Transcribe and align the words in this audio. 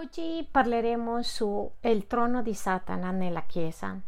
Oggi 0.00 0.46
parleremo 0.48 1.24
sul 1.24 1.72
trono 2.06 2.40
di 2.40 2.54
Satana 2.54 3.10
nella 3.10 3.42
Chiesa. 3.42 3.98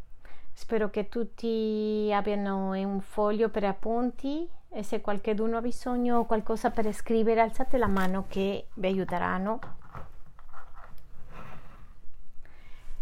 Spero 0.53 0.89
che 0.89 1.09
tutti 1.09 2.09
abbiano 2.15 2.71
un 2.71 3.01
foglio 3.01 3.49
per 3.49 3.65
appunti 3.65 4.49
e 4.69 4.85
se 4.85 5.01
qualcuno 5.01 5.57
ha 5.57 5.61
bisogno 5.61 6.21
di 6.21 6.27
qualcosa 6.27 6.71
per 6.71 6.93
scrivere 6.93 7.41
alzate 7.41 7.77
la 7.77 7.89
mano 7.89 8.27
che 8.29 8.69
vi 8.75 8.87
aiuteranno. 8.87 9.59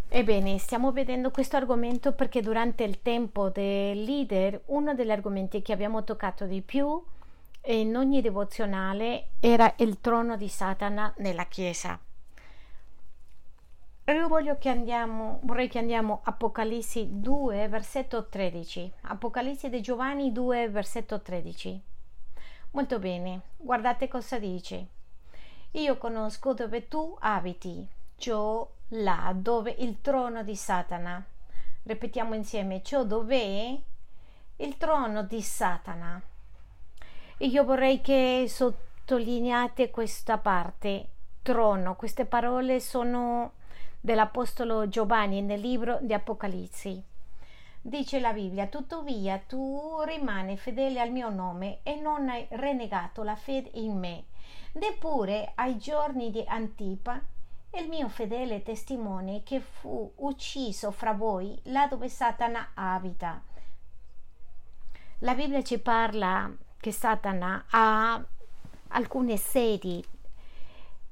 Ebbene, 0.08 0.56
stiamo 0.56 0.90
vedendo 0.90 1.30
questo 1.30 1.56
argomento 1.56 2.14
perché 2.14 2.40
durante 2.40 2.84
il 2.84 3.02
tempo 3.02 3.50
del 3.50 4.02
leader 4.02 4.62
uno 4.68 4.94
degli 4.94 5.10
argomenti 5.10 5.60
che 5.60 5.74
abbiamo 5.74 6.04
toccato 6.04 6.46
di 6.46 6.62
più 6.62 7.04
in 7.66 7.94
ogni 7.94 8.22
devozionale 8.22 9.32
era 9.40 9.74
il 9.76 10.00
trono 10.00 10.38
di 10.38 10.48
Satana 10.48 11.12
nella 11.18 11.44
Chiesa 11.44 12.00
io 14.40 14.56
che 14.56 14.70
andiamo, 14.70 15.40
vorrei 15.42 15.68
che 15.68 15.78
andiamo 15.78 16.20
Apocalisse 16.22 17.06
2, 17.20 17.68
versetto 17.68 18.26
13. 18.26 18.92
Apocalisse 19.02 19.68
di 19.68 19.82
Giovanni 19.82 20.32
2, 20.32 20.70
versetto 20.70 21.20
13. 21.20 21.82
Molto 22.70 22.98
bene, 22.98 23.40
guardate 23.58 24.08
cosa 24.08 24.38
dice. 24.38 24.86
Io 25.72 25.98
conosco 25.98 26.54
dove 26.54 26.88
tu 26.88 27.14
abiti, 27.20 27.86
ciò 28.16 28.66
là 28.88 29.30
dove 29.36 29.74
il 29.76 30.00
trono 30.00 30.42
di 30.42 30.56
Satana. 30.56 31.22
Ripetiamo 31.82 32.34
insieme, 32.34 32.82
ciò 32.82 33.04
dove 33.04 33.82
il 34.56 34.76
trono 34.78 35.22
di 35.22 35.42
Satana. 35.42 36.18
Io 37.40 37.62
vorrei 37.62 38.00
che 38.00 38.46
sottolineate 38.48 39.90
questa 39.90 40.38
parte, 40.38 41.08
trono. 41.42 41.94
Queste 41.94 42.24
parole 42.24 42.80
sono 42.80 43.56
dell'Apostolo 44.00 44.88
Giovanni 44.88 45.42
nel 45.42 45.60
libro 45.60 45.98
di 46.00 46.12
Apocalisse. 46.12 47.02
Dice 47.80 48.20
la 48.20 48.32
Bibbia, 48.32 48.66
tuttavia 48.66 49.38
tu 49.38 50.00
rimani 50.04 50.56
fedele 50.58 51.00
al 51.00 51.10
mio 51.10 51.30
nome 51.30 51.80
e 51.82 51.94
non 51.94 52.28
hai 52.28 52.46
renegato 52.50 53.22
la 53.22 53.36
fede 53.36 53.70
in 53.74 53.96
me, 53.98 54.24
neppure 54.72 55.52
ai 55.54 55.78
giorni 55.78 56.30
di 56.30 56.44
Antipa, 56.46 57.20
il 57.72 57.88
mio 57.88 58.08
fedele 58.08 58.62
testimone 58.62 59.42
che 59.42 59.60
fu 59.60 60.10
ucciso 60.16 60.90
fra 60.90 61.12
voi 61.12 61.58
là 61.64 61.86
dove 61.86 62.08
Satana 62.08 62.70
abita. 62.74 63.42
La 65.20 65.34
Bibbia 65.34 65.62
ci 65.62 65.78
parla 65.78 66.50
che 66.78 66.92
Satana 66.92 67.66
ha 67.70 68.24
alcune 68.88 69.36
sedi 69.36 70.04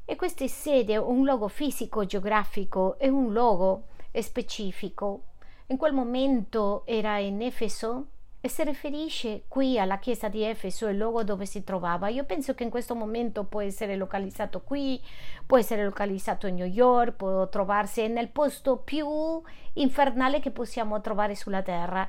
e 0.07 0.17
queste 0.17 0.49
sede 0.49 0.97
un 0.97 1.25
logo 1.25 1.49
fisico 1.49 2.07
geografico 2.07 2.99
e 2.99 3.09
un 3.09 3.33
logo 3.33 3.89
specifico. 4.12 5.25
In 5.67 5.77
quel 5.77 5.93
momento 5.93 6.87
era 6.87 7.19
in 7.19 7.43
Efeso 7.43 8.07
e 8.41 8.49
si 8.49 8.62
riferisce 8.62 9.43
qui 9.49 9.77
alla 9.77 9.99
chiesa 9.99 10.29
di 10.29 10.45
Efeso, 10.45 10.87
il 10.87 10.97
luogo 10.97 11.25
dove 11.25 11.45
si 11.45 11.65
trovava. 11.65 12.07
Io 12.07 12.25
penso 12.25 12.55
che 12.55 12.62
in 12.62 12.71
questo 12.71 12.95
momento 12.95 13.43
può 13.43 13.61
essere 13.61 13.97
localizzato 13.97 14.61
qui, 14.61 15.03
può 15.45 15.59
essere 15.59 15.84
localizzato 15.84 16.47
in 16.47 16.55
New 16.55 16.67
York, 16.67 17.17
può 17.17 17.49
trovarsi 17.49 18.07
nel 18.07 18.29
posto 18.29 18.77
più 18.77 19.43
infernale 19.73 20.39
che 20.39 20.53
possiamo 20.53 21.01
trovare 21.01 21.34
sulla 21.34 21.62
terra, 21.62 22.09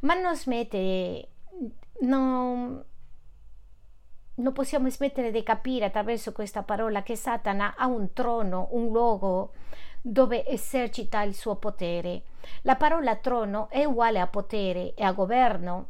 ma 0.00 0.12
non 0.12 0.36
smette, 0.36 1.28
non, 2.00 2.84
non 4.38 4.52
possiamo 4.52 4.88
smettere 4.88 5.30
di 5.30 5.42
capire 5.42 5.86
attraverso 5.86 6.32
questa 6.32 6.62
parola 6.62 7.02
che 7.02 7.16
Satana 7.16 7.74
ha 7.76 7.86
un 7.86 8.12
trono, 8.12 8.68
un 8.72 8.90
luogo 8.90 9.52
dove 10.00 10.46
esercita 10.46 11.22
il 11.22 11.34
suo 11.34 11.56
potere. 11.56 12.22
La 12.62 12.76
parola 12.76 13.16
trono 13.16 13.68
è 13.70 13.84
uguale 13.84 14.20
a 14.20 14.26
potere 14.26 14.94
e 14.94 15.04
a 15.04 15.12
governo. 15.12 15.88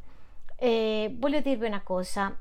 E 0.56 1.14
voglio 1.16 1.40
dirvi 1.40 1.66
una 1.66 1.82
cosa, 1.82 2.36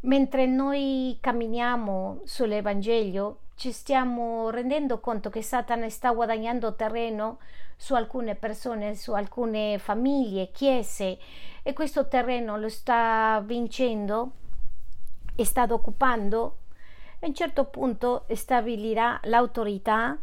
mentre 0.00 0.46
noi 0.46 1.18
camminiamo 1.20 2.20
sull'Evangelio 2.24 3.40
ci 3.56 3.72
stiamo 3.72 4.50
rendendo 4.50 5.00
conto 5.00 5.30
che 5.30 5.42
Satana 5.42 5.88
sta 5.88 6.12
guadagnando 6.12 6.76
terreno 6.76 7.38
su 7.76 7.94
alcune 7.94 8.36
persone, 8.36 8.94
su 8.94 9.12
alcune 9.12 9.78
famiglie, 9.78 10.52
chiese 10.52 11.18
e 11.64 11.72
questo 11.72 12.06
terreno 12.06 12.56
lo 12.56 12.68
sta 12.68 13.42
vincendo 13.44 14.30
e 15.40 15.44
sta 15.44 15.68
occupando, 15.70 16.56
a 17.20 17.26
un 17.26 17.32
certo 17.32 17.66
punto 17.66 18.24
stabilirà 18.32 19.20
l'autorità 19.24 20.18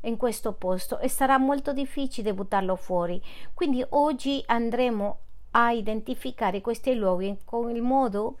in 0.00 0.18
questo 0.18 0.52
posto 0.52 0.98
e 0.98 1.08
sarà 1.08 1.38
molto 1.38 1.72
difficile 1.72 2.34
buttarlo 2.34 2.76
fuori. 2.76 3.18
Quindi 3.54 3.82
oggi 3.88 4.42
andremo 4.44 5.20
a 5.52 5.72
identificare 5.72 6.60
questi 6.60 6.94
luoghi 6.94 7.38
con 7.46 7.74
il 7.74 7.80
modo 7.80 8.36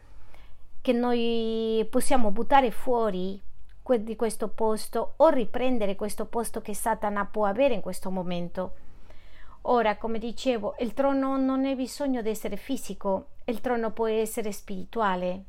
che 0.82 0.92
noi 0.92 1.86
possiamo 1.88 2.30
buttare 2.30 2.72
fuori 2.72 3.40
di 4.00 4.16
questo 4.16 4.48
posto 4.48 5.14
o 5.16 5.30
riprendere 5.30 5.96
questo 5.96 6.26
posto 6.26 6.60
che 6.60 6.74
Satana 6.74 7.24
può 7.24 7.46
avere 7.46 7.72
in 7.72 7.80
questo 7.80 8.10
momento. 8.10 8.72
Ora, 9.62 9.96
come 9.96 10.18
dicevo, 10.18 10.74
il 10.80 10.92
trono 10.92 11.38
non 11.38 11.64
ha 11.64 11.74
bisogno 11.74 12.20
di 12.20 12.28
essere 12.28 12.56
fisico, 12.56 13.28
il 13.44 13.62
trono 13.62 13.92
può 13.92 14.06
essere 14.06 14.52
spirituale 14.52 15.44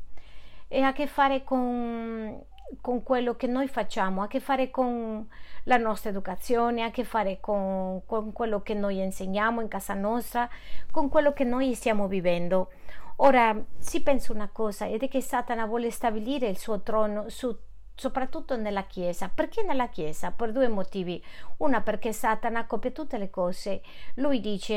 e 0.70 0.82
ha 0.82 0.90
a 0.90 0.94
che 0.94 1.08
fare 1.08 1.44
con, 1.44 2.42
con 2.80 3.04
quello 3.04 3.36
che 3.36 3.48
noi 3.48 3.68
facciamo, 3.68 4.22
ha 4.22 4.26
a 4.26 4.28
che 4.28 4.40
fare 4.40 4.70
con 4.70 5.28
la 5.64 5.78
nostra 5.78 6.12
educazione, 6.12 6.84
ha 6.84 6.86
a 6.86 6.92
che 6.92 7.04
fare 7.04 7.40
con, 7.42 8.04
con 8.06 8.32
quello 8.32 8.62
che 8.62 8.76
noi 8.76 9.00
insegniamo 9.00 9.60
in 9.60 9.68
casa 9.68 9.96
nostra, 9.96 10.48
con 10.92 11.10
quello 11.10 11.34
che 11.34 11.44
noi 11.44 11.74
stiamo 11.74 12.08
vivendo. 12.08 12.70
Ora 13.18 13.54
si 13.78 14.02
pensa 14.02 14.32
una 14.32 14.50
cosa 14.50 14.88
ed 14.88 15.04
è 15.04 15.10
che 15.10 15.20
Satana 15.20 15.66
vuole 15.66 15.92
stabilire 15.92 16.48
il 16.48 16.58
suo 16.58 16.82
trono 16.82 17.28
su 17.28 17.54
soprattutto 18.00 18.56
nella 18.56 18.84
Chiesa. 18.84 19.30
Perché 19.34 19.62
nella 19.62 19.90
Chiesa? 19.90 20.32
Per 20.32 20.54
due 20.54 20.70
motivi. 20.70 21.22
Una 21.58 21.82
perché 21.82 22.14
Satana 22.14 22.66
copia 22.66 22.92
tutte 22.92 23.18
le 23.18 23.30
cose. 23.30 23.82
Lui 24.16 24.40
dice 24.40 24.74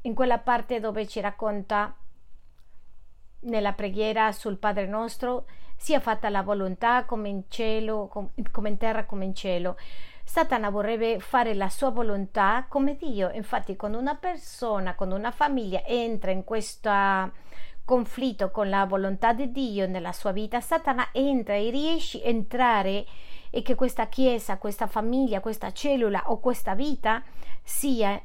in 0.00 0.14
quella 0.14 0.38
parte 0.38 0.78
dove 0.78 1.06
ci 1.08 1.20
racconta 1.20 1.96
nella 3.42 3.72
preghiera 3.72 4.30
sul 4.32 4.58
Padre 4.58 4.86
nostro 4.86 5.46
sia 5.76 6.00
fatta 6.00 6.28
la 6.28 6.42
volontà 6.42 7.04
come 7.04 7.28
in 7.28 7.42
cielo, 7.48 8.08
come 8.08 8.68
in 8.68 8.76
terra 8.78 9.04
come 9.04 9.24
in 9.24 9.34
cielo. 9.34 9.76
Satana 10.24 10.70
vorrebbe 10.70 11.18
fare 11.18 11.54
la 11.54 11.68
sua 11.68 11.90
volontà 11.90 12.66
come 12.68 12.96
Dio. 12.96 13.30
Infatti, 13.32 13.74
quando 13.74 13.98
una 13.98 14.14
persona, 14.14 14.94
quando 14.94 15.16
una 15.16 15.32
famiglia 15.32 15.82
entra 15.84 16.30
in 16.30 16.44
questo 16.44 16.90
conflitto 17.84 18.52
con 18.52 18.68
la 18.68 18.86
volontà 18.86 19.32
di 19.32 19.50
Dio 19.50 19.88
nella 19.88 20.12
sua 20.12 20.30
vita, 20.30 20.60
Satana 20.60 21.08
entra 21.10 21.54
e 21.54 21.70
riesce 21.70 22.22
a 22.22 22.28
entrare 22.28 23.04
e 23.50 23.62
che 23.62 23.74
questa 23.74 24.06
chiesa, 24.06 24.58
questa 24.58 24.86
famiglia, 24.86 25.40
questa 25.40 25.72
cellula 25.72 26.22
o 26.26 26.38
questa 26.38 26.74
vita 26.74 27.22
sia, 27.62 28.18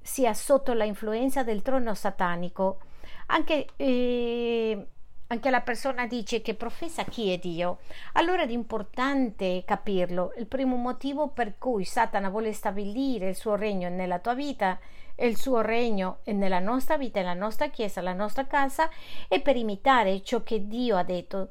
sia 0.00 0.32
sotto 0.32 0.72
influenza 0.72 1.44
del 1.44 1.60
trono 1.60 1.92
satanico 1.94 2.80
anche, 3.26 3.66
eh, 3.76 4.86
anche 5.26 5.50
la 5.50 5.60
persona 5.60 6.06
dice 6.06 6.42
che 6.42 6.54
professa 6.54 7.04
chi 7.04 7.32
è 7.32 7.38
Dio, 7.38 7.78
allora 8.14 8.42
è 8.42 8.50
importante 8.50 9.62
capirlo. 9.66 10.32
Il 10.36 10.46
primo 10.46 10.76
motivo 10.76 11.28
per 11.28 11.58
cui 11.58 11.84
Satana 11.84 12.30
vuole 12.30 12.52
stabilire 12.52 13.28
il 13.28 13.36
suo 13.36 13.54
regno 13.54 13.88
nella 13.88 14.18
tua 14.18 14.34
vita 14.34 14.78
il 15.16 15.36
suo 15.36 15.60
regno 15.60 16.18
nella 16.24 16.58
nostra 16.58 16.96
vita, 16.96 17.20
nella 17.20 17.34
nostra 17.34 17.68
chiesa, 17.68 18.00
nella 18.00 18.14
nostra 18.14 18.46
casa, 18.46 18.88
è 19.28 19.40
per 19.40 19.56
imitare 19.56 20.22
ciò 20.22 20.42
che 20.42 20.66
Dio 20.66 20.96
ha 20.96 21.04
detto. 21.04 21.50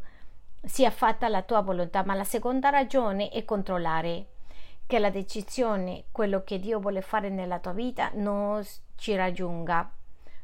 Sia 0.61 0.91
fatta 0.91 1.27
la 1.27 1.41
tua 1.41 1.61
volontà, 1.61 2.03
ma 2.03 2.13
la 2.13 2.23
seconda 2.23 2.69
ragione 2.69 3.29
è 3.29 3.43
controllare 3.45 4.27
che 4.85 4.99
la 4.99 5.09
decisione, 5.09 6.05
quello 6.11 6.43
che 6.43 6.59
Dio 6.59 6.79
vuole 6.79 7.01
fare 7.01 7.29
nella 7.29 7.59
tua 7.59 7.73
vita, 7.73 8.11
non 8.15 8.61
ci 8.95 9.15
raggiunga 9.15 9.89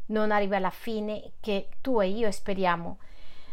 non 0.10 0.32
arriva 0.32 0.58
alla 0.58 0.70
fine 0.70 1.32
che 1.40 1.70
tu 1.82 2.00
e 2.02 2.08
io 2.08 2.32
speriamo. 2.32 3.00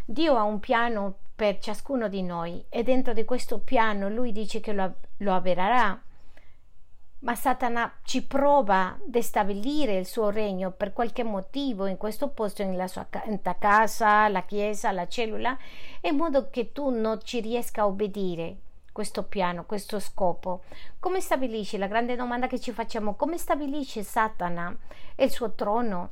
Dio 0.04 0.36
ha 0.36 0.42
un 0.42 0.60
piano 0.60 1.14
per 1.34 1.58
ciascuno 1.58 2.08
di 2.08 2.22
noi 2.22 2.64
e 2.68 2.82
dentro 2.82 3.12
di 3.12 3.24
questo 3.24 3.58
piano 3.58 4.08
lui 4.08 4.32
dice 4.32 4.60
che 4.60 4.72
lo, 4.72 4.94
lo 5.18 5.34
avvererà. 5.34 6.00
Ma 7.18 7.34
Satana 7.34 7.92
ci 8.02 8.24
prova 8.24 8.80
a 8.80 8.98
destabilire 9.04 9.96
il 9.96 10.06
suo 10.06 10.30
regno 10.30 10.70
per 10.70 10.92
qualche 10.92 11.24
motivo 11.24 11.86
in 11.86 11.96
questo 11.96 12.28
posto, 12.28 12.62
nella 12.62 12.86
sua 12.86 13.06
casa, 13.58 14.28
la 14.28 14.42
chiesa, 14.42 14.92
la 14.92 15.08
cellula, 15.08 15.56
in 16.02 16.14
modo 16.14 16.50
che 16.50 16.72
tu 16.72 16.90
non 16.90 17.18
ci 17.22 17.40
riesca 17.40 17.82
a 17.82 17.86
obbedire 17.86 18.58
questo 18.92 19.24
piano, 19.24 19.64
questo 19.64 19.98
scopo. 19.98 20.62
Come 21.00 21.20
stabilisce, 21.20 21.78
la 21.78 21.86
grande 21.86 22.16
domanda 22.16 22.46
che 22.46 22.60
ci 22.60 22.72
facciamo, 22.72 23.14
come 23.14 23.36
stabilisce 23.38 24.02
Satana 24.02 24.74
il 25.16 25.30
suo 25.30 25.52
trono? 25.52 26.10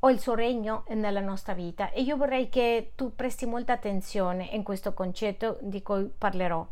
O 0.00 0.10
il 0.10 0.20
suo 0.20 0.34
regno 0.34 0.84
nella 0.88 1.20
nostra 1.20 1.54
vita 1.54 1.90
e 1.90 2.02
io 2.02 2.16
vorrei 2.16 2.48
che 2.48 2.92
tu 2.94 3.14
presti 3.14 3.46
molta 3.46 3.72
attenzione 3.72 4.44
in 4.52 4.62
questo 4.62 4.94
concetto 4.94 5.58
di 5.60 5.82
cui 5.82 6.04
parlerò. 6.16 6.66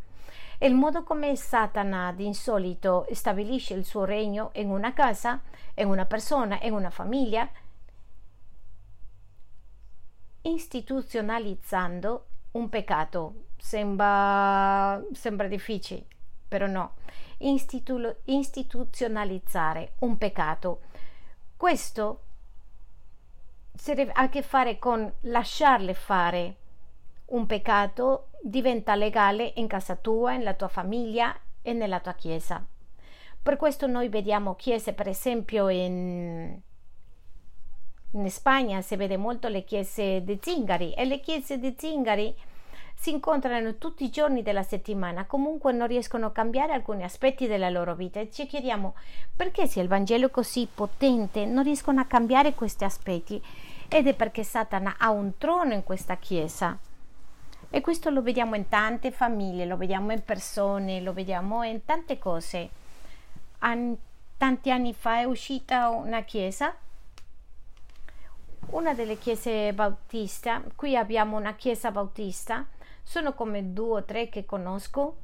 il 0.60 0.74
modo 0.74 1.02
come 1.02 1.36
Satana 1.36 2.12
di 2.12 2.24
insolito 2.24 3.06
stabilisce 3.10 3.74
il 3.74 3.84
suo 3.84 4.04
regno 4.04 4.50
in 4.54 4.70
una 4.70 4.92
casa, 4.92 5.40
in 5.74 5.88
una 5.88 6.06
persona, 6.06 6.58
in 6.62 6.72
una 6.72 6.90
famiglia, 6.90 7.48
istituzionalizzando 10.42 12.26
un 12.52 12.68
peccato. 12.68 13.44
Sembra, 13.58 15.02
sembra 15.12 15.48
difficile, 15.48 16.04
però 16.46 16.66
no. 16.66 16.94
Institu- 17.38 18.16
istituzionalizzare 18.24 19.94
un 20.00 20.16
peccato. 20.16 20.80
Questo 21.56 22.25
ha 24.12 24.22
a 24.22 24.28
che 24.28 24.42
fare 24.42 24.78
con 24.78 25.10
lasciarle 25.22 25.94
fare 25.94 26.56
un 27.26 27.46
peccato 27.46 28.28
diventa 28.40 28.94
legale 28.94 29.52
in 29.56 29.66
casa 29.66 29.96
tua, 29.96 30.36
nella 30.36 30.54
tua 30.54 30.68
famiglia 30.68 31.36
e 31.62 31.72
nella 31.72 32.00
tua 32.00 32.14
chiesa. 32.14 32.64
Per 33.42 33.56
questo 33.56 33.86
noi 33.86 34.08
vediamo 34.08 34.54
chiese, 34.54 34.92
per 34.92 35.08
esempio, 35.08 35.68
in, 35.68 36.58
in 38.12 38.30
Spagna 38.30 38.80
si 38.80 38.96
vede 38.96 39.16
molto 39.16 39.48
le 39.48 39.64
chiese 39.64 40.22
di 40.24 40.38
zingari 40.40 40.92
e 40.94 41.04
le 41.04 41.20
chiese 41.20 41.58
di 41.58 41.74
zingari 41.76 42.34
si 42.98 43.10
incontrano 43.10 43.76
tutti 43.76 44.04
i 44.04 44.10
giorni 44.10 44.42
della 44.42 44.62
settimana, 44.62 45.26
comunque 45.26 45.72
non 45.72 45.86
riescono 45.86 46.26
a 46.26 46.32
cambiare 46.32 46.72
alcuni 46.72 47.04
aspetti 47.04 47.46
della 47.46 47.68
loro 47.68 47.94
vita 47.94 48.20
e 48.20 48.30
ci 48.30 48.46
chiediamo 48.46 48.94
perché 49.36 49.66
se 49.66 49.80
il 49.80 49.88
Vangelo 49.88 50.26
è 50.26 50.30
così 50.30 50.66
potente? 50.72 51.44
Non 51.44 51.62
riescono 51.62 52.00
a 52.00 52.06
cambiare 52.06 52.54
questi 52.54 52.84
aspetti 52.84 53.40
ed 53.88 54.06
è 54.06 54.14
perché 54.14 54.42
Satana 54.42 54.96
ha 54.98 55.10
un 55.10 55.36
trono 55.38 55.72
in 55.72 55.84
questa 55.84 56.16
chiesa. 56.16 56.78
E 57.68 57.80
questo 57.80 58.10
lo 58.10 58.22
vediamo 58.22 58.54
in 58.54 58.68
tante 58.68 59.10
famiglie, 59.10 59.66
lo 59.66 59.76
vediamo 59.76 60.12
in 60.12 60.22
persone, 60.22 61.00
lo 61.00 61.12
vediamo 61.12 61.62
in 61.62 61.84
tante 61.84 62.18
cose. 62.18 62.70
An- 63.58 63.96
tanti 64.36 64.70
anni 64.70 64.94
fa 64.94 65.18
è 65.18 65.24
uscita 65.24 65.88
una 65.88 66.22
chiesa, 66.22 66.74
una 68.68 68.94
delle 68.94 69.18
chiese 69.18 69.72
bautista, 69.72 70.62
qui 70.74 70.96
abbiamo 70.96 71.36
una 71.36 71.54
chiesa 71.54 71.90
bautista, 71.90 72.66
sono 73.02 73.34
come 73.34 73.72
due 73.72 74.00
o 74.00 74.04
tre 74.04 74.28
che 74.28 74.44
conosco, 74.44 75.16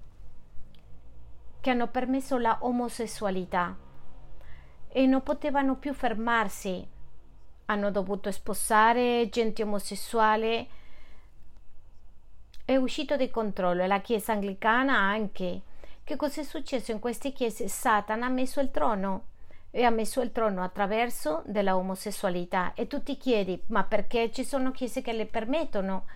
che 1.61 1.71
hanno 1.71 1.89
permesso 1.89 2.39
la 2.39 2.59
omosessualità 2.61 3.77
e 4.89 5.07
non 5.07 5.23
potevano 5.23 5.77
più 5.77 5.95
fermarsi, 5.95 6.87
hanno 7.67 7.91
dovuto 7.91 8.31
sposare 8.31 9.29
gente 9.31 9.63
omosessuale 9.63 10.67
è 12.65 12.77
uscito 12.77 13.17
di 13.17 13.31
controllo 13.31 13.83
e 13.83 13.87
la 13.87 14.01
Chiesa 14.01 14.33
anglicana 14.33 14.97
anche. 14.97 15.61
Che 16.05 16.17
cosa 16.17 16.41
è 16.41 16.45
successo 16.45 16.91
in 16.93 17.01
queste 17.01 17.33
chiese? 17.33 17.69
Satana 17.69 18.27
ha 18.27 18.31
messo 18.31 18.61
il 18.61 18.71
trono 18.71 19.27
e 19.71 19.85
ha 19.85 19.91
messo 19.91 20.21
il 20.21 20.33
trono 20.33 20.63
attraverso 20.63 21.43
della 21.47 21.77
omosessualità 21.77 22.73
e 22.75 22.87
tu 22.87 23.03
ti 23.03 23.17
chiedi 23.17 23.61
ma 23.67 23.85
perché 23.85 24.31
ci 24.31 24.45
sono 24.45 24.71
chiese 24.71 25.03
che 25.03 25.13
le 25.13 25.27
permettono? 25.27 26.07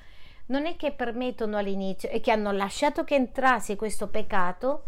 Non 0.46 0.66
è 0.66 0.76
che 0.76 0.92
permettono 0.92 1.56
all'inizio, 1.56 2.08
è 2.08 2.20
che 2.20 2.30
hanno 2.30 2.52
lasciato 2.52 3.02
che 3.04 3.16
entrasse 3.16 3.76
questo 3.76 4.08
peccato 4.08 4.84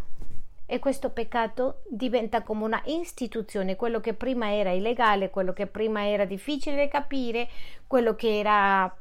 e 0.70 0.78
questo 0.80 1.08
peccato 1.08 1.80
diventa 1.88 2.42
come 2.42 2.62
una 2.62 2.82
istituzione, 2.84 3.74
quello 3.74 4.00
che 4.00 4.12
prima 4.12 4.52
era 4.52 4.70
illegale, 4.70 5.30
quello 5.30 5.54
che 5.54 5.66
prima 5.66 6.06
era 6.06 6.26
difficile 6.26 6.76
da 6.76 6.88
capire, 6.88 7.48
quello 7.86 8.14
che 8.14 8.38
era 8.38 8.94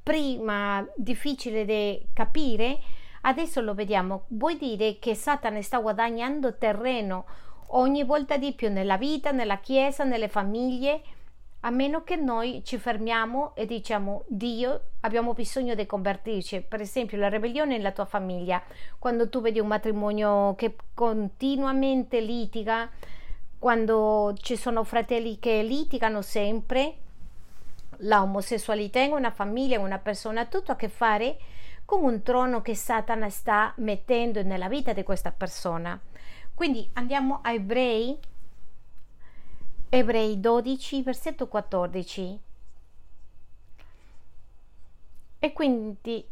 prima 0.00 0.86
difficile 0.94 1.64
da 1.64 2.06
capire, 2.12 2.78
adesso 3.22 3.60
lo 3.60 3.74
vediamo. 3.74 4.26
Vuol 4.28 4.58
dire 4.58 5.00
che 5.00 5.16
Satana 5.16 5.60
sta 5.60 5.80
guadagnando 5.80 6.56
terreno 6.56 7.24
ogni 7.70 8.04
volta 8.04 8.36
di 8.36 8.52
più 8.52 8.70
nella 8.70 8.96
vita, 8.96 9.32
nella 9.32 9.58
chiesa, 9.58 10.04
nelle 10.04 10.28
famiglie, 10.28 11.02
a 11.60 11.70
meno 11.70 12.04
che 12.04 12.16
noi 12.16 12.62
ci 12.64 12.78
fermiamo 12.78 13.54
e 13.56 13.66
diciamo 13.66 14.24
Dio 14.28 14.80
abbiamo 15.00 15.34
bisogno 15.34 15.74
di 15.74 15.86
convertirci. 15.86 16.60
Per 16.60 16.80
esempio 16.80 17.18
la 17.18 17.28
ribellione 17.28 17.76
nella 17.76 17.92
tua 17.92 18.04
famiglia, 18.04 18.62
quando 18.98 19.28
tu 19.28 19.40
vedi 19.40 19.58
un 19.58 19.66
matrimonio 19.66 20.54
che 20.54 20.76
continuamente 20.94 22.20
litiga, 22.20 22.88
quando 23.58 24.34
ci 24.40 24.56
sono 24.56 24.84
fratelli 24.84 25.38
che 25.40 25.62
litigano 25.62 26.22
sempre, 26.22 26.94
la 28.02 28.22
omosessualità 28.22 29.00
in 29.00 29.12
una 29.12 29.32
famiglia, 29.32 29.76
in 29.76 29.82
una 29.82 29.98
persona, 29.98 30.42
ha 30.42 30.46
tutto 30.46 30.70
a 30.70 30.76
che 30.76 30.88
fare 30.88 31.38
con 31.84 32.04
un 32.04 32.22
trono 32.22 32.60
che 32.60 32.76
Satana 32.76 33.30
sta 33.30 33.72
mettendo 33.78 34.42
nella 34.42 34.68
vita 34.68 34.92
di 34.92 35.02
questa 35.02 35.32
persona. 35.32 35.98
Quindi 36.54 36.88
andiamo 36.92 37.40
a 37.42 37.52
Ebrei, 37.52 38.16
Ebrei 39.90 40.38
12, 40.38 41.02
versetto 41.02 41.48
14. 41.48 42.40
E 45.38 45.52
quindi 45.52 46.26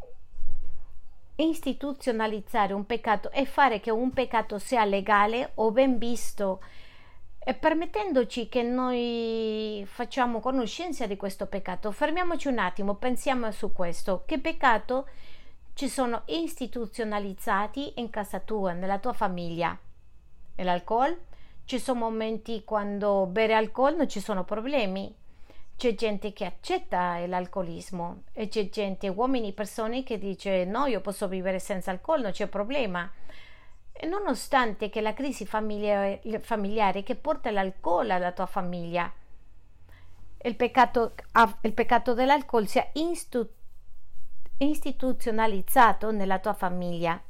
istituzionalizzare 1.37 2.75
un 2.75 2.85
peccato 2.85 3.31
e 3.31 3.47
fare 3.47 3.81
che 3.81 3.91
un 3.91 4.11
peccato 4.13 4.59
sia 4.59 4.85
legale 4.85 5.53
o 5.55 5.71
ben 5.71 5.97
visto 5.99 6.63
e 7.39 7.55
permettendoci 7.55 8.49
che 8.49 8.63
noi 8.63 9.85
facciamo 9.87 10.41
conoscenza 10.41 11.07
di 11.07 11.17
questo 11.17 11.47
peccato, 11.47 11.93
fermiamoci 11.93 12.49
un 12.49 12.59
attimo, 12.59 12.97
pensiamo 12.97 13.51
su 13.53 13.73
questo. 13.73 14.25
Che 14.27 14.39
peccato 14.39 15.09
ci 15.73 15.89
sono 15.89 16.23
istituzionalizzati 16.27 18.01
in 18.01 18.11
casa 18.11 18.41
tua, 18.41 18.73
nella 18.73 18.99
tua 18.99 19.13
famiglia? 19.13 19.79
L'alcol? 20.57 21.17
Ci 21.67 21.79
sono 21.79 22.01
momenti 22.01 22.65
quando 22.65 23.27
bere 23.27 23.53
alcol 23.53 23.97
non 23.97 24.09
ci 24.09 24.21
sono 24.21 24.45
problemi. 24.45 25.15
C'è 25.77 25.95
gente 25.95 26.33
che 26.33 26.47
accetta 26.47 27.19
l'alcolismo 27.27 28.23
e 28.33 28.49
c'è 28.49 28.71
gente, 28.71 29.09
uomini, 29.09 29.53
persone 29.53 30.03
che 30.03 30.17
dice 30.17 30.65
no, 30.65 30.87
io 30.87 31.03
posso 31.03 31.29
vivere 31.29 31.59
senza 31.59 31.91
alcol, 31.91 32.23
non 32.23 32.31
c'è 32.31 32.47
problema 32.47 33.13
nonostante 34.05 34.91
che 34.91 35.01
la 35.01 35.15
crisi 35.15 35.47
familiare, 35.47 36.21
familiare 36.41 37.03
che 37.03 37.17
porta 37.17 37.51
l'alcol 37.51 38.11
alla 38.11 38.33
tua 38.33 38.45
famiglia, 38.47 39.11
il 40.43 40.55
peccato, 40.55 41.15
il 41.63 41.73
peccato 41.73 42.13
dell'alcol 42.13 42.67
sia 42.67 42.87
istituzionalizzato 44.59 46.11
nella 46.11 46.39
tua 46.39 46.53
famiglia. 46.53 47.21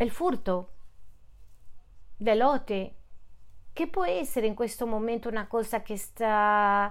Il 0.00 0.10
furto, 0.10 0.70
l'ote, 2.18 2.94
che 3.72 3.86
può 3.88 4.04
essere 4.04 4.46
in 4.46 4.54
questo 4.54 4.86
momento 4.86 5.28
una 5.28 5.46
cosa 5.46 5.82
che 5.82 5.96
sta, 5.96 6.90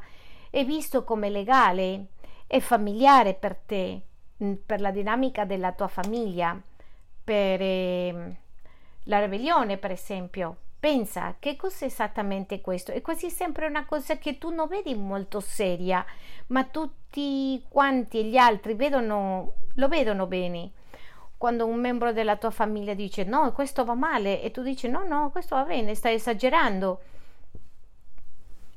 è 0.50 0.66
visto 0.66 1.04
come 1.04 1.30
legale, 1.30 2.08
è 2.48 2.60
familiare 2.60 3.34
per 3.34 3.56
te, 3.56 4.04
Mm, 4.44 4.54
per 4.66 4.80
la 4.80 4.92
dinamica 4.92 5.44
della 5.46 5.74
tua 5.74 5.88
famiglia, 5.90 6.60
per 7.24 7.62
eh, 7.62 8.38
la 9.04 9.20
ribellione, 9.20 9.78
per 9.78 9.92
esempio. 9.92 10.58
Pensa 10.80 11.36
che 11.40 11.58
cos'è 11.58 11.86
esattamente 11.86 12.62
questo? 12.62 12.92
È 12.94 13.02
quasi 13.02 13.30
sempre 13.30 13.68
una 13.68 13.86
cosa 13.86 14.18
che 14.18 14.38
tu 14.38 14.50
non 14.50 14.68
vedi 14.70 14.96
molto 14.96 15.42
seria, 15.42 16.06
ma 16.48 16.64
tutti 16.64 17.62
quanti 17.68 18.24
gli 18.26 18.38
altri 18.38 18.76
vedono, 18.76 19.56
lo 19.76 19.88
vedono 19.90 20.26
bene. 20.26 20.72
Quando 21.40 21.66
un 21.66 21.80
membro 21.80 22.12
della 22.12 22.36
tua 22.36 22.50
famiglia 22.50 22.94
dice 22.94 23.24
no, 23.24 23.54
questo 23.54 23.86
va 23.86 23.94
male 23.94 24.42
e 24.42 24.52
tu 24.52 24.62
dici 24.62 24.90
no, 24.90 25.06
no, 25.06 25.30
questo 25.32 25.56
va 25.56 25.64
bene, 25.64 25.96
stai 25.96 26.16
esagerando. 26.16 27.00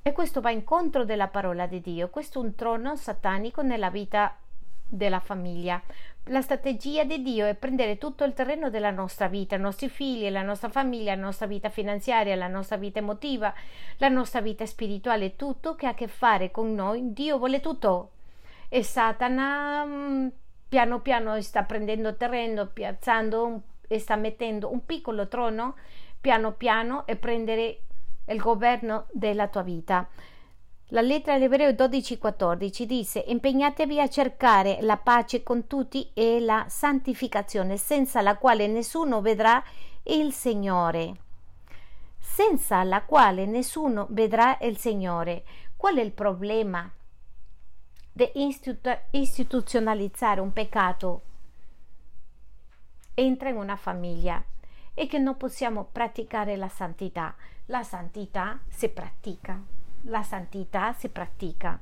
E 0.00 0.12
questo 0.12 0.40
va 0.40 0.52
incontro 0.52 1.04
della 1.04 1.26
parola 1.26 1.66
di 1.66 1.81
Dio. 1.81 2.09
Questo 2.09 2.40
è 2.40 2.45
un 2.45 2.54
trono 2.54 2.95
satanico 2.95 3.62
nella 3.62 3.90
vita 3.90 4.37
della 4.88 5.19
famiglia. 5.19 5.83
La 6.26 6.40
strategia 6.40 7.02
di 7.02 7.21
Dio 7.21 7.47
è 7.47 7.57
prendere 7.57 7.99
tutto 7.99 8.23
il 8.23 8.33
terreno 8.33 8.71
della 8.71 8.92
nostra 8.92 9.26
vita, 9.26 9.57
i 9.57 9.61
nostri 9.61 9.88
figli, 9.88 10.31
la 10.31 10.42
nostra 10.42 10.69
famiglia, 10.69 11.16
la 11.16 11.23
nostra 11.23 11.49
vita 11.49 11.69
finanziaria, 11.69 12.37
la 12.37 12.47
nostra 12.47 12.76
vita 12.76 13.00
emotiva, 13.00 13.52
la 13.97 14.09
nostra 14.09 14.40
vita 14.40 14.64
spirituale, 14.66 15.35
tutto 15.35 15.75
che 15.75 15.87
ha 15.87 15.90
a 15.90 15.95
che 15.95 16.07
fare 16.07 16.52
con 16.52 16.73
noi. 16.76 17.12
Dio 17.12 17.38
vuole 17.38 17.59
tutto. 17.59 18.11
E 18.69 18.85
Satana 18.85 19.85
mm, 19.85 20.28
piano 20.73 21.00
piano 21.00 21.38
sta 21.43 21.64
prendendo 21.64 22.17
terreno, 22.17 22.67
piazzando 22.67 23.61
e 23.87 23.99
sta 23.99 24.17
mettendo 24.17 24.73
un 24.73 24.87
piccolo 24.87 25.29
trono 25.29 25.75
piano 26.19 26.52
piano 26.52 27.07
e 27.07 27.17
prendere 27.17 27.81
il 28.29 28.38
governo 28.38 29.05
della 29.11 29.49
tua 29.49 29.61
vita. 29.61 30.09
La 30.87 31.02
lettera 31.02 31.35
all'Ebreo 31.37 31.73
12:14 31.73 32.85
dice: 32.85 33.23
Impegnatevi 33.26 34.00
a 34.00 34.09
cercare 34.09 34.79
la 34.81 34.97
pace 34.97 35.43
con 35.43 35.67
tutti 35.67 36.11
e 36.14 36.41
la 36.41 36.64
santificazione, 36.69 37.76
senza 37.76 38.23
la 38.23 38.38
quale 38.38 38.67
nessuno 38.67 39.21
vedrà 39.21 39.62
il 40.05 40.33
Signore. 40.33 41.17
Senza 42.19 42.83
la 42.83 43.02
quale 43.02 43.45
nessuno 43.45 44.07
vedrà 44.09 44.57
il 44.62 44.79
Signore. 44.79 45.45
Qual 45.76 45.97
è 45.97 46.00
il 46.00 46.12
problema 46.12 46.91
di 48.12 48.31
istituzionalizzare 49.11 50.40
un 50.40 50.52
peccato? 50.52 51.23
entra 53.14 53.50
in 53.50 53.57
una 53.57 53.76
famiglia 53.76 54.42
e 54.95 55.07
che 55.07 55.19
non 55.19 55.37
possiamo 55.37 55.88
praticare 55.90 56.57
la 56.57 56.69
santità. 56.69 57.35
La 57.66 57.83
santità 57.83 58.61
si 58.69 58.88
pratica, 58.88 59.61
la 60.02 60.23
santità 60.23 60.92
si 60.92 61.09
pratica. 61.09 61.78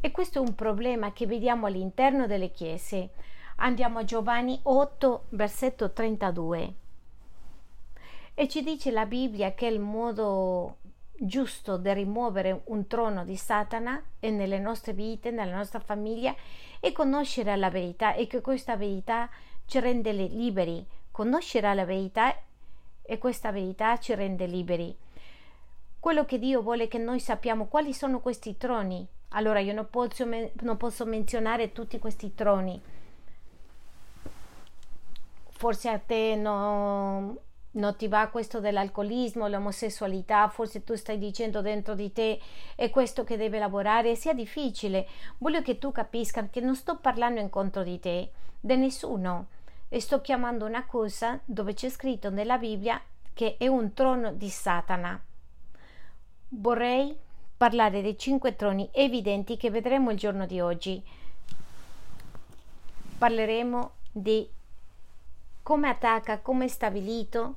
E 0.00 0.10
questo 0.10 0.38
è 0.38 0.46
un 0.46 0.54
problema 0.54 1.12
che 1.12 1.26
vediamo 1.26 1.66
all'interno 1.66 2.26
delle 2.26 2.50
chiese. 2.50 3.10
Andiamo 3.56 4.00
a 4.00 4.04
Giovanni 4.04 4.58
8, 4.62 5.24
versetto 5.30 5.92
32. 5.92 6.74
E 8.34 8.48
ci 8.48 8.62
dice 8.62 8.90
la 8.90 9.06
Bibbia 9.06 9.54
che 9.54 9.66
il 9.66 9.80
modo 9.80 10.76
giusto 11.18 11.76
di 11.76 11.92
rimuovere 11.92 12.62
un 12.66 12.86
trono 12.86 13.24
di 13.24 13.36
Satana 13.36 14.02
e 14.20 14.30
nelle 14.30 14.58
nostre 14.58 14.92
vite, 14.92 15.30
nella 15.30 15.56
nostra 15.56 15.80
famiglia, 15.80 16.34
è 16.80 16.92
conoscere 16.92 17.56
la 17.56 17.70
verità 17.70 18.14
e 18.14 18.26
che 18.26 18.40
questa 18.40 18.76
verità 18.76 19.28
ci 19.66 19.80
rende 19.80 20.12
liberi. 20.12 20.84
Conoscere 21.10 21.74
la 21.74 21.84
verità 21.84 22.34
e 23.02 23.18
questa 23.18 23.50
verità 23.50 23.98
ci 23.98 24.14
rende 24.14 24.46
liberi. 24.46 24.94
Quello 25.98 26.24
che 26.24 26.38
Dio 26.38 26.62
vuole 26.62 26.88
che 26.88 26.98
noi 26.98 27.20
sappiamo 27.20 27.66
quali 27.66 27.92
sono 27.92 28.20
questi 28.20 28.56
troni. 28.56 29.06
Allora 29.30 29.58
io 29.60 29.72
non 29.72 29.88
posso, 29.90 30.24
non 30.24 30.76
posso 30.76 31.04
menzionare 31.04 31.72
tutti 31.72 31.98
questi 31.98 32.34
troni. 32.34 32.80
Forse 35.50 35.88
a 35.88 35.98
te 35.98 36.36
no, 36.36 37.36
non 37.76 37.96
ti 37.96 38.08
va 38.08 38.28
questo 38.28 38.60
dell'alcolismo, 38.60 39.48
l'omosessualità, 39.48 40.48
forse 40.48 40.84
tu 40.84 40.94
stai 40.94 41.18
dicendo 41.18 41.60
dentro 41.60 41.94
di 41.94 42.12
te 42.12 42.40
è 42.74 42.90
questo 42.90 43.24
che 43.24 43.36
deve 43.36 43.58
lavorare, 43.58 44.16
sia 44.16 44.32
difficile. 44.32 45.06
Voglio 45.38 45.62
che 45.62 45.78
tu 45.78 45.92
capisca 45.92 46.48
che 46.48 46.60
non 46.60 46.74
sto 46.74 46.96
parlando 46.96 47.40
in 47.40 47.50
contro 47.50 47.82
di 47.82 47.98
te, 48.00 48.30
di 48.60 48.76
nessuno, 48.76 49.46
e 49.88 50.00
sto 50.00 50.20
chiamando 50.20 50.64
una 50.64 50.84
cosa 50.84 51.38
dove 51.44 51.74
c'è 51.74 51.88
scritto 51.88 52.30
nella 52.30 52.58
Bibbia 52.58 53.00
che 53.32 53.56
è 53.58 53.66
un 53.66 53.92
trono 53.92 54.32
di 54.32 54.48
Satana. 54.48 55.22
Vorrei 56.48 57.16
parlare 57.56 58.02
dei 58.02 58.18
cinque 58.18 58.56
troni 58.56 58.88
evidenti 58.92 59.56
che 59.56 59.70
vedremo 59.70 60.10
il 60.10 60.18
giorno 60.18 60.46
di 60.46 60.60
oggi. 60.60 61.02
Parleremo 63.18 63.90
di 64.10 64.48
come 65.62 65.88
attacca, 65.88 66.38
come 66.38 66.66
è 66.66 66.68
stabilito, 66.68 67.56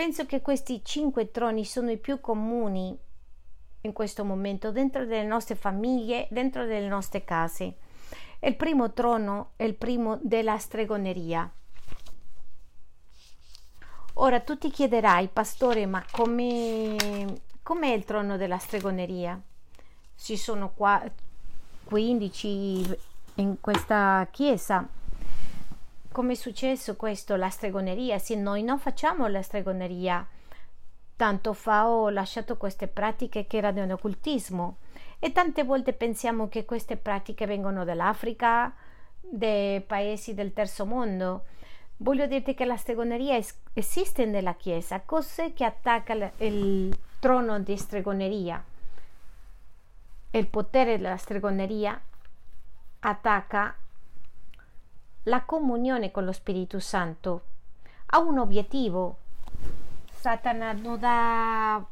Penso 0.00 0.24
che 0.24 0.40
questi 0.40 0.80
cinque 0.82 1.30
troni 1.30 1.62
sono 1.66 1.90
i 1.90 1.98
più 1.98 2.20
comuni 2.20 2.98
in 3.82 3.92
questo 3.92 4.24
momento 4.24 4.72
dentro 4.72 5.04
delle 5.04 5.26
nostre 5.26 5.56
famiglie, 5.56 6.26
dentro 6.30 6.64
delle 6.64 6.88
nostre 6.88 7.22
case. 7.22 7.76
Il 8.38 8.56
primo 8.56 8.94
trono 8.94 9.50
è 9.56 9.64
il 9.64 9.74
primo 9.74 10.18
della 10.22 10.56
stregoneria. 10.56 11.52
Ora 14.14 14.40
tu 14.40 14.56
ti 14.56 14.70
chiederai, 14.70 15.28
pastore, 15.28 15.84
ma 15.84 16.02
come 16.10 16.96
com'è 17.62 17.92
il 17.92 18.06
trono 18.06 18.38
della 18.38 18.56
stregoneria? 18.56 19.38
Ci 20.16 20.38
sono 20.38 20.72
qua 20.72 21.04
15 21.84 22.98
in 23.34 23.60
questa 23.60 24.26
chiesa 24.30 24.88
come 26.12 26.32
è 26.32 26.36
successo 26.36 26.96
questo, 26.96 27.36
la 27.36 27.50
stregoneria? 27.50 28.18
Sì, 28.18 28.36
noi 28.36 28.62
non 28.62 28.78
facciamo 28.78 29.26
la 29.26 29.42
stregoneria. 29.42 30.26
Tanto 31.16 31.52
fa 31.52 31.88
ho 31.88 32.08
lasciato 32.08 32.56
queste 32.56 32.88
pratiche 32.88 33.46
che 33.46 33.58
erano 33.58 33.84
di 33.84 33.92
occultismo 33.92 34.78
e 35.18 35.32
tante 35.32 35.64
volte 35.64 35.92
pensiamo 35.92 36.48
che 36.48 36.64
queste 36.64 36.96
pratiche 36.96 37.46
vengono 37.46 37.84
dall'Africa, 37.84 38.72
dei 39.20 39.80
paesi 39.82 40.34
del 40.34 40.52
terzo 40.52 40.86
mondo. 40.86 41.44
Voglio 41.98 42.26
dirti 42.26 42.54
che 42.54 42.64
la 42.64 42.76
stregoneria 42.76 43.36
es- 43.36 43.58
esiste 43.74 44.24
nella 44.24 44.54
Chiesa. 44.54 45.00
Cos'è 45.00 45.52
che 45.52 45.64
attacca 45.64 46.14
l- 46.14 46.32
il 46.38 46.98
trono 47.18 47.60
di 47.60 47.76
stregoneria? 47.76 48.64
Il 50.32 50.46
potere 50.46 50.96
della 50.96 51.18
stregoneria 51.18 52.00
attacca 53.00 53.76
la 55.24 55.42
comunione 55.42 56.10
con 56.10 56.24
lo 56.24 56.32
Spirito 56.32 56.78
Santo 56.78 57.42
ha 58.06 58.18
un 58.18 58.38
obiettivo. 58.38 59.18
Satana 60.12 60.72
non 60.72 60.98
dà, 60.98 61.84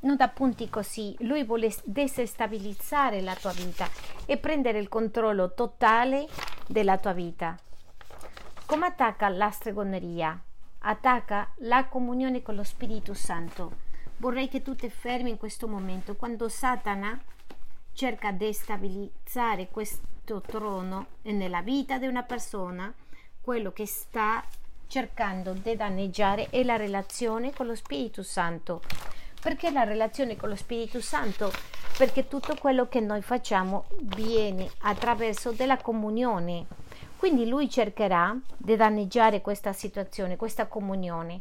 non 0.00 0.16
dà 0.16 0.28
punti 0.28 0.68
così, 0.68 1.14
lui 1.20 1.44
vuole 1.44 1.74
desestabilizzare 1.84 3.20
la 3.20 3.34
tua 3.34 3.52
vita 3.52 3.88
e 4.24 4.36
prendere 4.36 4.78
il 4.78 4.88
controllo 4.88 5.52
totale 5.54 6.26
della 6.66 6.98
tua 6.98 7.12
vita. 7.12 7.56
Come 8.66 8.86
attacca 8.86 9.28
la 9.28 9.50
stregoneria? 9.50 10.38
Attacca 10.80 11.50
la 11.58 11.86
comunione 11.86 12.42
con 12.42 12.54
lo 12.54 12.64
Spirito 12.64 13.14
Santo. 13.14 13.84
Vorrei 14.18 14.48
che 14.48 14.62
tu 14.62 14.74
ti 14.74 14.88
fermi 14.88 15.30
in 15.30 15.36
questo 15.36 15.68
momento. 15.68 16.16
Quando 16.16 16.48
Satana 16.48 17.18
cerca 17.96 18.30
di 18.30 18.44
destabilizzare 18.44 19.68
questo 19.70 20.42
trono 20.42 21.06
e 21.22 21.32
nella 21.32 21.62
vita 21.62 21.96
di 21.96 22.06
una 22.06 22.22
persona 22.22 22.92
quello 23.40 23.72
che 23.72 23.86
sta 23.86 24.44
cercando 24.86 25.54
di 25.54 25.74
danneggiare 25.74 26.50
è 26.50 26.62
la 26.62 26.76
relazione 26.76 27.54
con 27.54 27.66
lo 27.66 27.74
Spirito 27.74 28.22
Santo. 28.22 28.82
Perché 29.40 29.70
la 29.70 29.84
relazione 29.84 30.36
con 30.36 30.50
lo 30.50 30.56
Spirito 30.56 31.00
Santo? 31.00 31.50
Perché 31.96 32.28
tutto 32.28 32.54
quello 32.56 32.86
che 32.86 33.00
noi 33.00 33.22
facciamo 33.22 33.86
viene 34.02 34.68
attraverso 34.80 35.52
della 35.52 35.78
comunione. 35.78 36.66
Quindi 37.16 37.48
lui 37.48 37.70
cercherà 37.70 38.36
di 38.58 38.76
danneggiare 38.76 39.40
questa 39.40 39.72
situazione, 39.72 40.36
questa 40.36 40.66
comunione. 40.66 41.40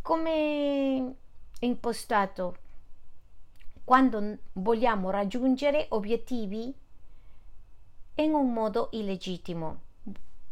Come 0.00 1.14
impostato 1.58 2.56
quando 3.86 4.38
vogliamo 4.54 5.10
raggiungere 5.10 5.86
obiettivi 5.90 6.74
in 8.14 8.34
un 8.34 8.52
modo 8.52 8.88
illegittimo. 8.90 9.80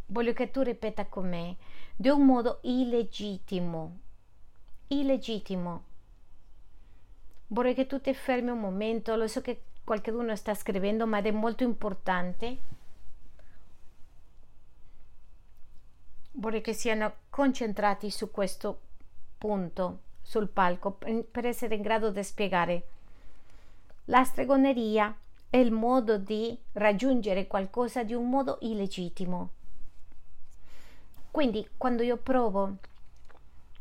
Voglio 0.07 0.33
che 0.33 0.53
tu 0.53 0.63
ripeta 0.63 1.07
con 1.07 1.29
me, 1.31 1.57
di 1.97 2.11
un 2.11 2.25
modo 2.25 2.61
illegittimo. 2.63 3.99
Illegittimo. 4.87 5.83
Vorrei 7.49 7.75
che 7.75 7.89
tu 7.89 8.01
ti 8.01 8.15
fermi 8.15 8.51
un 8.51 8.61
momento, 8.61 9.17
lo 9.17 9.27
so 9.27 9.41
che 9.41 9.65
qualcuno 9.83 10.37
sta 10.37 10.55
scrivendo, 10.55 11.05
ma 11.05 11.19
è 11.19 11.31
molto 11.33 11.65
importante. 11.65 12.59
Vorrei 16.31 16.61
che 16.61 16.73
siano 16.73 17.15
concentrati 17.31 18.11
su 18.11 18.31
questo 18.31 18.81
punto, 19.37 20.03
sul 20.23 20.47
palco, 20.47 20.93
per 20.93 21.47
essere 21.47 21.75
in 21.75 21.83
grado 21.83 22.13
di 22.13 22.23
spiegare. 22.23 22.89
La 24.09 24.23
stregoneria 24.23 25.17
è 25.49 25.57
il 25.57 25.71
modo 25.71 26.19
di 26.19 26.59
raggiungere 26.73 27.47
qualcosa 27.47 28.03
di 28.03 28.13
un 28.13 28.29
modo 28.29 28.59
illegittimo. 28.61 29.51
Quindi 31.31 31.67
quando 31.79 32.03
io 32.03 32.19
provo, 32.19 32.77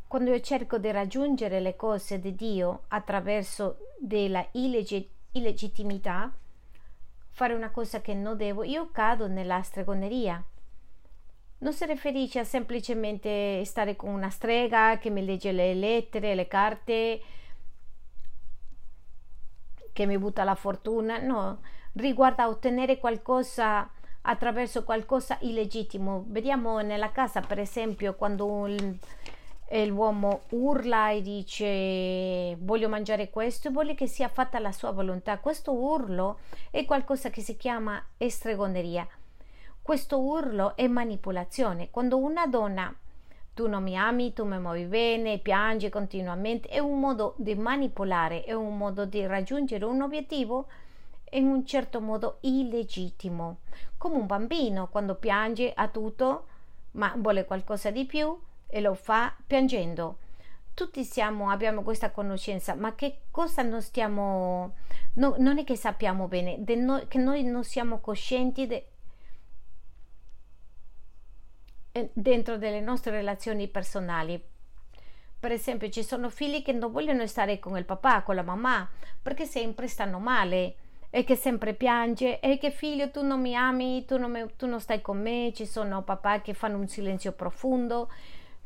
quando 0.07 0.31
io 0.31 0.39
cerco 0.39 0.77
di 0.77 0.91
raggiungere 0.91 1.59
le 1.59 1.75
cose 1.75 2.19
di 2.19 2.35
Dio 2.35 2.83
attraverso 2.87 3.79
della 3.99 4.47
illeg- 4.51 5.09
illegittimità, 5.31 6.31
fare 7.31 7.53
una 7.53 7.71
cosa 7.71 7.99
che 7.99 8.13
non 8.13 8.37
devo, 8.37 8.63
io 8.63 8.91
cado 8.91 9.27
nella 9.27 9.61
stregoneria. 9.61 10.41
Non 11.57 11.73
si 11.73 11.85
riferisce 11.85 12.39
a 12.39 12.43
semplicemente 12.45 13.65
stare 13.65 13.97
con 13.97 14.09
una 14.09 14.29
strega 14.29 14.97
che 14.99 15.09
mi 15.09 15.25
legge 15.25 15.51
le 15.51 15.73
lettere, 15.73 16.33
le 16.33 16.47
carte, 16.47 17.21
che 19.93 20.05
mi 20.05 20.17
butta 20.17 20.43
la 20.43 20.55
fortuna, 20.55 21.19
no, 21.19 21.59
riguarda 21.93 22.47
ottenere 22.47 22.97
qualcosa 22.97 23.89
attraverso 24.23 24.83
qualcosa 24.83 25.37
illegittimo. 25.41 26.25
Vediamo 26.27 26.79
nella 26.81 27.11
casa, 27.11 27.41
per 27.41 27.59
esempio, 27.59 28.15
quando 28.15 28.67
il, 28.67 28.99
l'uomo 29.85 30.41
urla 30.49 31.11
e 31.11 31.21
dice 31.21 32.55
voglio 32.59 32.89
mangiare 32.89 33.29
questo 33.29 33.67
e 33.67 33.71
vuole 33.71 33.95
che 33.95 34.07
sia 34.07 34.27
fatta 34.27 34.59
la 34.59 34.71
sua 34.71 34.91
volontà. 34.91 35.39
Questo 35.39 35.73
urlo 35.73 36.39
è 36.71 36.85
qualcosa 36.85 37.29
che 37.29 37.41
si 37.41 37.55
chiama 37.55 38.03
estregoneria. 38.17 39.07
Questo 39.81 40.19
urlo 40.19 40.75
è 40.75 40.87
manipolazione. 40.87 41.89
Quando 41.89 42.17
una 42.17 42.47
donna 42.47 42.93
tu 43.53 43.67
non 43.67 43.83
mi 43.83 43.95
ami, 43.95 44.33
tu 44.33 44.45
mi 44.45 44.59
muovi 44.59 44.85
bene, 44.85 45.37
piangi 45.37 45.89
continuamente, 45.89 46.67
è 46.69 46.79
un 46.79 46.99
modo 46.99 47.35
di 47.37 47.53
manipolare, 47.55 48.43
è 48.43 48.53
un 48.53 48.77
modo 48.77 49.05
di 49.05 49.25
raggiungere 49.25 49.85
un 49.85 50.01
obiettivo 50.01 50.67
in 51.31 51.47
un 51.47 51.65
certo 51.65 52.01
modo 52.01 52.37
illegittimo, 52.41 53.57
come 53.97 54.15
un 54.15 54.25
bambino 54.25 54.87
quando 54.89 55.15
piange 55.15 55.71
a 55.73 55.87
tutto, 55.87 56.47
ma 56.91 57.13
vuole 57.17 57.45
qualcosa 57.45 57.91
di 57.91 58.05
più 58.05 58.37
e 58.67 58.81
lo 58.81 58.93
fa 58.95 59.35
piangendo. 59.45 60.17
Tutti 60.73 61.03
siamo, 61.03 61.51
abbiamo 61.51 61.83
questa 61.83 62.09
conoscenza, 62.09 62.73
ma 62.73 62.95
che 62.95 63.21
cosa 63.29 63.61
non 63.61 63.81
stiamo, 63.81 64.73
no, 65.13 65.35
non 65.37 65.59
è 65.59 65.63
che 65.63 65.75
sappiamo 65.75 66.27
bene, 66.27 66.57
noi, 66.75 67.07
che 67.07 67.19
noi 67.19 67.43
non 67.43 67.63
siamo 67.63 67.99
coscienti 67.99 68.65
de, 68.65 68.75
eh, 68.75 68.87
dentro 72.13 72.57
delle 72.57 72.79
nostre 72.79 73.11
relazioni 73.11 73.67
personali. 73.67 74.41
Per 75.39 75.51
esempio, 75.51 75.89
ci 75.89 76.03
sono 76.03 76.29
figli 76.29 76.63
che 76.63 76.71
non 76.71 76.91
vogliono 76.91 77.27
stare 77.27 77.59
con 77.59 77.77
il 77.77 77.85
papà, 77.85 78.23
con 78.23 78.35
la 78.35 78.43
mamma, 78.43 78.89
perché 79.21 79.45
sempre 79.45 79.87
stanno 79.87 80.17
male 80.17 80.75
e 81.09 81.23
che 81.23 81.35
sempre 81.35 81.75
piange 81.75 82.39
e 82.39 82.57
che 82.57 82.71
figlio 82.71 83.11
tu 83.11 83.23
non 83.23 83.39
mi 83.39 83.55
ami, 83.55 84.05
tu 84.05 84.17
non, 84.17 84.31
mi, 84.31 84.45
tu 84.55 84.65
non 84.65 84.79
stai 84.79 85.01
con 85.01 85.21
me, 85.21 85.51
ci 85.53 85.65
sono 85.65 86.01
papà 86.01 86.41
che 86.41 86.55
fanno 86.55 86.77
un 86.77 86.87
silenzio 86.87 87.33
profondo, 87.33 88.09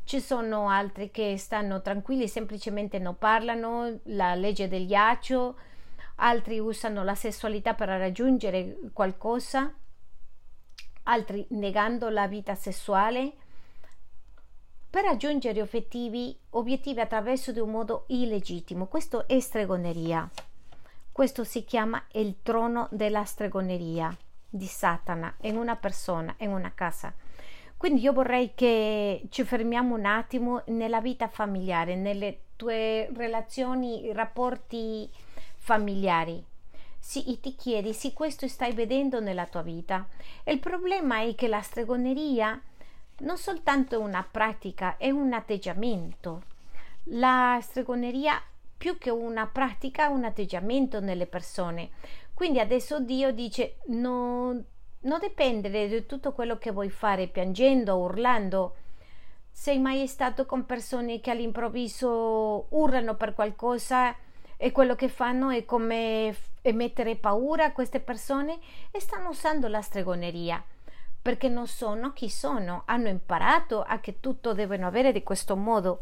ci 0.04 0.20
sono 0.20 0.70
altri 0.70 1.10
che 1.10 1.36
stanno 1.36 1.82
tranquilli, 1.82 2.28
semplicemente 2.28 2.98
non 2.98 3.18
parlano, 3.18 3.98
la 4.04 4.34
legge 4.34 4.68
del 4.68 4.86
ghiaccio, 4.86 5.58
altri 6.16 6.58
usano 6.58 7.04
la 7.04 7.14
sessualità 7.14 7.74
per 7.74 7.88
raggiungere 7.88 8.78
qualcosa, 8.94 9.74
altri 11.08 11.46
negando 11.50 12.08
la 12.10 12.26
vita 12.28 12.54
sessuale 12.54 13.32
per 14.90 15.04
raggiungere 15.04 15.60
obiettivi, 15.60 16.38
obiettivi 16.50 17.00
attraverso 17.00 17.52
di 17.52 17.60
un 17.60 17.70
modo 17.70 18.04
illegittimo. 18.08 18.86
Questo 18.86 19.26
è 19.26 19.38
stregoneria. 19.38 20.28
Questo 21.10 21.44
si 21.44 21.64
chiama 21.64 22.02
il 22.12 22.36
trono 22.42 22.88
della 22.90 23.24
stregoneria 23.24 24.16
di 24.48 24.66
Satana 24.66 25.34
in 25.42 25.56
una 25.56 25.76
persona, 25.76 26.34
in 26.38 26.52
una 26.52 26.72
casa. 26.72 27.12
Quindi 27.76 28.00
io 28.02 28.12
vorrei 28.12 28.54
che 28.54 29.26
ci 29.30 29.44
fermiamo 29.44 29.94
un 29.94 30.04
attimo 30.04 30.62
nella 30.66 31.00
vita 31.00 31.28
familiare, 31.28 31.96
nelle 31.96 32.40
tue 32.56 33.08
relazioni, 33.14 34.12
rapporti 34.12 35.08
familiari. 35.56 36.44
Sì, 37.08 37.40
ti 37.40 37.56
chiedi 37.56 37.94
se 37.94 38.12
questo 38.12 38.46
stai 38.48 38.74
vedendo 38.74 39.18
nella 39.18 39.46
tua 39.46 39.62
vita. 39.62 40.06
Il 40.44 40.58
problema 40.58 41.22
è 41.22 41.34
che 41.34 41.48
la 41.48 41.62
stregoneria 41.62 42.60
non 43.20 43.38
soltanto 43.38 43.94
è 43.94 43.98
una 43.98 44.28
pratica, 44.30 44.98
è 44.98 45.08
un 45.08 45.32
atteggiamento. 45.32 46.42
La 47.04 47.58
stregoneria 47.62 48.38
più 48.76 48.98
che 48.98 49.08
una 49.08 49.46
pratica 49.46 50.04
è 50.04 50.08
un 50.08 50.24
atteggiamento 50.24 51.00
nelle 51.00 51.24
persone. 51.24 51.92
Quindi 52.34 52.60
adesso 52.60 53.00
Dio 53.00 53.32
dice 53.32 53.78
non, 53.86 54.62
non 55.00 55.18
dipendere 55.18 55.88
da 55.88 56.00
tutto 56.00 56.32
quello 56.34 56.58
che 56.58 56.72
vuoi 56.72 56.90
fare 56.90 57.26
piangendo, 57.26 57.96
urlando. 57.96 58.74
Sei 59.50 59.78
mai 59.78 60.06
stato 60.08 60.44
con 60.44 60.66
persone 60.66 61.20
che 61.20 61.30
all'improvviso 61.30 62.66
urlano 62.68 63.14
per 63.14 63.32
qualcosa 63.32 64.14
e 64.58 64.72
quello 64.72 64.94
che 64.94 65.08
fanno 65.08 65.50
è 65.50 65.64
come 65.64 66.34
mettere 66.72 67.16
paura 67.16 67.64
a 67.64 67.72
queste 67.72 68.00
persone 68.00 68.58
e 68.90 69.00
stanno 69.00 69.30
usando 69.30 69.68
la 69.68 69.82
stregoneria 69.82 70.62
perché 71.20 71.48
non 71.48 71.66
sono 71.66 72.12
chi 72.12 72.30
sono, 72.30 72.84
hanno 72.86 73.08
imparato 73.08 73.82
a 73.82 73.98
che 73.98 74.18
tutto 74.18 74.54
devono 74.54 74.86
avere 74.86 75.12
di 75.12 75.22
questo 75.22 75.56
modo. 75.56 76.00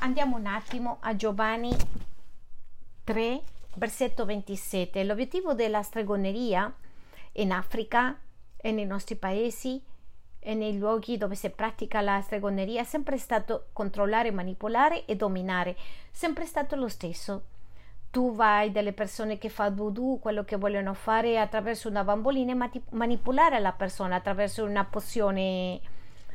Andiamo 0.00 0.36
un 0.36 0.44
attimo 0.44 0.98
a 1.00 1.16
Giovanni 1.16 1.74
3, 3.04 3.42
versetto 3.76 4.26
27. 4.26 5.02
L'obiettivo 5.04 5.54
della 5.54 5.82
stregoneria 5.82 6.70
in 7.32 7.52
Africa 7.52 8.18
e 8.56 8.70
nei 8.72 8.84
nostri 8.84 9.16
paesi 9.16 9.82
e 10.38 10.54
nei 10.54 10.76
luoghi 10.76 11.16
dove 11.16 11.36
si 11.36 11.48
pratica 11.48 12.02
la 12.02 12.20
stregoneria 12.20 12.82
è 12.82 12.84
sempre 12.84 13.16
stato 13.16 13.68
controllare, 13.72 14.30
manipolare 14.30 15.06
e 15.06 15.16
dominare, 15.16 15.74
sempre 16.10 16.44
stato 16.44 16.76
lo 16.76 16.88
stesso 16.88 17.54
tu 18.16 18.32
vai 18.32 18.72
delle 18.72 18.94
persone 18.94 19.36
che 19.36 19.50
fa 19.50 19.70
voodoo, 19.70 20.16
quello 20.16 20.42
che 20.42 20.56
vogliono 20.56 20.94
fare 20.94 21.38
attraverso 21.38 21.86
una 21.86 22.02
bambolina 22.02 22.52
e 22.72 22.82
manipolare 22.92 23.60
la 23.60 23.72
persona 23.72 24.16
attraverso 24.16 24.64
una 24.64 24.86
pozione 24.86 25.78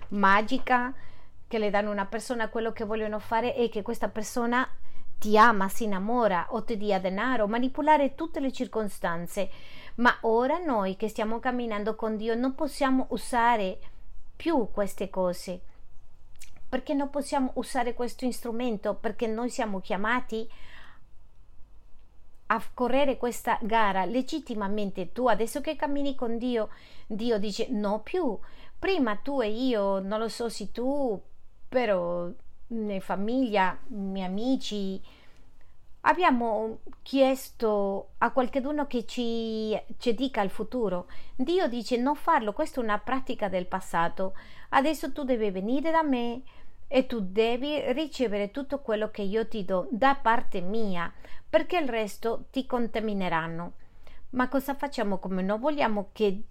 magica 0.09 0.93
che 1.47 1.57
le 1.57 1.71
danno 1.71 1.89
una 1.89 2.05
persona 2.05 2.49
quello 2.49 2.71
che 2.71 2.85
vogliono 2.85 3.17
fare 3.17 3.55
è 3.55 3.67
che 3.69 3.81
questa 3.81 4.09
persona 4.09 4.69
ti 5.17 5.35
ama, 5.39 5.69
si 5.69 5.85
innamora 5.85 6.49
o 6.49 6.63
ti 6.63 6.77
dia 6.77 6.99
denaro, 6.99 7.47
manipolare 7.47 8.13
tutte 8.13 8.39
le 8.39 8.51
circostanze. 8.51 9.49
Ma 9.95 10.15
ora 10.21 10.59
noi 10.59 10.95
che 10.95 11.07
stiamo 11.07 11.39
camminando 11.39 11.95
con 11.95 12.15
Dio 12.15 12.35
non 12.35 12.53
possiamo 12.53 13.07
usare 13.09 13.79
più 14.35 14.69
queste 14.71 15.09
cose. 15.09 15.61
Perché 16.69 16.93
non 16.93 17.09
possiamo 17.09 17.53
usare 17.55 17.95
questo 17.95 18.31
strumento? 18.31 18.93
Perché 18.93 19.25
noi 19.25 19.49
siamo 19.49 19.81
chiamati 19.81 20.47
a 20.47 20.70
correre 22.73 23.17
questa 23.17 23.57
gara 23.61 24.05
legittimamente 24.05 25.11
tu 25.11 25.27
adesso 25.27 25.61
che 25.61 25.75
cammini 25.75 26.15
con 26.15 26.37
Dio 26.37 26.69
Dio 27.11 27.37
dice 27.37 27.67
no 27.69 27.99
più. 28.01 28.37
Prima 28.79 29.15
tu 29.17 29.41
e 29.41 29.49
io 29.49 29.99
non 29.99 30.19
lo 30.19 30.27
so 30.27 30.49
se 30.49 30.71
tu 30.71 31.21
però 31.67 32.29
in 32.67 32.99
famiglia 33.01 33.77
miei 33.87 34.25
amici 34.25 35.01
abbiamo 36.01 36.79
chiesto 37.03 38.11
a 38.17 38.31
qualcuno 38.31 38.87
che 38.87 39.05
ci, 39.05 39.79
ci 39.97 40.15
dica 40.15 40.41
il 40.41 40.49
futuro. 40.49 41.07
Dio 41.35 41.67
dice 41.67 41.97
non 41.97 42.15
farlo 42.15 42.53
questa 42.53 42.79
è 42.79 42.83
una 42.83 42.97
pratica 42.97 43.49
del 43.49 43.67
passato. 43.67 44.33
Adesso 44.69 45.11
tu 45.11 45.23
devi 45.23 45.51
venire 45.51 45.91
da 45.91 46.01
me 46.01 46.41
e 46.87 47.05
tu 47.05 47.19
devi 47.19 47.91
ricevere 47.93 48.51
tutto 48.51 48.79
quello 48.79 49.11
che 49.11 49.21
io 49.21 49.47
ti 49.47 49.63
do 49.63 49.87
da 49.91 50.15
parte 50.15 50.59
mia 50.61 51.11
perché 51.51 51.77
il 51.77 51.89
resto 51.89 52.45
ti 52.49 52.65
contamineranno. 52.65 53.73
Ma 54.29 54.47
cosa 54.47 54.73
facciamo 54.73 55.17
come 55.17 55.41
non 55.41 55.59
vogliamo 55.59 56.07
che 56.13 56.43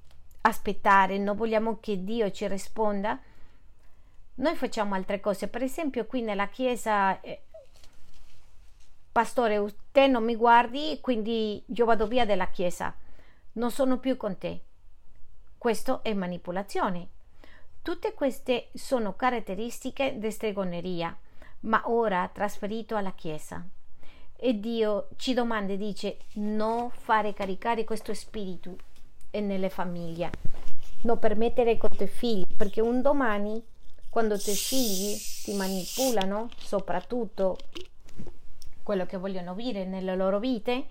aspettare, 0.42 1.16
non 1.16 1.36
vogliamo 1.36 1.78
che 1.80 2.04
Dio 2.04 2.30
ci 2.30 2.46
risponda? 2.46 3.18
Noi 4.34 4.56
facciamo 4.56 4.94
altre 4.94 5.18
cose, 5.18 5.48
per 5.48 5.62
esempio 5.62 6.04
qui 6.04 6.20
nella 6.20 6.48
chiesa 6.48 7.18
eh, 7.22 7.44
pastore, 9.10 9.74
te 9.90 10.06
non 10.06 10.22
mi 10.22 10.36
guardi, 10.36 10.98
quindi 11.00 11.64
io 11.66 11.84
vado 11.86 12.06
via 12.06 12.26
dalla 12.26 12.48
chiesa. 12.48 12.94
Non 13.52 13.70
sono 13.70 13.98
più 13.98 14.18
con 14.18 14.36
te. 14.36 14.60
Questo 15.56 16.02
è 16.02 16.12
manipolazione. 16.12 17.08
Tutte 17.80 18.12
queste 18.12 18.68
sono 18.74 19.16
caratteristiche 19.16 20.18
di 20.18 20.30
stregoneria, 20.30 21.16
ma 21.60 21.84
ora 21.86 22.28
trasferito 22.30 22.96
alla 22.96 23.12
chiesa 23.12 23.66
e 24.40 24.58
Dio 24.58 25.08
ci 25.16 25.34
domanda 25.34 25.74
e 25.74 25.76
dice 25.76 26.18
non 26.34 26.90
fare 26.90 27.34
caricare 27.34 27.84
questo 27.84 28.14
spirito 28.14 28.74
nelle 29.32 29.68
famiglie, 29.68 30.30
non 31.02 31.18
permettere 31.18 31.76
con 31.76 31.90
i 31.92 31.96
tuoi 31.96 32.08
figli, 32.08 32.44
perché 32.56 32.80
un 32.80 33.02
domani 33.02 33.62
quando 34.08 34.34
i 34.34 34.38
tuoi 34.38 34.56
figli 34.56 35.14
ti 35.44 35.54
manipolano, 35.54 36.48
soprattutto 36.56 37.58
quello 38.82 39.04
che 39.04 39.18
vogliono 39.18 39.54
vivere 39.54 39.84
nelle 39.84 40.16
loro 40.16 40.38
vite, 40.38 40.86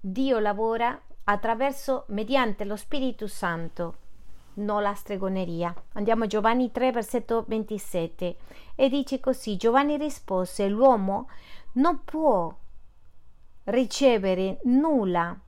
Dio 0.00 0.38
lavora 0.38 0.98
attraverso, 1.24 2.04
mediante 2.08 2.64
lo 2.64 2.76
Spirito 2.76 3.26
Santo 3.26 4.02
non 4.54 4.82
la 4.82 4.94
stregoneria. 4.94 5.74
Andiamo 5.92 6.24
a 6.24 6.26
Giovanni 6.26 6.70
3, 6.70 6.92
versetto 6.92 7.44
27 7.46 8.36
e 8.74 8.88
dice 8.88 9.20
così: 9.20 9.56
Giovanni 9.56 9.96
rispose: 9.96 10.68
L'uomo 10.68 11.28
non 11.72 12.04
può 12.04 12.54
ricevere 13.64 14.60
nulla 14.64 15.38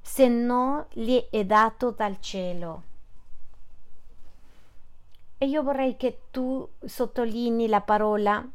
se 0.00 0.28
non 0.28 0.86
gli 0.92 1.26
è 1.30 1.44
dato 1.44 1.90
dal 1.90 2.20
cielo. 2.20 2.82
E 5.38 5.46
io 5.46 5.62
vorrei 5.62 5.96
che 5.96 6.22
tu 6.30 6.66
sottolinei 6.82 7.68
la 7.68 7.82
parola 7.82 8.48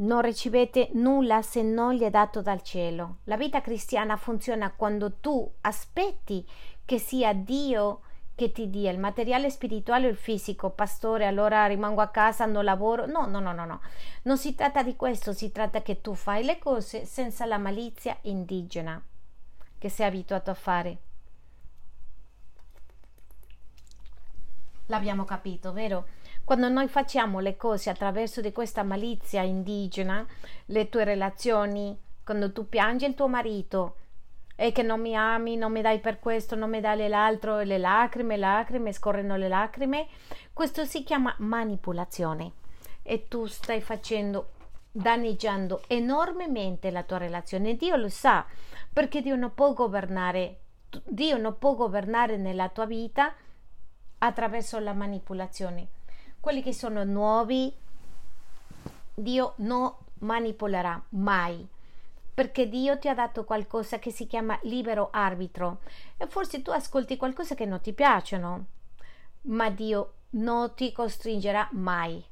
non 0.00 0.22
ricevete 0.22 0.90
nulla 0.94 1.42
se 1.42 1.62
non 1.62 1.94
gli 1.94 2.02
è 2.02 2.10
dato 2.10 2.42
dal 2.42 2.62
cielo. 2.62 3.18
La 3.24 3.36
vita 3.36 3.60
cristiana 3.60 4.16
funziona 4.16 4.72
quando 4.72 5.14
tu 5.14 5.50
aspetti 5.62 6.46
che 6.84 6.98
sia 6.98 7.32
Dio 7.32 8.02
che 8.34 8.52
ti 8.52 8.70
dia 8.70 8.90
il 8.90 8.98
materiale 8.98 9.50
spirituale 9.50 10.06
o 10.06 10.10
il 10.10 10.16
fisico. 10.16 10.70
Pastore, 10.70 11.26
allora 11.26 11.66
rimango 11.66 12.00
a 12.00 12.08
casa, 12.08 12.46
non 12.46 12.64
lavoro. 12.64 13.04
No, 13.04 13.26
no, 13.26 13.38
no, 13.38 13.52
no, 13.52 13.66
no. 13.66 13.80
Non 14.22 14.38
si 14.38 14.54
tratta 14.54 14.82
di 14.82 14.96
questo, 14.96 15.34
si 15.34 15.52
tratta 15.52 15.82
che 15.82 16.00
tu 16.00 16.14
fai 16.14 16.44
le 16.44 16.58
cose 16.58 17.04
senza 17.04 17.44
la 17.44 17.58
malizia 17.58 18.16
indigena 18.22 19.02
che 19.76 19.88
sei 19.90 20.06
abituato 20.06 20.50
a 20.50 20.54
fare. 20.54 20.98
L'abbiamo 24.86 25.24
capito, 25.24 25.72
vero? 25.72 26.06
Quando 26.50 26.68
noi 26.68 26.88
facciamo 26.88 27.38
le 27.38 27.56
cose 27.56 27.90
attraverso 27.90 28.40
di 28.40 28.50
questa 28.50 28.82
malizia 28.82 29.42
indigena, 29.42 30.26
le 30.64 30.88
tue 30.88 31.04
relazioni, 31.04 31.96
quando 32.24 32.50
tu 32.50 32.68
piangi 32.68 33.04
il 33.04 33.14
tuo 33.14 33.28
marito 33.28 33.98
e 34.56 34.72
che 34.72 34.82
non 34.82 35.00
mi 35.00 35.14
ami, 35.14 35.54
non 35.54 35.70
mi 35.70 35.80
dai 35.80 36.00
per 36.00 36.18
questo, 36.18 36.56
non 36.56 36.68
mi 36.68 36.80
dai 36.80 37.06
l'altro, 37.06 37.60
le 37.60 37.78
lacrime, 37.78 38.36
lacrime, 38.36 38.92
scorrono 38.92 39.36
le 39.36 39.46
lacrime, 39.46 40.08
questo 40.52 40.84
si 40.84 41.04
chiama 41.04 41.32
manipolazione 41.38 42.50
e 43.04 43.28
tu 43.28 43.46
stai 43.46 43.80
facendo 43.80 44.50
danneggiando 44.90 45.84
enormemente 45.86 46.90
la 46.90 47.04
tua 47.04 47.18
relazione. 47.18 47.76
Dio 47.76 47.94
lo 47.94 48.08
sa 48.08 48.44
perché 48.92 49.22
Dio 49.22 49.36
non 49.36 49.54
può 49.54 49.72
governare 49.72 50.62
Dio 51.04 51.38
non 51.38 51.58
può 51.58 51.76
governare 51.76 52.36
nella 52.36 52.70
tua 52.70 52.86
vita 52.86 53.32
attraverso 54.18 54.80
la 54.80 54.92
manipolazione. 54.92 55.98
Quelli 56.40 56.62
che 56.62 56.72
sono 56.72 57.04
nuovi, 57.04 57.72
Dio 59.14 59.52
non 59.56 59.94
manipolerà 60.20 61.02
mai 61.10 61.68
perché 62.40 62.70
Dio 62.70 62.98
ti 62.98 63.06
ha 63.08 63.14
dato 63.14 63.44
qualcosa 63.44 63.98
che 63.98 64.10
si 64.10 64.26
chiama 64.26 64.58
libero 64.62 65.10
arbitro 65.12 65.80
e 66.16 66.26
forse 66.26 66.62
tu 66.62 66.70
ascolti 66.70 67.18
qualcosa 67.18 67.54
che 67.54 67.66
non 67.66 67.82
ti 67.82 67.92
piacciono, 67.92 68.64
ma 69.42 69.68
Dio 69.68 70.14
non 70.30 70.72
ti 70.74 70.90
costringerà 70.90 71.68
mai. 71.72 72.24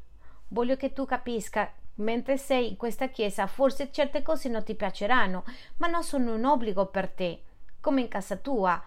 Voglio 0.49 0.77
che 0.77 0.95
tu 0.95 1.05
capisca 1.05 1.71
mentre 1.97 2.39
sei 2.39 2.69
in 2.71 2.77
questa 2.79 3.09
chiesa, 3.09 3.47
forse 3.47 3.93
certe 3.93 4.23
cose 4.23 4.49
non 4.49 4.65
ti 4.65 4.75
piaceranno, 4.75 5.45
ma 5.77 5.89
non 5.89 6.03
sono 6.03 6.35
un 6.35 6.47
obbligo 6.47 6.87
per 6.87 7.11
te, 7.11 7.43
come 7.79 8.01
in 8.01 8.09
casa 8.09 8.37
tua. 8.37 8.83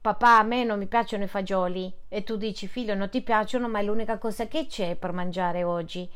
Papà, 0.00 0.38
a 0.38 0.42
me 0.42 0.64
non 0.64 0.78
mi 0.78 0.86
piacciono 0.86 1.24
i 1.24 1.28
fagioli 1.28 1.92
e 2.08 2.22
tu 2.22 2.36
dici 2.36 2.68
figlio 2.68 2.94
non 2.94 3.10
ti 3.10 3.20
piacciono, 3.20 3.68
ma 3.68 3.80
è 3.80 3.82
l'unica 3.82 4.16
cosa 4.18 4.46
che 4.46 4.66
c'è 4.66 4.94
per 4.94 5.12
mangiare 5.12 5.64
oggi. 5.64 6.08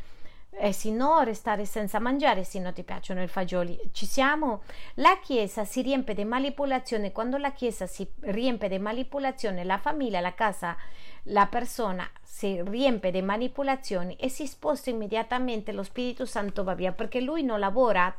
Eh 0.55 0.73
sì, 0.73 0.93
no, 0.93 1.21
restare 1.23 1.65
senza 1.65 1.99
mangiare 1.99 2.45
se 2.45 2.61
non 2.61 2.73
ti 2.75 2.85
piacciono 2.85 3.23
i 3.23 3.27
fagioli. 3.27 3.79
Ci 3.91 4.07
siamo? 4.07 4.63
La 4.95 5.19
Chiesa 5.21 5.65
si 5.65 5.81
riempie 5.81 6.15
di 6.15 6.25
manipolazione. 6.25 7.11
Quando 7.11 7.39
la 7.39 7.53
Chiesa 7.53 7.87
si 7.87 8.07
riempie 8.21 8.69
di 8.69 8.79
manipolazione, 8.79 9.65
la 9.65 9.79
famiglia, 9.79 10.21
la 10.21 10.35
casa, 10.35 10.77
la 11.25 11.47
persona 11.47 12.09
si 12.23 12.63
riempie 12.63 13.11
di 13.11 13.23
manipolazioni 13.23 14.15
e 14.17 14.29
si 14.29 14.47
sposta 14.47 14.91
immediatamente 14.91 15.73
lo 15.73 15.83
Spirito 15.83 16.27
Santo 16.27 16.65
va 16.65 16.75
via 16.75 16.93
perché 16.93 17.21
lui 17.21 17.43
non 17.43 17.59
lavora 17.59 18.15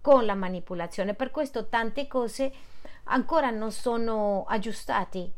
con 0.00 0.26
la 0.26 0.34
manipolazione. 0.34 1.14
Per 1.14 1.30
questo 1.30 1.68
tante 1.68 2.06
cose 2.06 2.52
ancora 3.08 3.50
non 3.50 3.72
sono 3.72 4.44
aggiustate 4.46 5.32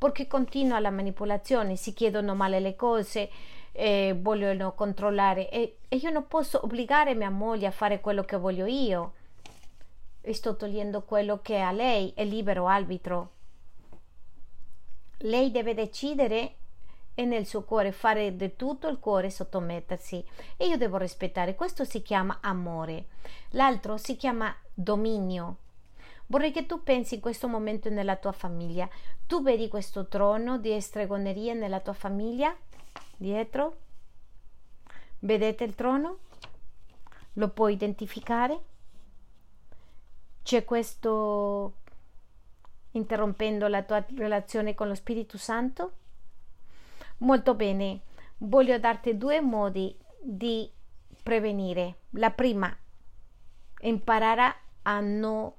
perché 0.00 0.26
continua 0.26 0.80
la 0.80 0.90
manipolazione, 0.90 1.76
si 1.76 1.92
chiedono 1.92 2.34
male 2.34 2.58
le 2.58 2.74
cose 2.74 3.30
eh, 3.72 4.16
vogliono 4.18 4.74
controllare 4.74 5.50
e, 5.50 5.78
e 5.88 5.96
io 5.96 6.10
non 6.10 6.26
posso 6.26 6.64
obbligare 6.64 7.14
mia 7.14 7.30
moglie 7.30 7.66
a 7.66 7.70
fare 7.70 8.00
quello 8.00 8.24
che 8.24 8.36
voglio 8.36 8.66
io. 8.66 9.14
Sto 10.22 10.56
togliendo 10.56 11.02
quello 11.02 11.40
che 11.40 11.60
a 11.60 11.70
lei 11.72 12.12
è 12.14 12.24
libero 12.24 12.66
arbitro. 12.66 13.30
Lei 15.18 15.50
deve 15.50 15.74
decidere 15.74 16.54
e 17.14 17.24
nel 17.24 17.44
suo 17.44 17.64
cuore 17.64 17.92
fare 17.92 18.36
di 18.36 18.56
tutto 18.56 18.88
il 18.88 18.98
cuore 18.98 19.30
sottomettersi. 19.30 20.24
E 20.56 20.66
io 20.66 20.76
devo 20.76 20.96
rispettare 20.96 21.54
questo 21.54 21.84
si 21.84 22.02
chiama 22.02 22.38
amore. 22.40 23.06
L'altro 23.50 23.96
si 23.96 24.16
chiama 24.16 24.54
dominio 24.72 25.56
vorrei 26.30 26.52
che 26.52 26.66
tu 26.66 26.82
pensi 26.82 27.16
in 27.16 27.20
questo 27.20 27.48
momento 27.48 27.90
nella 27.90 28.16
tua 28.16 28.32
famiglia 28.32 28.88
tu 29.30 29.42
vedi 29.42 29.68
questo 29.68 30.08
trono 30.08 30.58
di 30.58 30.80
stregoneria 30.80 31.54
nella 31.54 31.78
tua 31.78 31.92
famiglia 31.92 32.52
dietro. 33.16 33.76
Vedete 35.20 35.62
il 35.62 35.76
trono? 35.76 36.18
Lo 37.34 37.48
puoi 37.50 37.74
identificare? 37.74 38.60
C'è 40.42 40.64
questo 40.64 41.74
interrompendo 42.90 43.68
la 43.68 43.82
tua 43.82 44.04
relazione 44.16 44.74
con 44.74 44.88
lo 44.88 44.96
Spirito 44.96 45.38
Santo? 45.38 45.92
Molto 47.18 47.54
bene, 47.54 48.00
voglio 48.38 48.78
darti 48.80 49.16
due 49.16 49.40
modi 49.40 49.96
di 50.20 50.68
prevenire. 51.22 51.98
La 52.14 52.30
prima, 52.30 52.76
imparare 53.82 54.56
a 54.82 54.98
non... 54.98 55.52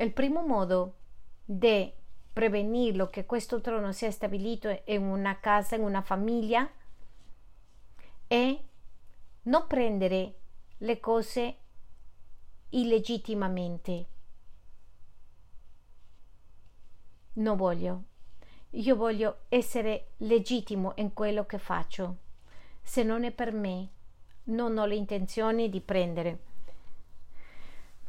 Il 0.00 0.12
primo 0.12 0.40
modo 0.40 0.94
di 1.44 1.92
prevenirlo, 2.32 3.10
che 3.10 3.26
questo 3.26 3.60
trono 3.60 3.92
sia 3.92 4.10
stabilito 4.10 4.80
in 4.86 5.02
una 5.02 5.38
casa, 5.40 5.74
in 5.76 5.82
una 5.82 6.00
famiglia 6.00 6.66
e 8.26 8.64
non 9.42 9.66
prendere 9.66 10.34
le 10.78 11.00
cose 11.00 11.56
illegittimamente. 12.70 14.06
Non 17.34 17.56
voglio. 17.58 18.04
Io 18.70 18.96
voglio 18.96 19.40
essere 19.50 20.12
legittimo 20.18 20.94
in 20.96 21.12
quello 21.12 21.44
che 21.44 21.58
faccio. 21.58 22.16
Se 22.80 23.02
non 23.02 23.24
è 23.24 23.32
per 23.32 23.52
me, 23.52 23.88
non 24.44 24.78
ho 24.78 24.86
l'intenzione 24.86 25.68
di 25.68 25.82
prendere. 25.82 26.49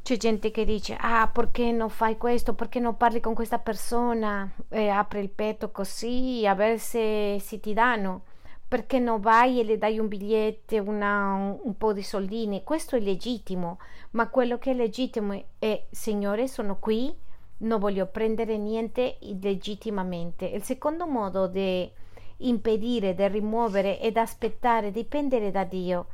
C'è 0.03 0.17
gente 0.17 0.49
che 0.49 0.65
dice, 0.65 0.97
ah, 0.99 1.29
perché 1.31 1.71
non 1.71 1.89
fai 1.89 2.17
questo, 2.17 2.53
perché 2.55 2.79
non 2.79 2.97
parli 2.97 3.19
con 3.19 3.35
questa 3.35 3.59
persona, 3.59 4.51
e 4.69 4.89
apri 4.89 5.19
il 5.19 5.29
petto 5.29 5.69
così, 5.69 6.45
a 6.47 6.55
vedere 6.55 6.79
se, 6.79 7.37
se 7.39 7.59
ti 7.59 7.73
danno, 7.73 8.23
perché 8.67 8.97
non 8.97 9.19
vai 9.21 9.59
e 9.59 9.63
le 9.63 9.77
dai 9.77 9.99
un 9.99 10.07
biglietto, 10.07 10.81
una, 10.81 11.33
un, 11.33 11.59
un 11.61 11.77
po' 11.77 11.93
di 11.93 12.01
soldini. 12.01 12.63
Questo 12.63 12.95
è 12.95 12.99
legittimo, 12.99 13.77
ma 14.11 14.27
quello 14.29 14.57
che 14.57 14.71
è 14.71 14.73
legittimo 14.73 15.45
è, 15.59 15.85
Signore, 15.91 16.47
sono 16.47 16.79
qui, 16.79 17.13
non 17.57 17.79
voglio 17.79 18.07
prendere 18.07 18.57
niente 18.57 19.17
illegittimamente. 19.19 20.45
Il 20.45 20.63
secondo 20.63 21.05
modo 21.05 21.45
di 21.45 21.89
impedire, 22.37 23.13
di 23.13 23.27
rimuovere 23.27 23.99
ed 23.99 24.17
aspettare 24.17 24.89
dipende 24.89 25.51
da 25.51 25.63
Dio. 25.63 26.07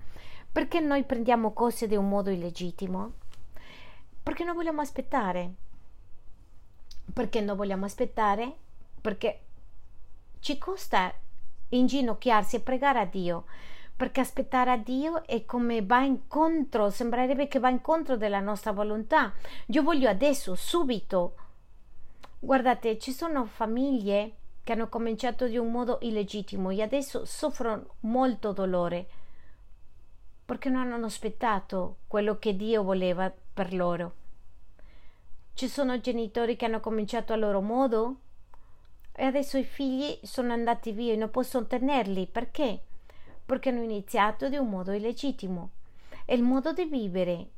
Perché 0.51 0.81
noi 0.81 1.03
prendiamo 1.03 1.53
cose 1.53 1.87
di 1.87 1.95
un 1.95 2.09
modo 2.09 2.31
illegittimo? 2.31 3.13
Perché 4.27 4.43
non 4.43 4.55
vogliamo 4.55 4.81
aspettare? 4.81 5.53
Perché 7.13 7.39
non 7.39 7.55
vogliamo 7.55 7.85
aspettare? 7.85 8.53
Perché 8.99 9.39
ci 10.41 10.57
costa 10.57 11.13
inginocchiarsi 11.69 12.57
e 12.57 12.59
pregare 12.59 12.99
a 12.99 13.05
Dio. 13.05 13.45
Perché 13.95 14.19
aspettare 14.19 14.71
a 14.71 14.77
Dio 14.77 15.25
è 15.25 15.45
come 15.45 15.81
va 15.81 16.01
incontro, 16.01 16.89
sembrerebbe 16.89 17.47
che 17.47 17.59
va 17.59 17.69
incontro 17.69 18.17
della 18.17 18.41
nostra 18.41 18.73
volontà. 18.73 19.31
Io 19.67 19.81
voglio 19.81 20.09
adesso, 20.09 20.55
subito. 20.55 21.35
Guardate, 22.37 22.99
ci 22.99 23.13
sono 23.13 23.45
famiglie 23.45 24.33
che 24.65 24.73
hanno 24.73 24.89
cominciato 24.89 25.47
di 25.47 25.55
un 25.55 25.71
modo 25.71 25.99
illegittimo 26.01 26.69
e 26.71 26.81
adesso 26.81 27.23
soffrono 27.23 27.93
molto 28.01 28.51
dolore 28.51 29.07
perché 30.47 30.69
non 30.69 30.93
hanno 30.93 31.07
aspettato 31.07 31.97
quello 32.07 32.39
che 32.39 32.55
Dio 32.55 32.81
voleva 32.81 33.29
per 33.53 33.73
loro. 33.73 34.13
Ci 35.53 35.67
sono 35.67 35.99
genitori 35.99 36.55
che 36.55 36.63
hanno 36.63 36.79
cominciato 36.79 37.33
a 37.33 37.35
loro 37.35 37.59
modo 37.59 38.15
e 39.11 39.25
adesso 39.25 39.57
i 39.57 39.65
figli 39.65 40.17
sono 40.23 40.53
andati 40.53 40.93
via 40.93 41.11
e 41.11 41.17
non 41.17 41.31
possono 41.31 41.67
tenerli. 41.67 42.27
Perché? 42.27 42.81
Perché 43.45 43.67
hanno 43.67 43.81
iniziato 43.81 44.47
di 44.47 44.55
un 44.55 44.69
modo 44.69 44.93
illegittimo. 44.93 45.71
E 46.23 46.35
il 46.35 46.43
modo 46.43 46.71
di 46.71 46.85
vivere 46.85 47.49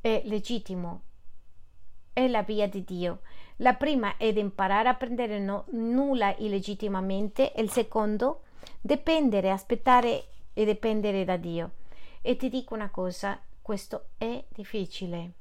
è 0.00 0.22
legittimo. 0.24 1.02
È 2.12 2.26
la 2.26 2.42
via 2.42 2.66
di 2.66 2.82
Dio. 2.82 3.20
La 3.58 3.74
prima 3.74 4.16
è 4.16 4.32
di 4.32 4.40
imparare 4.40 4.88
a 4.88 4.94
prendere 4.94 5.38
no, 5.38 5.66
nulla 5.68 6.34
illegittimamente 6.38 7.52
il 7.58 7.70
secondo 7.70 8.40
dipendere, 8.80 9.52
aspettare 9.52 10.30
e 10.58 10.64
dipendere 10.64 11.24
da 11.24 11.36
Dio. 11.36 11.72
E 12.22 12.36
ti 12.36 12.48
dico 12.48 12.72
una 12.72 12.88
cosa, 12.88 13.38
questo 13.60 14.06
è 14.16 14.42
difficile. 14.48 15.32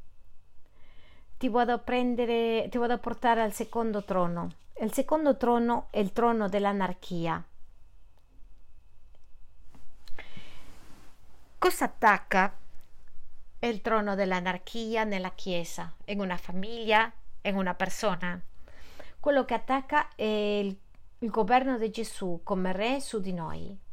Ti 1.37 1.47
vado 1.47 1.71
a 1.71 1.77
prendere, 1.77 2.67
ti 2.69 2.77
vado 2.77 2.93
a 2.93 2.97
portare 2.97 3.41
al 3.41 3.53
secondo 3.53 4.03
trono. 4.03 4.49
Il 4.81 4.91
secondo 4.91 5.37
trono 5.37 5.87
è 5.89 5.99
il 5.99 6.11
trono 6.11 6.49
dell'anarchia. 6.49 7.41
Cosa 11.57 11.85
attacca 11.85 12.53
il 13.59 13.81
trono 13.81 14.15
dell'anarchia 14.15 15.05
nella 15.05 15.31
Chiesa, 15.31 15.93
in 16.05 16.19
una 16.19 16.35
famiglia, 16.35 17.09
in 17.41 17.55
una 17.55 17.73
persona? 17.73 18.39
Quello 19.17 19.45
che 19.45 19.53
attacca 19.53 20.09
è 20.13 20.23
il, 20.23 20.77
il 21.19 21.29
governo 21.29 21.77
di 21.77 21.89
Gesù 21.89 22.41
come 22.43 22.73
re 22.73 22.99
su 22.99 23.21
di 23.21 23.31
noi. 23.31 23.83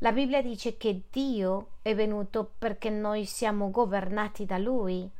La 0.00 0.12
Bibbia 0.12 0.40
dice 0.42 0.76
che 0.76 1.02
Dio 1.10 1.70
è 1.82 1.92
venuto 1.92 2.52
perché 2.56 2.88
noi 2.88 3.24
siamo 3.24 3.70
governati 3.70 4.46
da 4.46 4.56
Lui. 4.56 5.10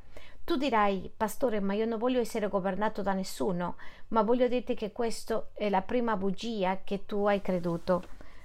Tu 0.45 0.57
dirai, 0.57 1.13
pastore, 1.15 1.59
ma 1.59 1.75
io 1.75 1.85
non 1.85 1.99
voglio 1.99 2.21
essere 2.21 2.49
governato 2.49 3.03
da 3.03 3.13
nessuno, 3.13 3.77
ma 4.09 4.23
voglio 4.23 4.47
dirti 4.47 4.75
che 4.75 4.93
questa 4.93 5.49
è 5.55 5.69
la 5.69 5.83
prima 5.83 6.17
bugia 6.17 6.83
che 6.85 7.07
tu 7.07 7.27
hai 7.27 7.43
creduto, 7.43 8.05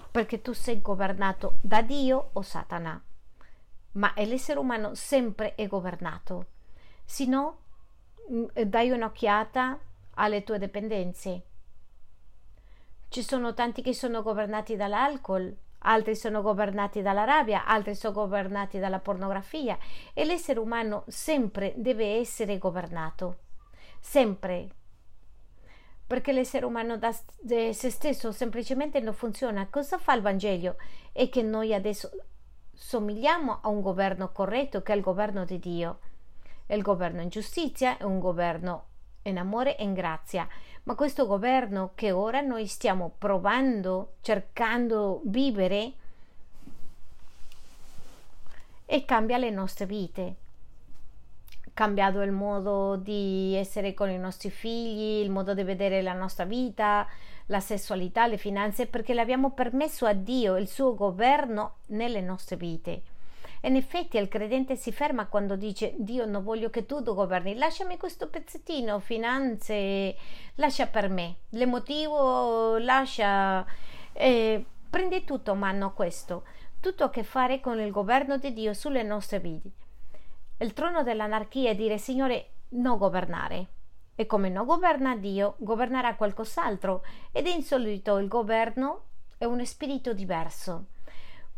perché 0.10 0.42
tu 0.42 0.54
sei 0.54 0.82
governato 0.82 1.60
da 1.62 1.84
Dio 1.84 2.32
o 2.34 2.42
Satana. 2.42 3.00
Ma 3.92 4.12
l'essere 4.16 4.58
umano 4.58 4.96
sempre 4.96 5.54
è 5.54 5.68
governato. 5.68 6.48
Se 7.06 7.26
no, 7.26 7.58
mm, 8.32 8.46
dai 8.66 8.90
un'occhiata 8.90 9.80
alle 10.16 10.44
tue 10.44 10.58
dipendenze. 10.58 11.44
Ci 13.08 13.22
sono 13.22 13.54
tanti 13.54 13.84
che 13.84 13.94
sono 13.94 14.24
governati 14.24 14.76
dall'alcol, 14.76 15.56
altri 15.84 16.16
sono 16.16 16.42
governati 16.42 17.02
dalla 17.02 17.24
rabbia, 17.24 17.66
altri 17.66 17.96
sono 17.96 18.14
governati 18.14 18.80
dalla 18.80 19.00
pornografia 19.00 19.78
e 20.14 20.26
l'essere 20.26 20.60
umano 20.60 21.04
sempre 21.08 21.74
deve 21.78 22.18
essere 22.18 22.58
governato, 22.58 23.38
sempre. 24.00 24.70
Perché 26.06 26.34
l'essere 26.34 26.66
umano 26.66 26.98
da 26.98 27.12
se 27.12 27.74
stesso 27.90 28.32
semplicemente 28.32 29.00
non 29.00 29.14
funziona. 29.14 29.68
Cosa 29.70 29.98
fa 29.98 30.14
il 30.14 30.22
Vangelo? 30.22 30.76
È 31.12 31.30
che 31.30 31.42
noi 31.42 31.74
adesso 31.74 32.12
somigliamo 32.74 33.60
a 33.62 33.70
un 33.70 33.82
governo 33.82 34.32
corretto 34.32 34.82
che 34.82 34.94
è 34.94 34.96
il 34.96 35.02
governo 35.02 35.46
di 35.46 35.60
Dio. 35.60 36.00
Il 36.68 36.82
governo 36.82 37.22
in 37.22 37.30
giustizia 37.30 37.98
è 37.98 38.04
un 38.04 38.20
governo 38.20 38.88
in 39.24 39.38
amore 39.38 39.78
e 39.78 39.84
in 39.84 39.94
grazia 39.94 40.48
ma 40.84 40.96
questo 40.96 41.26
governo 41.26 41.92
che 41.96 42.12
ora 42.12 42.42
noi 42.42 42.68
stiamo 42.68 43.14
provando, 43.18 44.16
cercando 44.22 45.22
vivere, 45.26 45.94
e 48.86 49.06
cambia 49.06 49.38
le 49.38 49.50
nostre 49.50 49.86
vite. 49.86 50.36
Cambiato 51.74 52.22
il 52.22 52.32
modo 52.32 52.98
di 52.98 53.56
essere 53.56 53.94
con 53.94 54.10
i 54.10 54.20
nostri 54.20 54.52
figli, 54.52 55.24
il 55.24 55.32
modo 55.32 55.54
di 55.54 55.64
vedere 55.64 56.02
la 56.02 56.14
nostra 56.14 56.46
vita, 56.46 57.08
la 57.48 57.60
sessualità, 57.60 58.28
le 58.28 58.38
finanze, 58.38 58.86
perché 58.86 59.14
l'abbiamo 59.14 59.52
permesso 59.52 60.06
a 60.06 60.14
Dio, 60.14 60.58
il 60.58 60.68
suo 60.68 60.94
governo 60.94 61.78
nelle 61.88 62.22
nostre 62.22 62.58
vite. 62.58 63.02
E 63.66 63.70
in 63.70 63.78
effetti 63.78 64.18
il 64.18 64.28
credente 64.28 64.76
si 64.76 64.92
ferma 64.92 65.28
quando 65.28 65.56
dice 65.56 65.94
Dio 65.98 66.26
non 66.26 66.44
voglio 66.44 66.70
che 66.70 66.86
tu 66.86 67.02
governi, 67.02 67.56
lasciami 67.56 67.96
questo 67.96 68.28
pezzettino, 68.28 69.00
finanze, 69.00 70.18
lascia 70.56 70.88
per 70.88 71.08
me, 71.08 71.38
l'emotivo 71.52 72.78
lascia, 72.78 73.66
eh, 74.12 74.66
prendi 74.90 75.24
tutto 75.24 75.56
mano 75.56 75.94
questo, 75.94 76.44
tutto 76.82 77.06
a 77.06 77.10
che 77.10 77.24
fare 77.24 77.62
con 77.62 77.80
il 77.80 77.90
governo 77.90 78.38
di 78.38 78.52
Dio 78.52 78.74
sulle 78.74 79.02
nostre 79.02 79.40
vite. 79.40 79.72
Il 80.58 80.74
trono 80.74 81.02
dell'anarchia 81.02 81.70
è 81.70 81.76
dire 81.76 81.98
Signore 81.98 82.50
non 82.72 82.98
governare. 82.98 83.68
E 84.14 84.26
come 84.26 84.50
non 84.50 84.66
governa 84.66 85.16
Dio, 85.16 85.56
governerà 85.60 86.16
qualcos'altro 86.16 87.02
ed 87.32 87.48
è 87.48 87.54
insolito 87.54 88.18
il 88.18 88.28
governo 88.28 89.06
è 89.38 89.46
un 89.46 89.66
spirito 89.66 90.14
diverso 90.14 90.88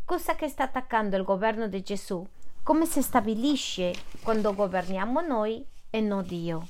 cosa 0.06 0.36
che 0.36 0.48
sta 0.48 0.62
attaccando 0.62 1.16
il 1.16 1.24
governo 1.24 1.66
di 1.66 1.82
Gesù, 1.82 2.24
come 2.62 2.86
si 2.86 3.02
stabilisce 3.02 3.92
quando 4.22 4.54
governiamo 4.54 5.20
noi 5.20 5.66
e 5.90 6.00
non 6.00 6.24
Dio. 6.24 6.68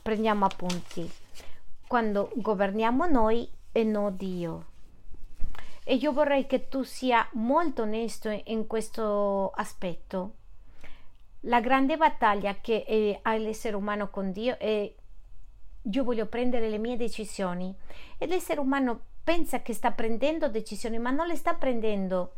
Prendiamo 0.00 0.44
appunti. 0.44 1.10
Quando 1.88 2.30
governiamo 2.36 3.06
noi 3.06 3.50
e 3.72 3.82
non 3.82 4.16
Dio. 4.16 4.66
E 5.82 5.96
io 5.96 6.12
vorrei 6.12 6.46
che 6.46 6.68
tu 6.68 6.84
sia 6.84 7.28
molto 7.32 7.82
onesto 7.82 8.30
in 8.44 8.68
questo 8.68 9.50
aspetto. 9.50 10.34
La 11.46 11.60
grande 11.60 11.96
battaglia 11.96 12.54
che 12.60 13.18
ha 13.20 13.36
l'essere 13.36 13.74
umano 13.74 14.08
con 14.08 14.30
Dio 14.30 14.56
è 14.56 14.94
io 15.90 16.04
voglio 16.04 16.26
prendere 16.26 16.68
le 16.68 16.78
mie 16.78 16.96
decisioni 16.96 17.74
e 18.16 18.26
l'essere 18.26 18.60
umano 18.60 19.00
pensa 19.22 19.62
che 19.62 19.72
sta 19.72 19.92
prendendo 19.92 20.48
decisioni, 20.48 20.98
ma 20.98 21.10
non 21.10 21.26
le 21.26 21.36
sta 21.36 21.54
prendendo, 21.54 22.34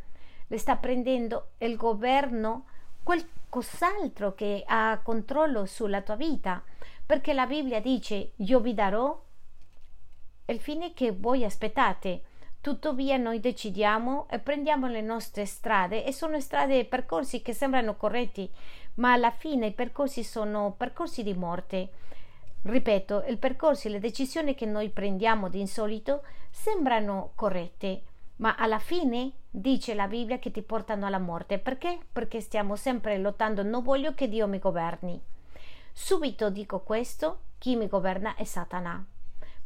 le 0.46 0.58
sta 0.58 0.76
prendendo 0.76 1.52
il 1.58 1.76
governo, 1.76 2.66
qualcos'altro 3.02 4.34
che 4.34 4.62
ha 4.66 5.00
controllo 5.02 5.66
sulla 5.66 6.02
tua 6.02 6.16
vita, 6.16 6.62
perché 7.04 7.32
la 7.32 7.46
Bibbia 7.46 7.80
dice 7.80 8.32
io 8.36 8.60
vi 8.60 8.74
darò 8.74 9.22
il 10.46 10.60
fine 10.60 10.92
che 10.92 11.12
voi 11.12 11.44
aspettate. 11.44 12.22
Tuttavia 12.60 13.18
noi 13.18 13.40
decidiamo 13.40 14.26
e 14.30 14.38
prendiamo 14.38 14.86
le 14.88 15.02
nostre 15.02 15.44
strade. 15.44 16.04
E 16.04 16.12
sono 16.12 16.40
strade 16.40 16.78
e 16.78 16.84
percorsi 16.86 17.42
che 17.42 17.52
sembrano 17.52 17.96
corretti, 17.96 18.50
ma 18.94 19.12
alla 19.12 19.30
fine 19.30 19.66
i 19.66 19.72
percorsi 19.72 20.24
sono 20.24 20.74
percorsi 20.76 21.22
di 21.22 21.34
morte. 21.34 21.90
Ripeto, 22.62 23.24
il 23.28 23.36
percorso 23.36 23.88
e 23.88 23.90
le 23.90 24.00
decisioni 24.00 24.54
che 24.54 24.64
noi 24.64 24.88
prendiamo 24.88 25.50
di 25.50 25.60
insolito 25.60 26.22
sembrano 26.54 27.32
corrette, 27.34 28.04
ma 28.36 28.54
alla 28.54 28.78
fine 28.78 29.32
dice 29.50 29.92
la 29.92 30.06
Bibbia 30.06 30.38
che 30.38 30.52
ti 30.52 30.62
portano 30.62 31.04
alla 31.04 31.18
morte. 31.18 31.58
Perché? 31.58 31.98
Perché 32.12 32.40
stiamo 32.40 32.76
sempre 32.76 33.18
lottando, 33.18 33.64
non 33.64 33.82
voglio 33.82 34.14
che 34.14 34.28
Dio 34.28 34.46
mi 34.46 34.60
governi. 34.60 35.20
Subito 35.92 36.50
dico 36.50 36.80
questo, 36.80 37.40
chi 37.58 37.74
mi 37.74 37.88
governa 37.88 38.36
è 38.36 38.44
Satana. 38.44 39.04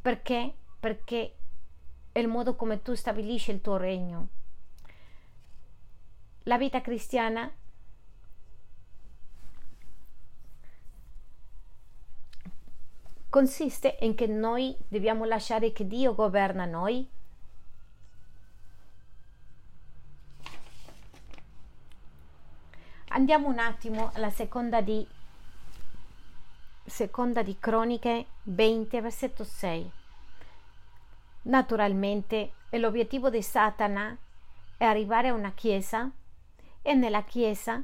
Perché? 0.00 0.54
Perché 0.80 1.34
è 2.10 2.18
il 2.18 2.26
modo 2.26 2.56
come 2.56 2.80
tu 2.80 2.94
stabilisci 2.94 3.50
il 3.50 3.60
tuo 3.60 3.76
regno. 3.76 4.28
La 6.44 6.56
vita 6.56 6.80
cristiana 6.80 7.52
consiste 13.30 13.98
in 14.00 14.14
che 14.14 14.26
noi 14.26 14.76
dobbiamo 14.88 15.24
lasciare 15.24 15.72
che 15.72 15.86
Dio 15.86 16.14
governa 16.14 16.64
noi? 16.64 17.08
Andiamo 23.10 23.48
un 23.48 23.58
attimo 23.58 24.10
alla 24.14 24.30
seconda 24.30 24.80
di 24.80 25.06
seconda 26.84 27.42
di 27.42 27.58
Croniche 27.58 28.26
20 28.44 29.00
versetto 29.00 29.44
6. 29.44 29.92
Naturalmente 31.42 32.52
l'obiettivo 32.70 33.30
di 33.30 33.42
Satana 33.42 34.16
è 34.76 34.84
arrivare 34.84 35.28
a 35.28 35.34
una 35.34 35.52
chiesa 35.52 36.10
e 36.80 36.94
nella 36.94 37.24
chiesa 37.24 37.82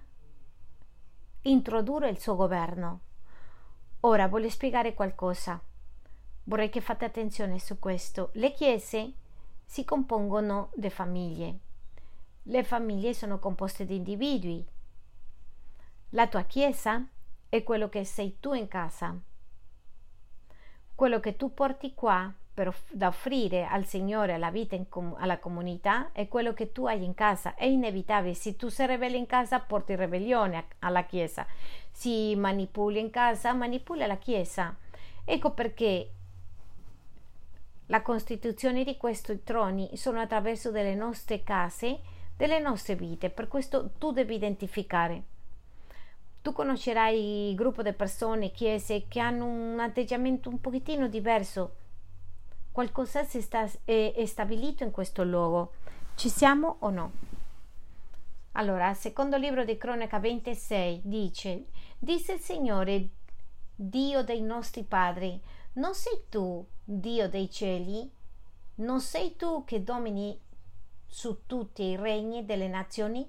introdurre 1.43 2.09
il 2.09 2.19
suo 2.19 2.37
governo 2.37 3.01
Ora 4.07 4.29
voglio 4.29 4.51
spiegare 4.51 4.93
qualcosa. 4.93 5.59
Vorrei 6.45 6.69
che 6.69 6.83
fate 6.83 7.07
attenzione 7.07 7.59
su 7.59 7.79
questo. 7.79 8.31
Le 8.35 8.53
chiese 8.53 9.15
si 9.65 9.83
compongono 9.83 10.71
di 10.75 10.91
famiglie. 10.91 11.59
Le 12.43 12.65
famiglie 12.65 13.15
sono 13.15 13.39
composte 13.39 13.87
di 13.87 13.97
individui. 13.97 14.63
La 16.11 16.29
tua 16.29 16.43
chiesa 16.43 17.03
è 17.49 17.63
quello 17.63 17.89
che 17.89 18.05
sei 18.05 18.37
tu 18.41 18.53
in 18.53 18.69
casa. 18.69 19.19
Quello 20.95 21.19
che 21.19 21.37
tu 21.37 21.55
porti 21.55 21.95
qua 21.95 22.31
da 22.91 23.09
offrire 23.09 23.67
al 23.67 23.85
Signore, 23.85 24.35
alla 24.35 24.51
vita, 24.51 24.79
com- 24.89 25.17
alla 25.19 25.39
comunità, 25.39 26.13
è 26.13 26.29
quello 26.29 26.55
che 26.55 26.71
tu 26.71 26.87
hai 26.87 27.03
in 27.03 27.15
casa. 27.15 27.55
È 27.55 27.65
inevitabile. 27.65 28.35
Se 28.35 28.55
tu 28.57 28.69
sei 28.69 28.87
ribelle 28.87 29.17
in 29.17 29.27
casa, 29.27 29.59
porti 29.59 29.97
ribellione 29.97 30.67
alla 30.81 31.05
Chiesa. 31.05 31.47
Si 31.91 32.35
manipoli 32.37 33.01
in 33.01 33.11
casa, 33.11 33.53
manipoli 33.53 34.07
la 34.07 34.17
Chiesa. 34.17 34.77
Ecco 35.25 35.51
perché 35.51 36.11
la 37.87 38.03
costituzione 38.03 38.85
di 38.85 38.97
questi 38.97 39.43
troni 39.43 39.97
sono 39.97 40.21
attraverso 40.21 40.71
delle 40.71 40.95
nostre 40.95 41.43
case, 41.43 42.01
delle 42.37 42.61
nostre 42.61 42.95
vite. 42.95 43.31
Per 43.31 43.49
questo 43.49 43.91
tu 43.99 44.13
devi 44.13 44.37
identificare. 44.37 45.23
Tu 46.41 46.53
conoscerai 46.53 47.51
il 47.51 47.55
gruppo 47.55 47.83
di 47.83 47.93
persone, 47.93 48.53
chiese 48.53 49.07
che 49.09 49.19
hanno 49.19 49.47
un 49.47 49.81
atteggiamento 49.81 50.51
un 50.51 50.61
pochettino 50.61 51.09
diverso 51.09 51.77
qualcosa 52.75 53.23
si 53.23 53.41
sta, 53.41 53.71
è, 53.85 54.15
è 54.17 54.27
stabilito 54.27 54.83
in 54.83 54.91
questo 54.91 55.23
luogo. 55.23 55.75
Ci 56.17 56.29
siamo 56.29 56.79
o 56.81 56.91
no? 56.91 57.13
Allora, 58.57 58.93
secondo 58.95 59.37
libro 59.37 59.65
di 59.65 59.77
Cronaca 59.77 60.19
26 60.19 61.03
dice: 61.05 61.67
Disse 61.97 62.33
il 62.33 62.41
Signore, 62.41 63.11
Dio 63.77 64.25
dei 64.25 64.41
nostri 64.41 64.83
padri, 64.83 65.41
non 65.75 65.95
sei 65.95 66.25
tu 66.29 66.67
Dio 66.83 67.29
dei 67.29 67.49
cieli? 67.49 68.11
Non 68.77 69.01
sei 69.01 69.37
tu 69.37 69.63
che 69.65 69.85
domini 69.85 70.37
su 71.07 71.47
tutti 71.47 71.85
i 71.85 71.97
regni 71.97 72.45
delle 72.45 72.67
nazioni? 72.67 73.25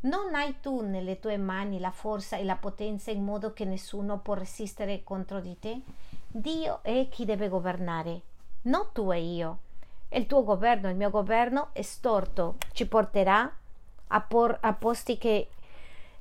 Non 0.00 0.34
hai 0.34 0.60
tu 0.60 0.80
nelle 0.80 1.18
tue 1.18 1.36
mani 1.36 1.78
la 1.78 1.90
forza 1.90 2.38
e 2.38 2.44
la 2.44 2.56
potenza 2.56 3.10
in 3.10 3.22
modo 3.22 3.52
che 3.52 3.66
nessuno 3.66 4.20
può 4.20 4.32
resistere 4.32 5.04
contro 5.04 5.40
di 5.40 5.58
te? 5.58 5.82
Dio 6.26 6.82
è 6.82 7.06
chi 7.10 7.26
deve 7.26 7.50
governare 7.50 8.27
non 8.62 8.88
tu 8.92 9.10
e 9.12 9.20
io. 9.20 9.58
Il 10.10 10.26
tuo 10.26 10.42
governo, 10.42 10.88
il 10.88 10.96
mio 10.96 11.10
governo 11.10 11.68
è 11.72 11.82
storto, 11.82 12.56
ci 12.72 12.86
porterà 12.86 13.52
a, 14.08 14.20
por, 14.20 14.56
a 14.60 14.72
posti 14.72 15.18
che 15.18 15.48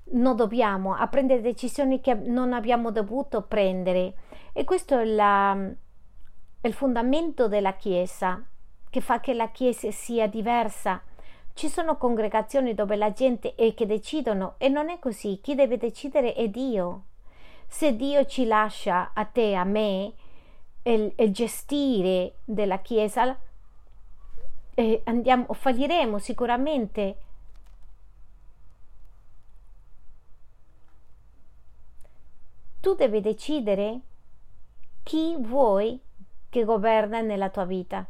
non 0.10 0.36
dobbiamo, 0.36 0.94
a 0.94 1.08
prendere 1.08 1.42
decisioni 1.42 2.02
che 2.02 2.14
non 2.14 2.54
abbiamo 2.54 2.92
dovuto 2.92 3.42
prendere. 3.42 4.14
E 4.54 4.64
questo 4.64 4.98
è 4.98 5.06
la, 5.06 5.58
il 6.62 6.74
fondamento 6.74 7.48
della 7.48 7.74
Chiesa, 7.74 8.42
che 8.90 9.02
fa 9.02 9.20
che 9.20 9.34
la 9.34 9.50
Chiesa 9.50 9.92
sia 9.92 10.28
diversa. 10.28 11.02
Ci 11.54 11.70
sono 11.70 11.98
congregazioni 11.98 12.74
dove 12.74 12.96
la 12.96 13.12
gente 13.12 13.56
è 13.56 13.74
che 13.74 13.86
decidono 13.86 14.56
e 14.58 14.70
non 14.70 14.90
è 14.90 15.00
così. 15.00 15.40
Chi 15.42 15.56
deve 15.56 15.78
decidere 15.78 16.34
è 16.34 16.48
Dio. 16.50 17.04
Se 17.68 17.96
Dio 17.96 18.26
ci 18.26 18.46
lascia 18.46 19.12
a 19.14 19.26
te, 19.26 19.56
a 19.56 19.64
me, 19.64 20.14
il, 20.94 21.14
il 21.18 21.32
gestire 21.32 22.36
della 22.46 22.80
Chiesa, 22.80 23.38
eh, 24.74 25.02
andiamo, 25.06 25.54
falliremo 25.54 26.18
sicuramente. 26.20 27.18
Tu 32.80 32.96
devi 32.96 33.20
decidere 33.22 34.00
chi 35.04 35.36
vuoi 35.38 36.00
che 36.50 36.64
governa 36.64 37.22
nella 37.22 37.50
tua 37.50 37.66
vita. 37.66 38.06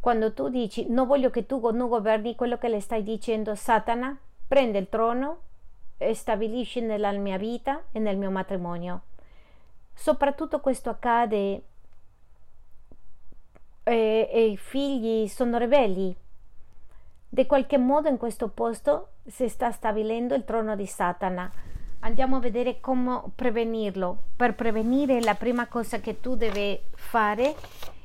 Quando 0.00 0.32
tu 0.32 0.48
dici 0.48 0.88
non 0.88 1.06
voglio 1.06 1.30
che 1.30 1.46
tu 1.46 1.60
non 1.70 1.88
governi 1.88 2.34
quello 2.34 2.58
che 2.58 2.68
le 2.68 2.80
stai 2.80 3.04
dicendo, 3.04 3.54
Satana, 3.54 4.18
prende 4.48 4.78
il 4.78 4.88
trono 4.88 5.38
e 5.96 6.12
stabilisci 6.12 6.80
nella 6.80 7.12
mia 7.12 7.38
vita 7.38 7.84
e 7.92 8.00
nel 8.00 8.16
mio 8.16 8.30
matrimonio. 8.30 9.02
Soprattutto 9.94 10.60
questo 10.60 10.90
accade 10.90 11.62
e, 13.84 14.28
e 14.32 14.46
i 14.46 14.56
figli 14.56 15.28
sono 15.28 15.58
ribelli. 15.58 16.14
Di 17.28 17.46
qualche 17.46 17.78
modo 17.78 18.08
in 18.08 18.18
questo 18.18 18.48
posto 18.48 19.12
si 19.26 19.48
sta 19.48 19.70
stabilendo 19.70 20.34
il 20.34 20.44
trono 20.44 20.76
di 20.76 20.86
Satana. 20.86 21.50
Andiamo 22.00 22.36
a 22.36 22.40
vedere 22.40 22.80
come 22.80 23.22
prevenirlo. 23.34 24.24
Per 24.36 24.54
prevenire 24.54 25.20
la 25.20 25.34
prima 25.34 25.66
cosa 25.68 26.00
che 26.00 26.20
tu 26.20 26.34
devi 26.36 26.78
fare 26.94 27.50
è 27.50 27.54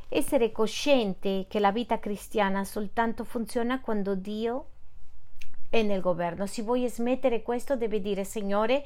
essere 0.10 0.52
cosciente 0.52 1.46
che 1.50 1.60
la 1.60 1.72
vita 1.72 2.00
cristiana 2.00 2.64
soltanto 2.64 3.24
funziona 3.24 3.82
quando 3.82 4.16
Dio 4.16 4.68
è 5.70 5.82
nel 5.82 6.00
governo. 6.00 6.46
Se 6.46 6.62
vuoi 6.62 6.88
smettere 6.88 7.42
questo 7.42 7.76
devi 7.76 8.00
dire 8.00 8.24
Signore, 8.24 8.86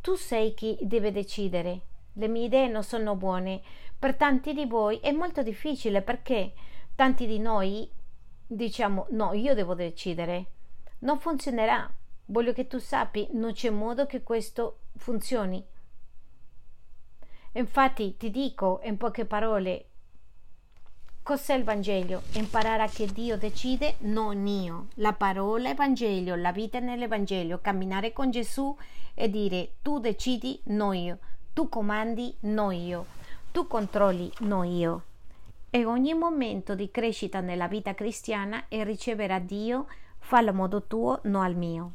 tu 0.00 0.14
sei 0.14 0.52
chi 0.54 0.76
deve 0.82 1.10
decidere. 1.10 1.80
Le 2.18 2.26
mie 2.26 2.46
idee 2.46 2.66
non 2.66 2.82
sono 2.82 3.14
buone, 3.14 3.62
per 3.96 4.16
tanti 4.16 4.52
di 4.52 4.66
voi 4.66 4.98
è 4.98 5.12
molto 5.12 5.42
difficile 5.42 6.02
perché 6.02 6.52
tanti 6.96 7.26
di 7.26 7.38
noi 7.38 7.88
diciamo 8.44 9.06
no, 9.10 9.34
io 9.34 9.54
devo 9.54 9.74
decidere. 9.74 10.46
Non 11.00 11.20
funzionerà. 11.20 11.88
Voglio 12.26 12.52
che 12.52 12.66
tu 12.66 12.78
sappi, 12.78 13.28
non 13.32 13.52
c'è 13.52 13.70
modo 13.70 14.06
che 14.06 14.24
questo 14.24 14.80
funzioni. 14.96 15.64
Infatti 17.52 18.16
ti 18.16 18.30
dico 18.30 18.80
in 18.82 18.96
poche 18.96 19.24
parole 19.24 19.86
cos'è 21.22 21.54
il 21.54 21.62
Vangelo? 21.62 22.22
Imparare 22.32 22.82
a 22.82 22.88
che 22.88 23.06
Dio 23.06 23.38
decide, 23.38 23.94
non 24.00 24.44
io. 24.44 24.88
La 24.94 25.12
parola 25.12 25.68
Evangelio, 25.68 26.34
la 26.34 26.50
vita 26.50 26.80
nell'Evangelio, 26.80 27.60
camminare 27.60 28.12
con 28.12 28.30
Gesù 28.30 28.76
e 29.14 29.30
dire 29.30 29.74
tu 29.82 30.00
decidi, 30.00 30.60
non 30.64 30.96
io. 30.96 31.18
Tu 31.58 31.68
comandi, 31.68 32.32
non 32.42 32.72
io 32.72 33.16
tu 33.58 33.66
controlli, 33.66 34.30
non 34.42 34.64
io. 34.66 35.02
E 35.68 35.84
ogni 35.84 36.14
momento 36.14 36.76
di 36.76 36.92
crescita 36.92 37.40
nella 37.40 37.66
vita 37.66 37.92
cristiana 37.92 38.66
è 38.68 38.84
ricevere 38.84 39.34
a 39.34 39.40
Dio, 39.40 39.88
fa 40.18 40.38
al 40.38 40.54
modo 40.54 40.84
tuo, 40.84 41.18
non 41.24 41.42
al 41.42 41.56
mio. 41.56 41.92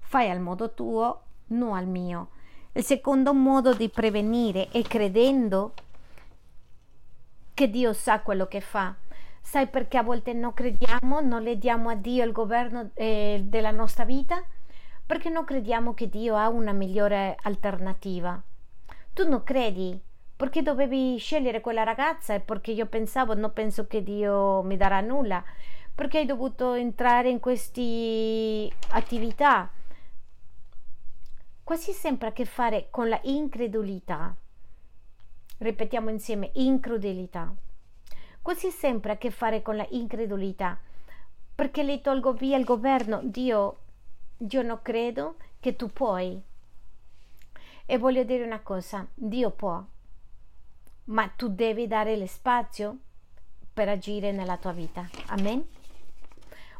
Fai 0.00 0.28
al 0.28 0.40
modo 0.40 0.74
tuo, 0.74 1.22
non 1.46 1.74
al 1.74 1.86
mio. 1.86 2.28
Il 2.72 2.84
secondo 2.84 3.32
modo 3.32 3.72
di 3.72 3.88
prevenire 3.88 4.68
è 4.70 4.82
credendo 4.82 5.72
che 7.54 7.70
Dio 7.70 7.94
sa 7.94 8.20
quello 8.20 8.46
che 8.46 8.60
fa. 8.60 8.94
Sai 9.40 9.66
perché 9.66 9.96
a 9.96 10.02
volte 10.02 10.34
non 10.34 10.52
crediamo, 10.52 11.20
non 11.20 11.42
le 11.42 11.56
diamo 11.56 11.88
a 11.88 11.94
Dio 11.94 12.22
il 12.22 12.32
governo 12.32 12.90
eh, 12.92 13.40
della 13.42 13.70
nostra 13.70 14.04
vita? 14.04 14.44
Perché 15.12 15.28
non 15.28 15.44
crediamo 15.44 15.92
che 15.92 16.08
Dio 16.08 16.36
ha 16.36 16.48
una 16.48 16.72
migliore 16.72 17.36
alternativa. 17.42 18.42
Tu 19.12 19.28
non 19.28 19.44
credi 19.44 20.00
perché 20.34 20.62
dovevi 20.62 21.18
scegliere 21.18 21.60
quella 21.60 21.82
ragazza 21.82 22.32
e 22.32 22.40
perché 22.40 22.70
io 22.70 22.86
pensavo, 22.86 23.34
non 23.34 23.52
penso 23.52 23.86
che 23.86 24.02
Dio 24.02 24.62
mi 24.62 24.78
darà 24.78 25.02
nulla, 25.02 25.44
perché 25.94 26.16
hai 26.16 26.24
dovuto 26.24 26.72
entrare 26.72 27.28
in 27.28 27.40
queste 27.40 28.70
attività. 28.92 29.70
Quasi 31.62 31.92
sempre 31.92 32.28
a 32.28 32.32
che 32.32 32.46
fare 32.46 32.86
con 32.88 33.10
la 33.10 33.20
incredulità. 33.24 34.34
Ripetiamo 35.58 36.08
insieme, 36.08 36.52
incredulità. 36.54 37.52
Quasi 38.40 38.70
sempre 38.70 39.12
a 39.12 39.16
che 39.18 39.30
fare 39.30 39.60
con 39.60 39.76
la 39.76 39.86
incredulità. 39.90 40.78
Perché 41.54 41.82
le 41.82 42.00
tolgo 42.00 42.32
via 42.32 42.56
il 42.56 42.64
governo. 42.64 43.20
Dio, 43.22 43.76
io 44.48 44.62
non 44.62 44.80
credo 44.82 45.36
che 45.60 45.76
tu 45.76 45.92
puoi. 45.92 46.40
E 47.86 47.98
voglio 47.98 48.24
dire 48.24 48.44
una 48.44 48.60
cosa, 48.60 49.06
Dio 49.14 49.50
può, 49.50 49.82
ma 51.04 51.28
tu 51.28 51.48
devi 51.48 51.86
dare 51.86 52.16
lo 52.16 52.26
spazio 52.26 52.96
per 53.72 53.88
agire 53.88 54.32
nella 54.32 54.56
tua 54.56 54.72
vita. 54.72 55.08
Amen? 55.26 55.64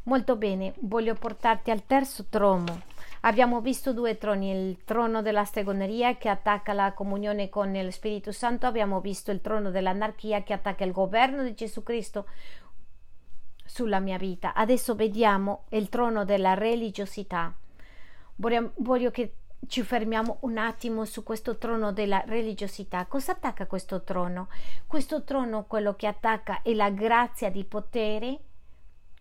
Molto 0.05 0.37
bene, 0.37 0.75
voglio 0.81 1.15
portarti 1.15 1.71
al 1.71 1.87
terzo 1.87 2.27
trono. 2.29 2.83
Abbiamo 3.25 3.61
visto 3.61 3.93
due 3.93 4.19
troni, 4.19 4.51
il 4.51 4.85
trono 4.85 5.23
della 5.23 5.45
stregoneria 5.45 6.17
che 6.17 6.29
attacca 6.29 6.73
la 6.73 6.93
comunione 6.93 7.49
con 7.49 7.73
lo 7.73 7.91
Spirito 7.93 8.33
Santo, 8.33 8.67
abbiamo 8.67 9.01
visto 9.01 9.31
il 9.31 9.41
trono 9.41 9.71
dell'anarchia 9.71 10.43
che 10.43 10.53
attacca 10.53 10.83
il 10.83 10.91
governo 10.91 11.45
di 11.45 11.55
Gesù 11.55 11.85
Cristo 11.85 12.27
sulla 13.73 14.01
mia 14.01 14.19
vita. 14.19 14.53
Adesso 14.53 14.95
vediamo 14.95 15.65
il 15.71 15.89
trono 15.89 16.27
della 16.27 16.53
religiosità. 16.53 17.55
Voglio, 18.37 18.73
voglio 18.77 19.11
che 19.11 19.37
ci 19.67 19.83
fermiamo 19.83 20.39
un 20.41 20.59
attimo 20.59 21.07
su 21.07 21.23
questo 21.23 21.57
trono 21.57 21.91
della 21.91 22.23
religiosità. 22.27 23.07
Cosa 23.07 23.33
attacca 23.33 23.67
questo 23.67 24.03
trono? 24.03 24.49
Questo 24.87 25.25
trono 25.25 25.65
quello 25.65 25.95
che 25.97 26.07
attacca 26.07 26.61
è 26.61 26.75
la 26.75 26.91
grazia 26.91 27.51
di 27.51 27.65
potere 27.65 28.41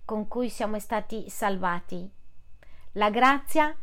con 0.03 0.27
cui 0.27 0.49
siamo 0.49 0.77
stati 0.79 1.29
salvati. 1.29 2.09
La 2.93 3.09
grazia 3.09 3.73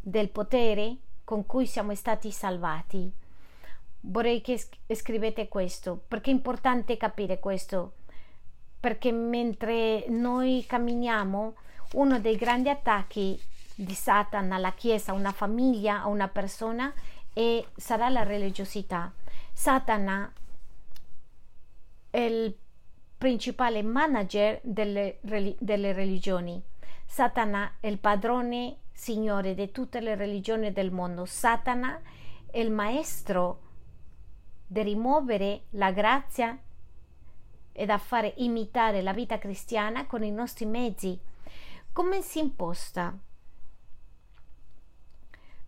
del 0.00 0.30
potere 0.30 0.96
con 1.22 1.46
cui 1.46 1.64
siamo 1.64 1.94
stati 1.94 2.32
salvati. 2.32 3.12
Vorrei 4.00 4.40
che 4.40 4.60
scrivete 4.94 5.46
questo, 5.46 6.02
perché 6.08 6.30
è 6.30 6.34
importante 6.34 6.96
capire 6.96 7.38
questo, 7.38 7.92
perché 8.80 9.12
mentre 9.12 10.04
noi 10.08 10.64
camminiamo, 10.66 11.54
uno 11.94 12.20
dei 12.20 12.36
grandi 12.36 12.68
attacchi 12.68 13.40
di 13.74 13.94
Satana 13.94 14.56
alla 14.56 14.72
Chiesa, 14.72 15.12
a 15.12 15.14
una 15.14 15.32
famiglia, 15.32 16.02
a 16.02 16.08
una 16.08 16.28
persona 16.28 16.92
e 17.32 17.68
sarà 17.76 18.08
la 18.08 18.22
religiosità. 18.22 19.12
Satana 19.52 20.32
è 22.10 22.18
il 22.18 22.56
principale 23.16 23.82
manager 23.82 24.60
delle, 24.62 25.18
delle 25.20 25.92
religioni. 25.92 26.62
Satana 27.06 27.74
è 27.80 27.86
il 27.86 27.98
padrone 27.98 28.78
signore 28.92 29.54
di 29.54 29.70
tutte 29.70 30.00
le 30.00 30.14
religioni 30.14 30.72
del 30.72 30.90
mondo. 30.90 31.24
Satana 31.24 32.00
è 32.50 32.58
il 32.58 32.70
maestro 32.70 33.62
di 34.66 34.82
rimuovere 34.82 35.62
la 35.70 35.90
grazia 35.92 36.58
e 37.78 37.86
da 37.86 37.98
fare 37.98 38.34
imitare 38.38 39.02
la 39.02 39.12
vita 39.12 39.38
cristiana 39.38 40.06
con 40.06 40.24
i 40.24 40.32
nostri 40.32 40.66
mezzi. 40.66 41.18
Come 41.92 42.22
si 42.22 42.40
imposta? 42.40 43.16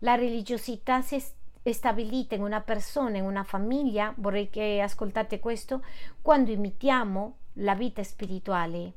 la 0.03 0.15
religiosità 0.15 1.01
si 1.01 1.21
è 1.61 1.71
stabilita 1.71 2.35
in 2.35 2.41
una 2.41 2.61
persona, 2.61 3.17
in 3.17 3.25
una 3.25 3.43
famiglia, 3.43 4.13
vorrei 4.17 4.49
che 4.49 4.81
ascoltate 4.81 5.39
questo, 5.39 5.83
quando 6.21 6.51
imitiamo 6.51 7.37
la 7.55 7.75
vita 7.75 8.03
spirituale 8.03 8.93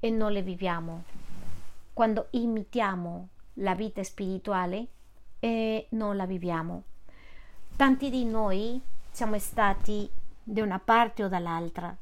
e 0.00 0.10
non 0.10 0.32
le 0.32 0.42
viviamo. 0.42 1.04
Quando 1.92 2.28
imitiamo 2.30 3.28
la 3.54 3.74
vita 3.74 4.02
spirituale 4.02 4.86
e 5.40 5.86
non 5.90 6.16
la 6.16 6.26
viviamo. 6.26 6.82
Tanti 7.76 8.10
di 8.10 8.24
noi 8.24 8.80
siamo 9.10 9.38
stati 9.38 10.08
da 10.42 10.62
una 10.62 10.80
parte 10.80 11.24
o 11.24 11.28
dall'altra 11.28 11.96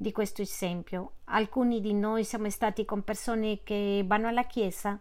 di 0.00 0.12
questo 0.12 0.40
esempio. 0.40 1.12
Alcuni 1.24 1.82
di 1.82 1.92
noi 1.92 2.24
siamo 2.24 2.48
stati 2.48 2.86
con 2.86 3.04
persone 3.04 3.62
che 3.62 4.02
vanno 4.06 4.28
alla 4.28 4.46
chiesa 4.46 4.98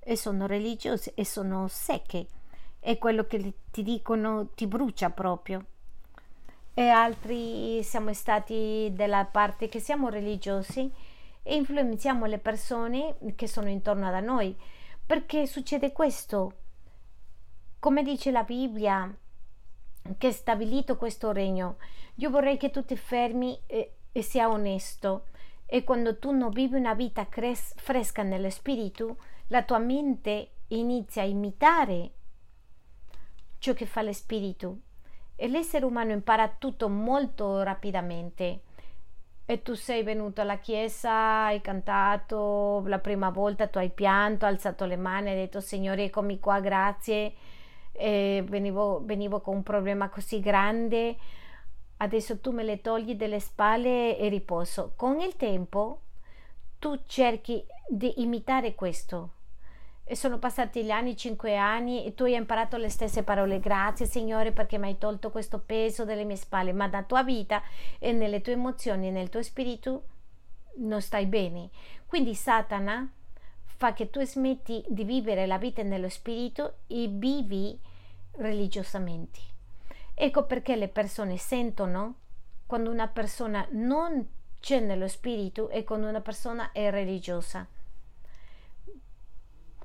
e 0.00 0.16
sono 0.16 0.48
religiose 0.48 1.14
e 1.14 1.24
sono 1.24 1.68
secche. 1.68 2.26
E 2.80 2.98
quello 2.98 3.28
che 3.28 3.52
ti 3.70 3.84
dicono 3.84 4.48
ti 4.56 4.66
brucia 4.66 5.10
proprio. 5.10 5.64
E 6.74 6.88
altri 6.88 7.80
siamo 7.84 8.12
stati 8.12 8.90
della 8.92 9.24
parte 9.24 9.68
che 9.68 9.78
siamo 9.78 10.08
religiosi 10.08 10.92
e 11.44 11.54
influenziamo 11.54 12.26
le 12.26 12.38
persone 12.38 13.14
che 13.36 13.46
sono 13.46 13.68
intorno 13.68 14.08
a 14.08 14.18
noi. 14.18 14.56
Perché 15.06 15.46
succede 15.46 15.92
questo? 15.92 16.54
Come 17.78 18.02
dice 18.02 18.32
la 18.32 18.42
Bibbia 18.42 19.16
che 20.18 20.28
è 20.28 20.32
stabilito 20.32 20.96
questo 20.96 21.30
regno 21.30 21.76
io 22.16 22.30
vorrei 22.30 22.56
che 22.56 22.70
tu 22.70 22.84
ti 22.84 22.96
fermi 22.96 23.58
e, 23.66 23.94
e 24.16 24.22
sia 24.22 24.48
onesto 24.48 25.26
e 25.66 25.82
quando 25.82 26.18
tu 26.18 26.30
non 26.30 26.50
vivi 26.50 26.76
una 26.76 26.94
vita 26.94 27.26
cres- 27.26 27.74
fresca 27.76 28.22
nello 28.22 28.48
spirito 28.48 29.16
la 29.48 29.64
tua 29.64 29.78
mente 29.78 30.50
inizia 30.68 31.22
a 31.22 31.26
imitare 31.26 32.12
ciò 33.58 33.72
che 33.72 33.86
fa 33.86 34.02
lo 34.02 34.12
spirito 34.12 34.78
e 35.34 35.48
l'essere 35.48 35.84
umano 35.84 36.12
impara 36.12 36.48
tutto 36.58 36.88
molto 36.88 37.62
rapidamente. 37.62 38.60
E 39.46 39.62
tu 39.62 39.74
sei 39.74 40.02
venuto 40.02 40.40
alla 40.40 40.58
chiesa, 40.58 41.46
hai 41.46 41.60
cantato 41.60 42.82
la 42.86 42.98
prima 42.98 43.30
volta, 43.30 43.66
tu 43.66 43.78
hai 43.78 43.90
pianto, 43.90 44.46
hai 44.46 44.52
alzato 44.52 44.84
le 44.86 44.96
mani, 44.96 45.30
hai 45.30 45.36
detto 45.36 45.60
Signore, 45.60 46.04
eccomi 46.04 46.38
qua, 46.38 46.60
grazie. 46.60 47.34
E 47.92 48.44
venivo, 48.46 49.02
venivo 49.04 49.40
con 49.40 49.56
un 49.56 49.62
problema 49.62 50.08
così 50.08 50.40
grande, 50.40 51.16
adesso 51.98 52.40
tu 52.40 52.52
me 52.52 52.62
le 52.62 52.80
togli 52.80 53.14
dalle 53.14 53.40
spalle 53.40 54.16
e 54.18 54.28
riposo. 54.28 54.92
Con 54.96 55.20
il 55.20 55.36
tempo 55.36 56.00
tu 56.78 57.00
cerchi 57.06 57.64
di 57.88 58.20
imitare 58.22 58.74
questo 58.74 59.30
e 60.06 60.16
sono 60.16 60.38
passati 60.38 60.84
gli 60.84 60.90
anni, 60.90 61.16
cinque 61.16 61.56
anni, 61.56 62.04
e 62.04 62.14
tu 62.14 62.24
hai 62.24 62.34
imparato 62.34 62.76
le 62.76 62.90
stesse 62.90 63.22
parole. 63.22 63.58
Grazie, 63.58 64.04
Signore, 64.04 64.52
perché 64.52 64.76
mi 64.76 64.88
hai 64.88 64.98
tolto 64.98 65.30
questo 65.30 65.60
peso 65.60 66.04
dalle 66.04 66.24
mie 66.24 66.36
spalle, 66.36 66.74
ma 66.74 66.84
nella 66.84 67.04
tua 67.04 67.22
vita 67.22 67.62
e 67.98 68.12
nelle 68.12 68.42
tue 68.42 68.52
emozioni, 68.52 69.10
nel 69.10 69.30
tuo 69.30 69.42
spirito, 69.42 70.04
non 70.76 71.00
stai 71.00 71.24
bene. 71.24 71.70
Quindi 72.06 72.34
Satana 72.34 73.10
fa 73.64 73.94
che 73.94 74.10
tu 74.10 74.20
smetti 74.22 74.84
di 74.88 75.04
vivere 75.04 75.46
la 75.46 75.56
vita 75.56 75.82
nello 75.82 76.10
spirito 76.10 76.80
e 76.86 77.08
vivi 77.08 77.78
religiosamente. 78.32 79.53
Ecco 80.14 80.46
perché 80.46 80.76
le 80.76 80.88
persone 80.88 81.36
sentono 81.36 82.14
quando 82.66 82.90
una 82.90 83.08
persona 83.08 83.66
non 83.72 84.26
c'è 84.60 84.80
nello 84.80 85.08
spirito 85.08 85.68
e 85.68 85.84
quando 85.84 86.08
una 86.08 86.20
persona 86.20 86.72
è 86.72 86.90
religiosa. 86.90 87.66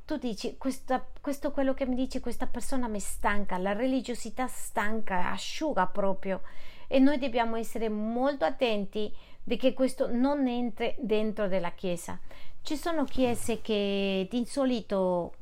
Tu 0.06 0.18
dici 0.18 0.58
questa, 0.58 1.06
questo 1.20 1.52
quello 1.52 1.74
che 1.74 1.86
mi 1.86 1.96
dici 1.96 2.20
questa 2.20 2.48
persona 2.48 2.88
mi 2.88 3.00
stanca 3.00 3.58
la 3.58 3.74
religiosità 3.74 4.48
stanca 4.48 5.32
asciuga 5.32 5.88
proprio. 5.88 6.42
E 6.88 7.00
noi 7.00 7.18
dobbiamo 7.20 7.56
essere 7.58 7.90
molto 7.90 8.46
attenti 8.46 9.14
di 9.44 9.58
che 9.58 9.74
questo 9.74 10.12
non 10.12 10.48
entri 10.48 10.96
dentro 10.98 11.48
della 11.48 11.72
chiesa. 11.72 12.20
Ci 12.62 12.76
sono 12.76 13.04
chiese 13.04 13.62
che 13.62 14.28
di 14.30 14.46
solito 14.46 15.34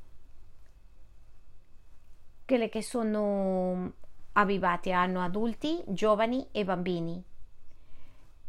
quelle 2.46 2.70
che 2.70 2.82
sono 2.82 3.94
avvivate 4.40 4.92
hanno 4.92 5.22
adulti 5.22 5.84
giovani 5.88 6.48
e 6.52 6.64
bambini 6.64 7.24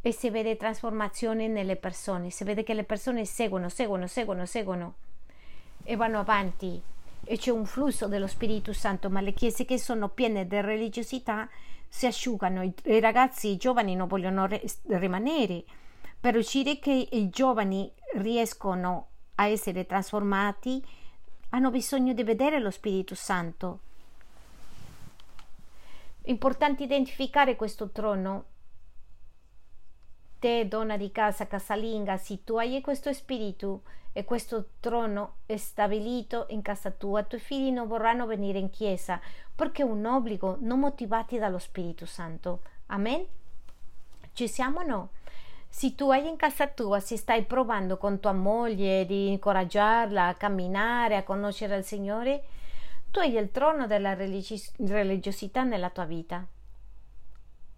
e 0.01 0.13
si 0.13 0.31
vede 0.31 0.57
trasformazione 0.57 1.49
nelle 1.49 1.77
persone 1.77 2.31
si 2.31 2.45
vede 2.45 2.63
che 2.63 2.75
le 2.75 2.85
persone 2.85 3.25
seguono 3.25 3.69
seguono 3.69 4.07
seguono 4.07 4.47
seguono 4.47 4.95
e 5.85 5.97
vanno 5.97 6.19
avanti 6.19 6.83
e 7.25 7.37
c'è 7.37 7.51
un 7.51 7.67
flusso 7.67 8.09
dello 8.09 8.27
Spirito 8.27 8.73
Santo, 8.73 9.11
ma 9.11 9.21
le 9.21 9.35
chiese 9.35 9.65
che 9.67 9.79
sono 9.79 10.09
piene 10.09 10.47
di 10.47 10.61
religiosità 10.61 11.49
si 11.87 12.07
asciugano, 12.07 12.63
i, 12.63 12.73
i 12.85 13.01
ragazzi, 13.01 13.49
i 13.49 13.57
giovani 13.57 13.95
non 13.95 14.09
vogliono 14.09 14.47
re, 14.47 14.63
rimanere. 14.87 15.65
Per 16.19 16.33
riuscire 16.33 16.79
che 16.79 17.09
i 17.11 17.29
giovani 17.29 17.91
riescono 18.15 19.09
a 19.37 19.47
essere 19.47 19.87
trasformati, 19.87 20.83
hanno 21.51 21.71
bisogno 21.71 22.13
di 22.15 22.23
vedere 22.23 22.61
lo 22.61 22.71
Spirito 22.71 23.15
Santo. 23.15 23.81
Importante 26.29 26.85
identificare 26.85 27.57
questo 27.57 27.91
trono. 27.91 28.45
Te, 30.39 30.69
donna 30.69 30.97
di 30.97 31.11
casa, 31.11 31.47
casalinga, 31.47 32.17
se 32.17 32.45
tu 32.45 32.57
hai 32.57 32.81
questo 32.81 33.13
spirito, 33.13 33.83
e 34.13 34.25
questo 34.25 34.71
trono 34.81 35.37
è 35.47 35.57
stabilito 35.57 36.47
in 36.49 36.61
casa 36.61 36.91
tua, 36.91 37.21
i 37.21 37.27
tuoi 37.29 37.41
figli 37.41 37.71
non 37.71 37.87
vorranno 37.87 38.27
venire 38.27 38.59
in 38.59 38.69
chiesa 38.69 39.21
perché 39.55 39.83
è 39.83 39.85
un 39.85 40.05
obbligo, 40.05 40.57
non 40.61 40.81
motivati 40.81 41.39
dallo 41.39 41.59
Spirito 41.59 42.05
Santo. 42.05 42.63
Amen? 42.87 43.25
Ci 44.33 44.49
siamo 44.49 44.81
o 44.81 44.87
no? 44.87 45.11
Se 45.69 45.95
tu 45.95 46.11
hai 46.11 46.27
in 46.27 46.37
casa 46.37 46.67
tua, 46.67 46.99
se 47.01 47.17
stai 47.17 47.45
provando 47.45 47.97
con 47.97 48.19
tua 48.19 48.33
moglie 48.33 49.07
di 49.07 49.29
incoraggiarla 49.29 50.27
a 50.27 50.35
camminare, 50.35 51.17
a 51.17 51.23
conoscere 51.23 51.77
il 51.77 51.85
Signore, 51.85 52.43
tu 53.11 53.21
hai 53.21 53.35
il 53.35 53.51
trono 53.51 53.87
della 53.87 54.15
religi- 54.15 54.71
religiosità 54.79 55.63
nella 55.63 55.91
tua 55.91 56.05
vita. 56.05 56.45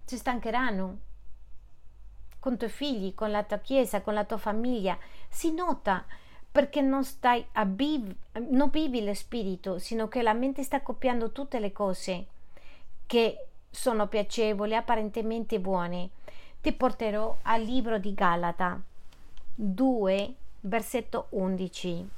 Si 0.04 0.16
stancheranno 0.16 0.98
con 2.40 2.54
i 2.54 2.56
tuoi 2.56 2.70
figli, 2.70 3.14
con 3.14 3.30
la 3.30 3.44
tua 3.44 3.58
chiesa, 3.58 4.00
con 4.00 4.14
la 4.14 4.24
tua 4.24 4.38
famiglia. 4.38 4.98
Si 5.28 5.52
nota 5.52 6.04
perché 6.50 6.80
non 6.80 7.04
stai 7.04 7.46
a 7.52 7.64
viv- 7.64 8.14
non 8.48 8.70
vivi 8.70 9.04
lo 9.04 9.14
spirito, 9.14 9.78
sino 9.78 10.08
che 10.08 10.22
la 10.22 10.32
mente 10.32 10.64
sta 10.64 10.82
copiando 10.82 11.30
tutte 11.30 11.60
le 11.60 11.70
cose 11.70 12.26
che 13.06 13.46
sono 13.70 14.08
piacevoli, 14.08 14.74
apparentemente 14.74 15.60
buone. 15.60 16.10
Ti 16.60 16.72
porterò 16.72 17.38
al 17.42 17.62
libro 17.62 17.98
di 17.98 18.12
Galata 18.14 18.80
2, 19.54 20.34
versetto 20.62 21.26
11. 21.30 22.08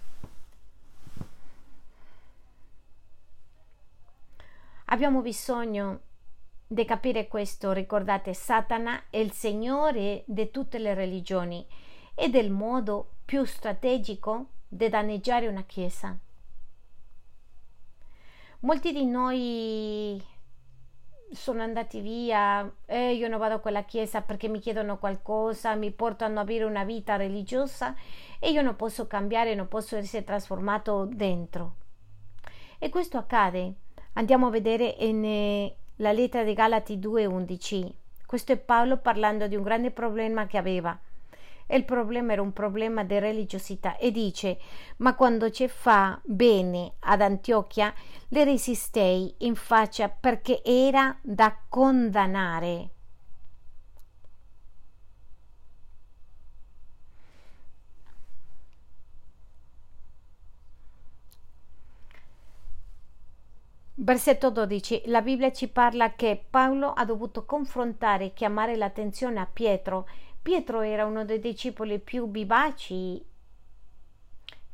Abbiamo 4.93 5.23
bisogno 5.23 6.01
di 6.67 6.85
capire 6.85 7.27
questo. 7.27 7.73
Ricordate, 7.73 8.35
Satana 8.35 9.05
è 9.09 9.17
il 9.17 9.33
signore 9.33 10.23
di 10.27 10.51
tutte 10.51 10.79
le 10.79 10.93
religioni 10.93 11.67
e 12.15 12.29
del 12.29 12.51
modo 12.51 13.13
più 13.25 13.43
strategico 13.47 14.49
di 14.69 14.91
danneggiare 14.91 15.49
una 15.49 15.63
chiesa. 15.63 16.15
Molti 18.61 18.93
di 18.93 19.07
noi 19.07 20.23
sono 21.31 21.63
andati 21.63 22.01
via 22.01 22.71
eh, 22.85 23.15
io 23.15 23.29
non 23.29 23.39
vado 23.39 23.55
a 23.55 23.61
quella 23.61 23.85
chiesa 23.85 24.21
perché 24.21 24.49
mi 24.49 24.59
chiedono 24.59 24.99
qualcosa, 24.99 25.75
mi 25.75 25.91
portano 25.91 26.41
a 26.41 26.45
vivere 26.45 26.67
una 26.67 26.85
vita 26.85 27.17
religiosa 27.17 27.95
e 28.39 28.51
io 28.51 28.61
non 28.61 28.77
posso 28.77 29.07
cambiare, 29.07 29.55
non 29.55 29.69
posso 29.69 29.97
essere 29.97 30.23
trasformato 30.23 31.07
dentro. 31.07 31.77
E 32.79 32.91
questo 32.91 33.17
accade. 33.17 33.77
Andiamo 34.15 34.49
a 34.49 34.51
vedere 34.51 34.95
nella 35.11 36.11
eh, 36.11 36.15
lettera 36.15 36.45
di 36.45 36.53
Galati 36.53 36.99
2:11. 36.99 37.91
Questo 38.27 38.53
è 38.53 38.59
Paolo 38.59 38.99
parlando 38.99 39.47
di 39.47 39.57
un 39.57 39.63
grande 39.63 39.91
problema 39.91 40.47
che 40.47 40.59
aveva. 40.59 40.99
E 41.67 41.77
il 41.77 41.85
problema 41.87 42.33
era 42.33 42.43
un 42.43 42.53
problema 42.53 43.05
di 43.05 43.19
religiosità. 43.19 43.97
E 43.97 44.11
dice 44.11 44.59
ma 44.99 45.15
quando 45.15 45.51
ci 45.51 45.67
fa 45.67 46.21
bene 46.25 46.95
ad 47.01 47.23
Antiochia 47.23 47.95
le 48.29 48.45
resistei 48.45 49.35
in 49.39 49.55
faccia 49.55 50.11
perché 50.11 50.63
era 50.63 51.17
da 51.23 51.57
condannare 51.67 52.91
Versetto 63.95 64.51
12. 64.51 65.03
La 65.07 65.23
Bibbia 65.23 65.53
ci 65.53 65.69
parla 65.69 66.15
che 66.15 66.45
Paolo 66.49 66.93
ha 66.93 67.05
dovuto 67.05 67.45
confrontare 67.45 68.27
e 68.27 68.33
chiamare 68.33 68.77
l'attenzione 68.77 69.39
a 69.39 69.49
Pietro 69.51 70.07
Pietro 70.43 70.81
era 70.81 71.07
uno 71.07 71.25
dei 71.25 71.39
discepoli 71.39 72.01
più 72.01 72.29
vivaci 72.29 73.25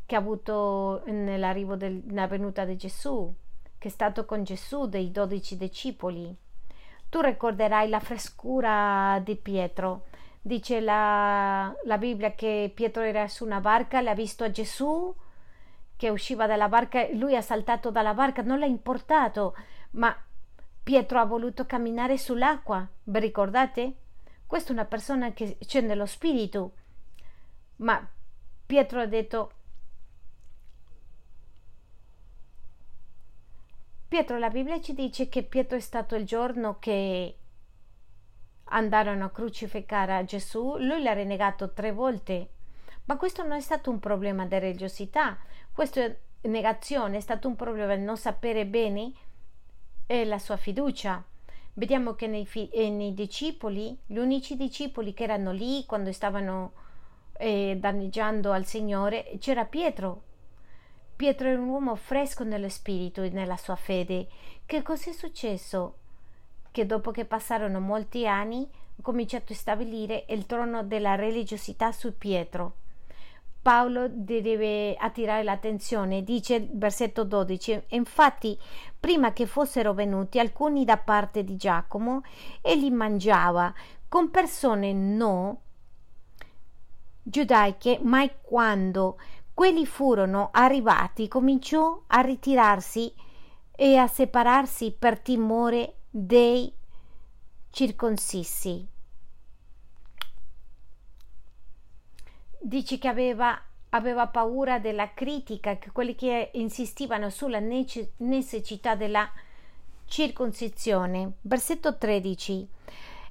che 0.06 0.14
ha 0.14 0.18
avuto 0.18 1.02
nell'arrivo 1.04 1.76
della 1.76 2.26
venuta 2.26 2.64
di 2.64 2.78
Gesù, 2.78 3.30
che 3.76 3.88
è 3.88 3.90
stato 3.90 4.24
con 4.24 4.44
Gesù 4.44 4.86
dei 4.86 5.10
dodici 5.10 5.58
discepoli. 5.58 6.34
Tu 7.10 7.20
ricorderai 7.20 7.90
la 7.90 8.00
frescura 8.00 9.20
di 9.22 9.36
Pietro. 9.36 10.06
Dice 10.40 10.80
la, 10.80 11.70
la 11.84 11.98
Bibbia 11.98 12.32
che 12.32 12.72
Pietro 12.74 13.02
era 13.02 13.28
su 13.28 13.44
una 13.44 13.60
barca, 13.60 14.00
l'ha 14.00 14.14
visto 14.14 14.44
a 14.44 14.50
Gesù 14.50 15.14
che 15.98 16.08
usciva 16.10 16.46
dalla 16.46 16.68
barca, 16.68 17.08
lui 17.12 17.34
ha 17.34 17.42
saltato 17.42 17.90
dalla 17.90 18.14
barca, 18.14 18.40
non 18.40 18.60
l'ha 18.60 18.66
importato, 18.66 19.56
ma 19.90 20.16
Pietro 20.80 21.18
ha 21.18 21.24
voluto 21.24 21.66
camminare 21.66 22.16
sull'acqua, 22.16 22.88
vi 23.02 23.18
ricordate? 23.18 23.94
Questa 24.46 24.70
è 24.70 24.72
una 24.72 24.84
persona 24.84 25.32
che 25.32 25.58
c'è 25.58 25.80
nello 25.80 26.06
spirito. 26.06 26.72
Ma 27.78 28.08
Pietro 28.64 29.00
ha 29.00 29.06
detto 29.06 29.52
Pietro, 34.06 34.38
la 34.38 34.50
Bibbia 34.50 34.80
ci 34.80 34.94
dice 34.94 35.28
che 35.28 35.42
Pietro 35.42 35.76
è 35.76 35.80
stato 35.80 36.14
il 36.14 36.24
giorno 36.24 36.78
che 36.78 37.38
andarono 38.70 39.24
a 39.24 39.30
crucificare 39.30 40.24
Gesù, 40.24 40.76
lui 40.78 41.02
l'ha 41.02 41.12
renegato 41.12 41.72
tre 41.72 41.90
volte. 41.90 42.50
Ma 43.04 43.16
questo 43.16 43.42
non 43.42 43.56
è 43.56 43.60
stato 43.60 43.90
un 43.90 43.98
problema 43.98 44.46
di 44.46 44.58
religiosità, 44.58 45.38
questa 45.78 46.12
negazione 46.40 47.18
è 47.18 47.20
stato 47.20 47.46
un 47.46 47.54
problema 47.54 47.94
di 47.94 48.02
non 48.02 48.16
sapere 48.16 48.66
bene 48.66 49.12
e 50.06 50.24
la 50.24 50.40
sua 50.40 50.56
fiducia. 50.56 51.22
Vediamo 51.74 52.14
che 52.14 52.26
nei, 52.26 52.46
fi- 52.46 52.68
eh, 52.70 52.90
nei 52.90 53.14
discepoli, 53.14 53.96
gli 54.04 54.18
unici 54.18 54.56
discepoli 54.56 55.14
che 55.14 55.22
erano 55.22 55.52
lì 55.52 55.86
quando 55.86 56.10
stavano 56.10 56.72
eh, 57.34 57.76
danneggiando 57.78 58.50
al 58.50 58.64
Signore, 58.64 59.30
c'era 59.38 59.66
Pietro. 59.66 60.22
Pietro 61.14 61.46
era 61.46 61.60
un 61.60 61.68
uomo 61.68 61.94
fresco 61.94 62.42
nello 62.42 62.68
spirito 62.68 63.22
e 63.22 63.28
nella 63.28 63.56
sua 63.56 63.76
fede. 63.76 64.26
Che 64.66 64.82
cos'è 64.82 65.12
successo? 65.12 65.98
che 66.72 66.86
dopo 66.86 67.12
che 67.12 67.24
passarono 67.24 67.78
molti 67.78 68.26
anni 68.26 68.68
ha 68.98 69.00
cominciato 69.00 69.52
a 69.52 69.56
stabilire 69.56 70.24
il 70.30 70.44
trono 70.44 70.82
della 70.82 71.14
religiosità 71.14 71.92
su 71.92 72.18
Pietro. 72.18 72.86
Paolo 73.68 74.08
deve 74.08 74.96
attirare 74.96 75.42
l'attenzione, 75.42 76.24
dice 76.24 76.54
il 76.54 76.70
versetto 76.72 77.24
12. 77.24 77.82
Infatti, 77.88 78.58
prima 78.98 79.34
che 79.34 79.44
fossero 79.44 79.92
venuti 79.92 80.38
alcuni 80.38 80.86
da 80.86 80.96
parte 80.96 81.44
di 81.44 81.54
Giacomo, 81.54 82.22
egli 82.62 82.90
mangiava 82.90 83.70
con 84.08 84.30
persone 84.30 84.94
no 84.94 85.60
giudaiche, 87.22 88.00
ma 88.02 88.26
quando 88.40 89.18
quelli 89.52 89.84
furono 89.84 90.48
arrivati 90.50 91.28
cominciò 91.28 92.04
a 92.06 92.20
ritirarsi 92.20 93.12
e 93.76 93.96
a 93.96 94.06
separarsi 94.06 94.96
per 94.98 95.20
timore 95.20 95.96
dei 96.08 96.72
circoncisi. 97.68 98.96
Dici 102.60 102.98
che 102.98 103.08
aveva, 103.08 103.60
aveva 103.90 104.26
paura 104.26 104.78
della 104.78 105.12
critica, 105.14 105.78
che 105.78 105.90
quelli 105.92 106.14
che 106.14 106.50
insistivano 106.54 107.30
sulla 107.30 107.60
necessità 107.60 108.94
della 108.94 109.30
circoncisione. 110.06 111.32
Versetto 111.42 111.96
13. 111.96 112.68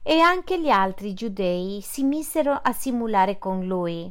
E 0.03 0.19
anche 0.19 0.61
gli 0.61 0.69
altri 0.69 1.13
giudei 1.13 1.81
si 1.81 2.03
misero 2.03 2.53
a 2.53 2.71
simulare 2.71 3.37
con 3.37 3.65
lui, 3.65 4.09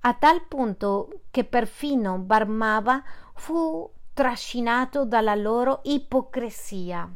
a 0.00 0.14
tal 0.14 0.46
punto 0.46 1.22
che 1.32 1.42
perfino 1.42 2.18
Barmava 2.18 3.02
fu 3.34 3.90
trascinato 4.14 5.04
dalla 5.04 5.34
loro 5.34 5.80
ipocrisia. 5.82 7.12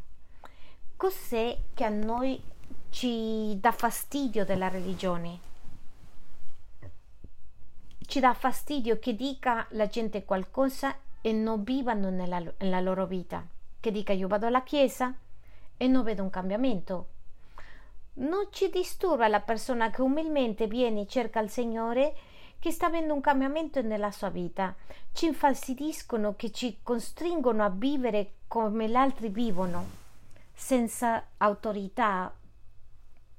Cos'è 0.97 1.57
che 1.73 1.85
a 1.85 1.89
noi 1.89 2.43
ci 2.89 3.57
dà 3.61 3.71
fastidio 3.71 4.45
della 4.45 4.67
religione? 4.67 5.50
Ci 8.11 8.19
dà 8.19 8.35
fastidio 8.35 8.99
che 8.99 9.15
dica 9.15 9.69
la 9.69 9.87
gente 9.87 10.25
qualcosa 10.25 10.97
e 11.21 11.33
non 11.33 11.63
vivano 11.63 12.11
nella, 12.11 12.43
nella 12.59 12.81
loro 12.81 13.07
vita, 13.07 13.47
che 13.79 13.93
dica 13.93 14.13
io 14.13 14.27
vado 14.27 14.47
alla 14.47 14.65
chiesa 14.65 15.15
e 15.77 15.87
non 15.87 16.03
vedo 16.03 16.25
un 16.25 16.29
cambiamento. 16.29 17.07
Non 18.15 18.49
ci 18.51 18.69
disturba 18.69 19.29
la 19.29 19.39
persona 19.39 19.91
che 19.91 20.03
umilmente 20.03 20.67
viene 20.67 21.03
e 21.03 21.07
cerca 21.07 21.39
il 21.39 21.51
Signore 21.51 22.17
che 22.59 22.73
sta 22.73 22.87
avendo 22.87 23.15
un 23.15 23.21
cambiamento 23.21 23.81
nella 23.81 24.11
sua 24.11 24.29
vita. 24.29 24.75
Ci 25.13 25.27
infastidiscono 25.27 26.35
che 26.35 26.51
ci 26.51 26.79
costringono 26.83 27.63
a 27.63 27.71
vivere 27.71 28.33
come 28.49 28.89
gli 28.89 28.97
altri 28.97 29.29
vivono 29.29 29.87
senza 30.53 31.27
autorità 31.37 32.35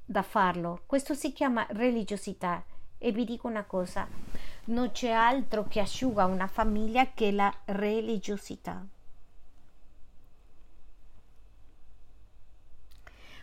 da 0.06 0.22
farlo. 0.22 0.84
Questo 0.86 1.14
si 1.14 1.34
chiama 1.34 1.68
religiosità 1.72 2.64
e 3.04 3.12
vi 3.12 3.26
dico 3.26 3.48
una 3.48 3.64
cosa, 3.64 4.08
non 4.66 4.92
c'è 4.92 5.10
altro 5.10 5.66
che 5.68 5.80
asciuga 5.80 6.26
una 6.26 6.48
famiglia 6.48 7.12
che 7.14 7.32
la 7.32 7.54
religiosità. 7.66 8.86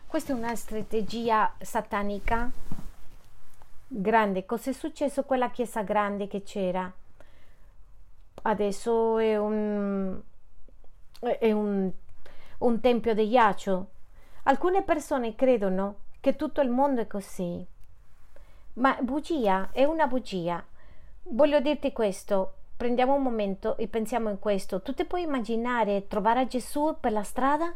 Questa 0.06 0.32
è 0.32 0.36
una 0.36 0.56
strategia 0.56 1.54
satanica 1.60 2.50
grande. 3.86 4.46
Cos'è 4.46 4.72
successo 4.72 5.24
con 5.24 5.38
la 5.38 5.50
chiesa 5.50 5.82
grande 5.82 6.28
che 6.28 6.42
c'era? 6.42 6.90
Adesso 8.42 9.18
è 9.18 9.36
un, 9.36 10.18
è 11.20 11.52
un 11.52 11.92
un 12.58 12.80
tempio 12.80 13.14
di 13.14 13.28
ghiaccio. 13.28 13.90
Alcune 14.44 14.82
persone 14.82 15.34
credono 15.34 16.00
che 16.20 16.34
tutto 16.34 16.60
il 16.60 16.70
mondo 16.70 17.00
è 17.00 17.06
così. 17.06 17.64
Ma 18.74 18.96
bugia 19.00 19.70
è 19.72 19.84
una 19.84 20.06
bugia. 20.06 20.64
Voglio 21.30 21.60
dirti 21.60 21.92
questo. 21.92 22.54
Prendiamo 22.76 23.14
un 23.14 23.22
momento 23.22 23.76
e 23.76 23.88
pensiamo 23.88 24.30
in 24.30 24.38
questo. 24.38 24.82
Tu 24.82 24.94
ti 24.94 25.04
puoi 25.04 25.22
immaginare 25.22 26.06
trovare 26.06 26.46
Gesù 26.46 26.96
per 27.00 27.12
la 27.12 27.22
strada? 27.22 27.74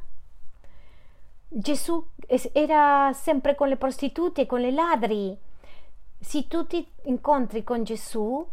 Gesù 1.49 2.07
era 2.53 3.13
sempre 3.13 3.55
con 3.55 3.69
le 3.69 3.77
prostitute, 3.77 4.47
con 4.47 4.61
le 4.61 4.71
ladri. 4.71 5.37
Se 6.19 6.47
tu 6.47 6.67
ti 6.67 6.87
incontri 7.05 7.63
con 7.65 7.83
Gesù, 7.83 8.49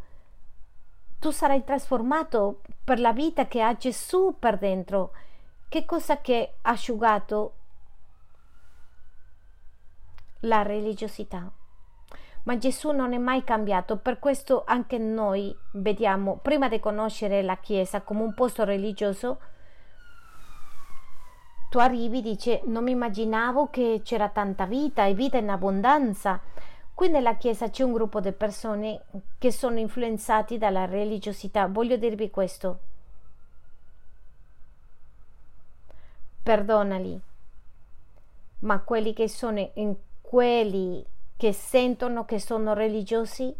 tu 1.19 1.31
sarai 1.31 1.63
trasformato 1.63 2.61
per 2.83 2.99
la 2.99 3.13
vita 3.13 3.47
che 3.47 3.61
ha 3.61 3.75
Gesù 3.77 4.35
per 4.39 4.57
dentro 4.57 5.11
che 5.69 5.85
cosa 5.85 6.19
che 6.19 6.55
ha 6.63 6.71
asciugato 6.71 7.53
la 10.41 10.63
religiosità? 10.63 11.51
Ma 12.49 12.57
Gesù 12.57 12.89
non 12.89 13.13
è 13.13 13.19
mai 13.19 13.43
cambiato, 13.43 13.97
per 13.97 14.17
questo 14.17 14.63
anche 14.65 14.97
noi 14.97 15.55
vediamo, 15.73 16.39
prima 16.41 16.67
di 16.67 16.79
conoscere 16.79 17.43
la 17.43 17.57
Chiesa 17.57 18.01
come 18.01 18.23
un 18.23 18.33
posto 18.33 18.63
religioso, 18.63 19.39
tu 21.69 21.77
arrivi 21.77 22.17
e 22.17 22.21
dici 22.23 22.59
non 22.63 22.85
mi 22.85 22.89
immaginavo 22.89 23.69
che 23.69 24.01
c'era 24.03 24.29
tanta 24.29 24.65
vita 24.65 25.05
e 25.05 25.13
vita 25.13 25.37
in 25.37 25.49
abbondanza. 25.49 26.41
Qui 26.91 27.09
nella 27.09 27.35
Chiesa 27.35 27.69
c'è 27.69 27.83
un 27.83 27.93
gruppo 27.93 28.19
di 28.19 28.31
persone 28.31 29.03
che 29.37 29.51
sono 29.51 29.77
influenzati 29.77 30.57
dalla 30.57 30.85
religiosità. 30.85 31.67
Voglio 31.67 31.97
dirvi 31.97 32.31
questo. 32.31 32.79
perdonali. 36.41 37.21
Ma 38.61 38.79
quelli 38.79 39.13
che 39.13 39.29
sono 39.29 39.69
in 39.75 39.95
quelli 40.19 41.05
che 41.39 41.53
sentono 41.53 42.25
che 42.25 42.37
sono 42.37 42.73
religiosi, 42.73 43.55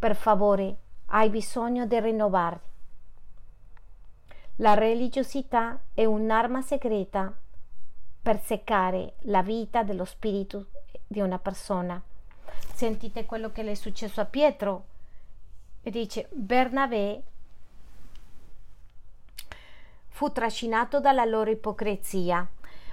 per 0.00 0.16
favore, 0.16 0.78
hai 1.06 1.30
bisogno 1.30 1.86
di 1.86 2.00
rinnovarli. 2.00 2.60
La 4.56 4.74
religiosità 4.74 5.78
è 5.94 6.04
un'arma 6.04 6.60
segreta 6.60 7.32
per 8.20 8.42
seccare 8.42 9.14
la 9.26 9.42
vita 9.42 9.84
dello 9.84 10.04
spirito 10.04 10.70
di 11.06 11.20
una 11.20 11.38
persona. 11.38 12.02
Sentite 12.74 13.26
quello 13.26 13.52
che 13.52 13.62
le 13.62 13.70
è 13.70 13.74
successo 13.74 14.20
a 14.20 14.24
Pietro. 14.24 14.86
E 15.82 15.90
dice, 15.92 16.26
Bernabé 16.32 17.22
fu 20.08 20.32
trascinato 20.32 20.98
dalla 20.98 21.24
loro 21.26 21.50
ipocrisia, 21.50 22.44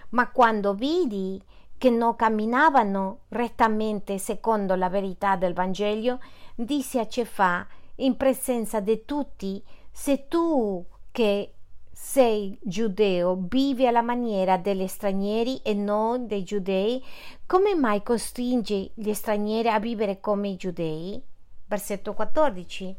ma 0.09 0.29
quando 0.29 0.75
vidi 0.75 1.43
che 1.79 1.89
non 1.89 2.15
camminavano 2.15 3.21
rettamente 3.29 4.19
secondo 4.19 4.75
la 4.75 4.89
verità 4.89 5.35
del 5.35 5.53
Vangelo, 5.53 6.19
disse 6.53 6.99
a 6.99 7.07
Cefà 7.07 7.65
in 7.95 8.17
presenza 8.17 8.79
di 8.79 9.03
tutti, 9.05 9.63
se 9.89 10.27
tu 10.27 10.85
che 11.09 11.53
sei 11.91 12.57
giudeo, 12.61 13.45
vivi 13.49 13.87
alla 13.87 14.01
maniera 14.01 14.57
degli 14.57 14.87
stranieri 14.87 15.61
e 15.63 15.73
non 15.73 16.27
dei 16.27 16.43
giudei, 16.43 17.03
come 17.47 17.73
mai 17.75 18.03
costringi 18.03 18.91
gli 18.93 19.13
stranieri 19.13 19.69
a 19.69 19.79
vivere 19.79 20.19
come 20.19 20.49
i 20.49 20.55
giudei? 20.57 21.21
Versetto 21.65 22.13
14 22.13 22.95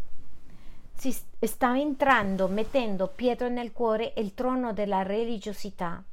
si 1.01 1.17
sta 1.41 1.79
entrando, 1.79 2.47
mettendo 2.47 3.09
Pietro 3.09 3.49
nel 3.49 3.73
cuore 3.73 4.13
il 4.17 4.35
trono 4.35 4.75
della 4.75 5.03
religiosità. 5.03 6.05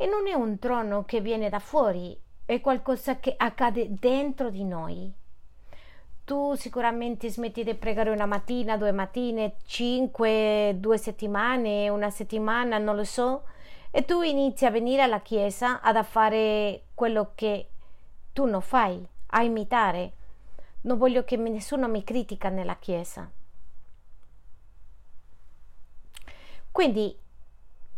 E 0.00 0.06
non 0.06 0.26
è 0.26 0.32
un 0.32 0.58
trono 0.58 1.04
che 1.04 1.20
viene 1.20 1.50
da 1.50 1.58
fuori, 1.58 2.18
è 2.46 2.58
qualcosa 2.62 3.18
che 3.18 3.34
accade 3.36 3.88
dentro 3.90 4.48
di 4.48 4.64
noi. 4.64 5.12
Tu 6.24 6.54
sicuramente 6.54 7.28
smetti 7.28 7.62
di 7.62 7.74
pregare 7.74 8.08
una 8.08 8.24
mattina, 8.24 8.78
due 8.78 8.92
mattine, 8.92 9.56
cinque, 9.66 10.74
due 10.78 10.96
settimane, 10.96 11.90
una 11.90 12.08
settimana, 12.08 12.78
non 12.78 12.96
lo 12.96 13.04
so, 13.04 13.42
e 13.90 14.06
tu 14.06 14.22
inizi 14.22 14.64
a 14.64 14.70
venire 14.70 15.02
alla 15.02 15.20
chiesa 15.20 15.82
ad 15.82 16.02
fare 16.02 16.84
quello 16.94 17.32
che 17.34 17.68
tu 18.32 18.46
non 18.46 18.62
fai, 18.62 19.06
a 19.26 19.42
imitare. 19.42 20.12
Non 20.80 20.96
voglio 20.96 21.24
che 21.24 21.36
nessuno 21.36 21.88
mi 21.88 22.02
critica 22.02 22.48
nella 22.48 22.76
chiesa 22.76 23.30
Quindi, 26.70 27.14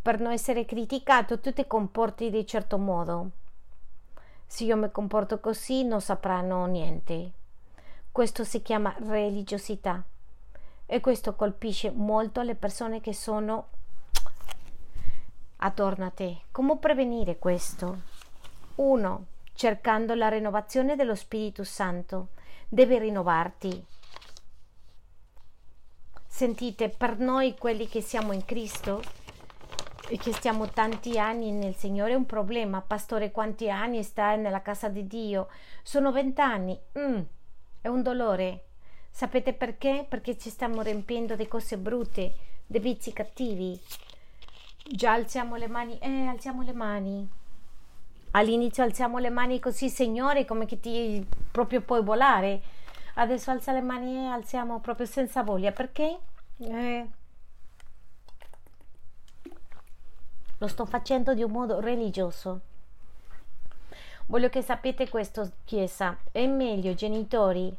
per 0.02 0.20
non 0.20 0.32
essere 0.32 0.64
criticato, 0.64 1.38
tu 1.38 1.52
ti 1.52 1.66
comporti 1.66 2.28
di 2.28 2.44
certo 2.44 2.76
modo. 2.76 3.30
Se 4.44 4.64
io 4.64 4.76
mi 4.76 4.90
comporto 4.90 5.38
così, 5.38 5.84
non 5.84 6.00
sapranno 6.00 6.66
niente. 6.66 7.30
Questo 8.10 8.44
si 8.44 8.60
chiama 8.60 8.94
religiosità 8.98 10.02
e 10.84 11.00
questo 11.00 11.34
colpisce 11.34 11.90
molto 11.90 12.42
le 12.42 12.56
persone 12.56 13.00
che 13.00 13.14
sono 13.14 13.68
attorno 15.56 16.04
a 16.04 16.10
te. 16.10 16.42
Come 16.50 16.76
prevenire 16.76 17.38
questo? 17.38 18.00
Uno, 18.74 19.26
cercando 19.54 20.14
la 20.14 20.28
rinnovazione 20.28 20.96
dello 20.96 21.14
Spirito 21.14 21.64
Santo. 21.64 22.28
Devi 22.68 22.98
rinnovarti 22.98 23.86
Sentite, 26.34 26.88
per 26.88 27.18
noi 27.18 27.54
quelli 27.58 27.86
che 27.86 28.00
siamo 28.00 28.32
in 28.32 28.46
Cristo, 28.46 29.02
che 30.18 30.32
stiamo 30.32 30.68
tanti 30.68 31.18
anni 31.18 31.52
nel 31.52 31.74
Signore 31.74 32.12
è 32.12 32.16
un 32.16 32.26
problema. 32.26 32.80
Pastore, 32.80 33.30
quanti 33.30 33.70
anni 33.70 34.02
stai 34.02 34.38
nella 34.38 34.62
casa 34.62 34.88
di 34.88 35.06
Dio? 35.06 35.48
Sono 35.82 36.12
vent'anni. 36.12 36.78
Mm, 36.98 37.20
è 37.80 37.88
un 37.88 38.02
dolore. 38.02 38.64
Sapete 39.10 39.52
perché? 39.52 40.06
Perché 40.08 40.36
ci 40.38 40.50
stiamo 40.50 40.82
riempiendo 40.82 41.36
di 41.36 41.46
cose 41.46 41.76
brutte, 41.78 42.34
di 42.66 42.78
vizi 42.78 43.12
cattivi. 43.12 43.78
Già 44.84 45.12
alziamo 45.12 45.56
le 45.56 45.68
mani, 45.68 45.98
eh, 45.98 46.26
alziamo 46.26 46.62
le 46.62 46.72
mani. 46.72 47.28
All'inizio 48.32 48.82
alziamo 48.82 49.18
le 49.18 49.30
mani 49.30 49.60
così, 49.60 49.88
Signore, 49.90 50.44
come 50.44 50.66
che 50.66 50.80
ti 50.80 51.26
proprio 51.50 51.82
puoi 51.82 52.02
volare. 52.02 52.60
Adesso 53.14 53.50
alza 53.50 53.72
le 53.72 53.82
mani 53.82 54.14
e 54.14 54.26
alziamo 54.26 54.80
proprio 54.80 55.06
senza 55.06 55.42
voglia. 55.42 55.70
Perché? 55.72 56.18
Eh, 56.58 57.08
lo 60.62 60.68
sto 60.68 60.84
facendo 60.86 61.34
di 61.34 61.42
un 61.42 61.50
modo 61.50 61.80
religioso. 61.80 62.60
Voglio 64.26 64.48
che 64.48 64.62
sappiate 64.62 65.08
questo, 65.08 65.50
Chiesa. 65.64 66.16
È 66.30 66.46
meglio, 66.46 66.94
genitori, 66.94 67.74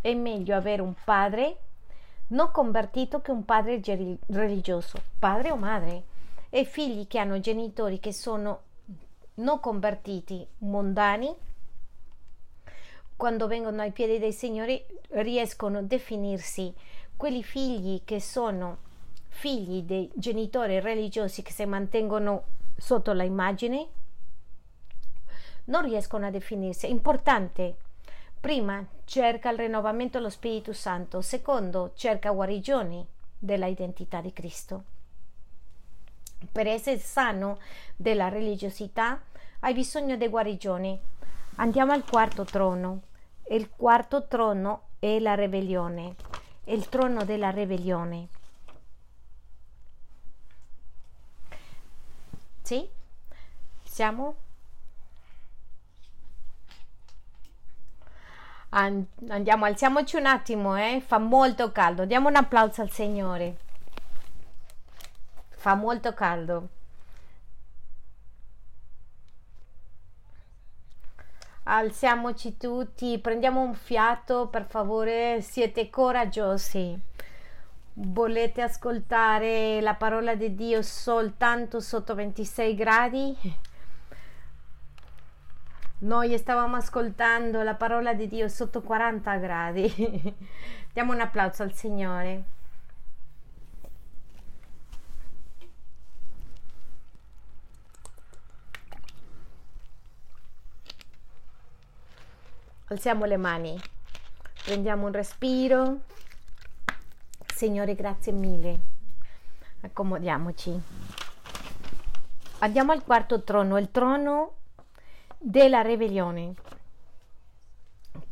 è 0.00 0.14
meglio 0.14 0.54
avere 0.54 0.80
un 0.80 0.94
padre 1.02 1.56
non 2.28 2.52
convertito 2.52 3.20
che 3.20 3.32
un 3.32 3.44
padre 3.44 3.80
religioso, 4.26 5.02
padre 5.18 5.50
o 5.50 5.56
madre, 5.56 6.04
e 6.50 6.64
figli 6.64 7.08
che 7.08 7.18
hanno 7.18 7.40
genitori 7.40 7.98
che 7.98 8.12
sono 8.12 8.60
non 9.34 9.58
convertiti, 9.58 10.46
mondani, 10.58 11.34
quando 13.16 13.48
vengono 13.48 13.82
ai 13.82 13.90
piedi 13.90 14.20
dei 14.20 14.32
Signori 14.32 14.80
riescono 15.10 15.78
a 15.78 15.82
definirsi 15.82 16.72
quelli 17.16 17.42
figli 17.42 18.02
che 18.04 18.20
sono 18.20 18.86
figli 19.38 19.82
dei 19.82 20.10
genitori 20.14 20.80
religiosi 20.80 21.42
che 21.42 21.52
si 21.52 21.64
mantengono 21.64 22.42
sotto 22.76 23.12
la 23.12 23.22
immagine 23.22 23.86
non 25.66 25.82
riescono 25.84 26.26
a 26.26 26.30
definirsi. 26.30 26.86
È 26.86 26.88
importante. 26.88 27.76
Prima 28.40 28.84
cerca 29.04 29.50
il 29.50 29.58
rinnovamento 29.58 30.18
dello 30.18 30.28
Spirito 30.30 30.72
Santo, 30.72 31.20
secondo 31.20 31.92
cerca 31.94 32.32
guarigioni 32.32 33.06
della 33.38 33.66
identità 33.66 34.20
di 34.20 34.32
Cristo. 34.32 34.82
Per 36.50 36.66
essere 36.66 36.98
sano 36.98 37.58
della 37.94 38.28
religiosità 38.28 39.20
hai 39.60 39.72
bisogno 39.72 40.16
di 40.16 40.26
guarigioni. 40.26 40.98
Andiamo 41.56 41.92
al 41.92 42.04
quarto 42.04 42.44
trono. 42.44 43.02
Il 43.50 43.70
quarto 43.70 44.26
trono 44.26 44.82
è 44.98 45.20
la 45.20 45.34
ribellione, 45.34 46.16
il 46.64 46.88
trono 46.88 47.24
della 47.24 47.50
ribellione. 47.50 48.28
Sì? 52.68 52.86
Siamo? 53.82 54.36
Andiamo, 58.68 59.64
alziamoci 59.64 60.16
un 60.16 60.26
attimo, 60.26 60.76
eh? 60.76 61.00
Fa 61.00 61.16
molto 61.16 61.72
caldo. 61.72 62.04
Diamo 62.04 62.28
un 62.28 62.36
applauso 62.36 62.82
al 62.82 62.90
Signore. 62.90 63.56
Fa 65.48 65.74
molto 65.76 66.12
caldo. 66.12 66.68
Alziamoci 71.62 72.58
tutti, 72.58 73.18
prendiamo 73.18 73.62
un 73.62 73.74
fiato, 73.74 74.48
per 74.48 74.66
favore, 74.66 75.40
siete 75.40 75.88
coraggiosi. 75.88 77.00
Volete 78.00 78.62
ascoltare 78.62 79.80
la 79.80 79.94
parola 79.94 80.36
di 80.36 80.54
Dio 80.54 80.82
soltanto 80.82 81.80
sotto 81.80 82.14
26 82.14 82.74
gradi? 82.76 83.36
Noi 85.98 86.38
stavamo 86.38 86.76
ascoltando 86.76 87.60
la 87.64 87.74
parola 87.74 88.14
di 88.14 88.28
Dio 88.28 88.46
sotto 88.46 88.82
40 88.82 89.36
gradi. 89.38 90.36
Diamo 90.94 91.12
un 91.12 91.20
applauso 91.20 91.64
al 91.64 91.72
Signore. 91.74 92.44
Alziamo 102.90 103.24
le 103.24 103.36
mani, 103.36 103.76
prendiamo 104.64 105.06
un 105.06 105.12
respiro. 105.12 106.02
Signore, 107.58 107.96
grazie 107.96 108.30
mille. 108.30 108.78
Accomodiamoci. 109.80 110.80
Andiamo 112.60 112.92
al 112.92 113.02
quarto 113.02 113.42
trono, 113.42 113.78
il 113.78 113.90
trono 113.90 114.52
della 115.38 115.82
ribellione. 115.82 116.54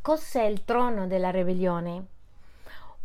Cos'è 0.00 0.44
il 0.44 0.64
trono 0.64 1.08
della 1.08 1.32
ribellione? 1.32 2.06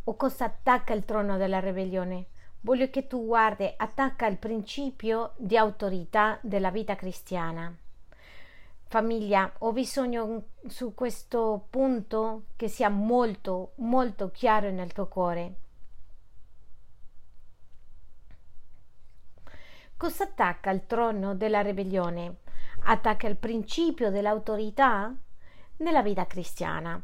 O 0.04 0.16
cosa 0.16 0.46
attacca 0.46 0.94
il 0.94 1.06
trono 1.06 1.38
della 1.38 1.60
ribellione? 1.60 2.28
Voglio 2.60 2.92
che 2.92 3.08
tu 3.08 3.26
guardi, 3.26 3.74
attacca 3.76 4.28
il 4.28 4.38
principio 4.38 5.32
di 5.38 5.58
autorità 5.58 6.38
della 6.44 6.70
vita 6.70 6.96
cristiana. 6.96 7.76
Famiglia, 8.86 9.52
ho 9.58 9.72
bisogno 9.72 10.44
su 10.68 10.94
questo 10.94 11.66
punto 11.68 12.44
che 12.56 12.68
sia 12.68 12.90
molto, 12.90 13.72
molto 13.78 14.30
chiaro 14.30 14.70
nel 14.70 14.94
tuo 14.94 15.08
cuore. 15.08 15.61
Cosa 20.02 20.24
attacca 20.24 20.72
il 20.72 20.88
trono 20.88 21.36
della 21.36 21.62
ribellione? 21.62 22.38
Attacca 22.86 23.28
il 23.28 23.36
principio 23.36 24.10
dell'autorità 24.10 25.14
nella 25.78 26.02
vita 26.02 26.26
cristiana. 26.26 27.00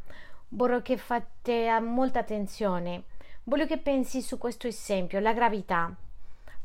Vorrei 0.48 0.82
che 0.82 0.98
fate 0.98 1.80
molta 1.80 2.22
attenzione. 2.22 3.04
Voglio 3.43 3.68
che 3.68 3.78
pensi 3.78 4.24
su 4.24 4.39
questo 4.39 4.66
esempio, 4.66 5.20
la 5.20 5.34
gravità. 5.34 5.95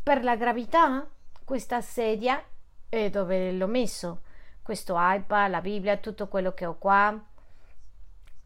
Per 0.03 0.25
la 0.25 0.35
gravità, 0.37 1.07
questa 1.45 1.83
sedia 1.83 2.43
è 2.89 3.11
dove 3.11 3.53
l'ho 3.53 3.67
messo. 3.67 4.23
Questo 4.63 4.95
iPad, 4.97 5.51
la 5.51 5.61
Bibbia, 5.61 5.99
tutto 5.99 6.29
quello 6.29 6.55
che 6.55 6.65
ho 6.65 6.79
qua. 6.79 7.15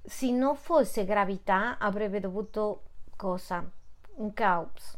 Se 0.02 0.28
non 0.32 0.56
fosse 0.56 1.04
gravità, 1.04 1.78
avrebbe 1.78 2.18
dovuto 2.18 2.82
cosa? 3.14 3.64
Un 4.16 4.32
caos 4.32 4.95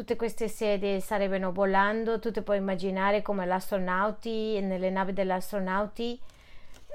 tutte 0.00 0.16
queste 0.16 0.48
sedie 0.48 0.98
sarebbero 1.00 1.52
volando, 1.52 2.18
tu 2.18 2.30
ti 2.30 2.40
puoi 2.40 2.56
immaginare 2.56 3.20
come 3.20 3.46
gli 3.46 3.50
astronauti, 3.50 4.58
nelle 4.62 4.88
navi 4.88 5.12
degli 5.12 5.30
astronauti, 5.30 6.18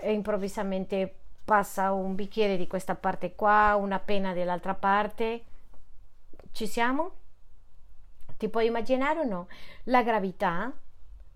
e 0.02 0.12
improvvisamente 0.12 1.14
passa 1.46 1.92
un 1.94 2.16
bicchiere 2.16 2.58
di 2.58 2.66
questa 2.66 2.96
parte 2.96 3.36
qua, 3.36 3.76
una 3.76 4.00
penna 4.00 4.34
dall'altra 4.34 4.74
parte. 4.74 5.44
Ci 6.52 6.66
siamo? 6.66 7.12
Ti 8.38 8.50
puoi 8.50 8.66
immaginare 8.66 9.20
o 9.20 9.24
no? 9.24 9.48
La 9.84 10.02
gravità, 10.02 10.74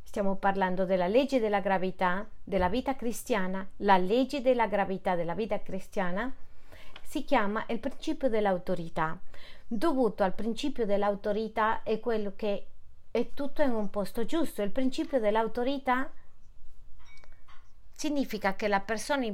stiamo 0.01 0.38
parlando 0.38 0.86
della 0.86 1.07
legge 1.07 1.39
della 1.39 1.59
gravità 1.59 2.28
della 2.43 2.67
vita 2.67 2.95
cristiana, 2.95 3.63
la 3.78 3.97
legge 3.97 4.41
della 4.41 4.65
gravità 4.65 5.13
della 5.13 5.36
vita 5.36 5.61
cristiana 5.61 6.34
si 7.03 7.24
chiama 7.24 7.63
il 7.67 7.80
principio 7.80 8.28
dell'autorità 8.28 9.17
dovuto 9.72 10.24
al 10.24 10.34
principio 10.34 10.88
dell'autorità 10.88 11.84
è 11.84 11.99
quello 11.99 12.34
che 12.36 12.67
è 13.11 13.30
tutto 13.34 13.61
in 13.61 13.72
un 13.72 13.89
posto 13.91 14.26
giusto. 14.26 14.63
Il 14.63 14.72
principio 14.72 15.20
dell'autorità 15.20 16.11
significa 17.93 18.55
che 18.55 18.67
la 18.67 18.80
persona 18.80 19.28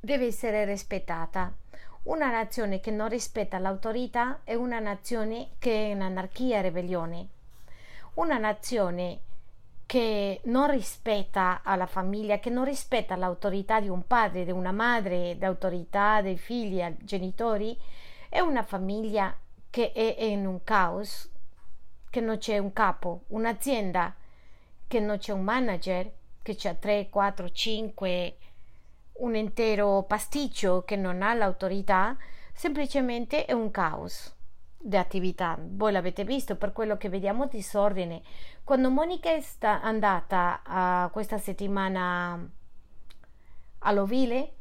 deve 0.00 0.26
essere 0.26 0.64
rispettata. 0.64 1.54
Una 2.04 2.30
nazione 2.30 2.80
che 2.80 2.90
non 2.90 3.08
rispetta 3.08 3.58
l'autorità 3.58 4.40
è 4.42 4.54
una 4.54 4.80
nazione 4.80 5.50
che 5.58 5.72
è 5.72 5.90
in 5.90 6.02
anarchia 6.02 6.58
e 6.58 6.62
ribellione. 6.62 7.28
Una 8.14 8.38
nazione 8.38 9.20
che 9.86 10.40
non 10.44 10.68
rispetta 10.68 11.62
la 11.64 11.86
famiglia, 11.86 12.40
che 12.40 12.50
non 12.50 12.64
rispetta 12.64 13.14
l'autorità 13.14 13.80
di 13.80 13.88
un 13.88 14.04
padre, 14.04 14.44
di 14.44 14.50
una 14.50 14.72
madre, 14.72 15.36
l'autorità 15.38 16.20
dei 16.20 16.36
figli, 16.36 16.78
dei 16.78 16.96
genitori, 17.02 17.78
è 18.28 18.40
una 18.40 18.64
famiglia 18.64 19.34
che 19.70 19.92
è 19.92 20.24
in 20.24 20.44
un 20.44 20.64
caos, 20.64 21.30
che 22.10 22.20
non 22.20 22.38
c'è 22.38 22.58
un 22.58 22.72
capo, 22.72 23.22
un'azienda 23.28 24.14
che 24.88 25.00
non 25.00 25.18
c'è 25.18 25.32
un 25.32 25.42
manager, 25.42 26.10
che 26.42 26.56
c'è 26.56 26.78
3, 26.78 27.08
4, 27.08 27.50
5, 27.50 28.36
un 29.18 29.36
intero 29.36 30.02
pasticcio 30.02 30.82
che 30.84 30.96
non 30.96 31.22
ha 31.22 31.32
l'autorità, 31.34 32.16
semplicemente 32.52 33.44
è 33.44 33.52
un 33.52 33.70
caos 33.70 34.35
di 34.86 34.96
attività. 34.96 35.58
Voi 35.60 35.92
l'avete 35.92 36.24
visto, 36.24 36.56
per 36.56 36.72
quello 36.72 36.96
che 36.96 37.08
vediamo 37.08 37.46
disordine. 37.46 38.22
Quando 38.62 38.90
Monica 38.90 39.30
è 39.30 39.42
andata 39.60 40.62
uh, 41.06 41.10
questa 41.10 41.38
settimana 41.38 42.48
all'ovile, 43.80 44.52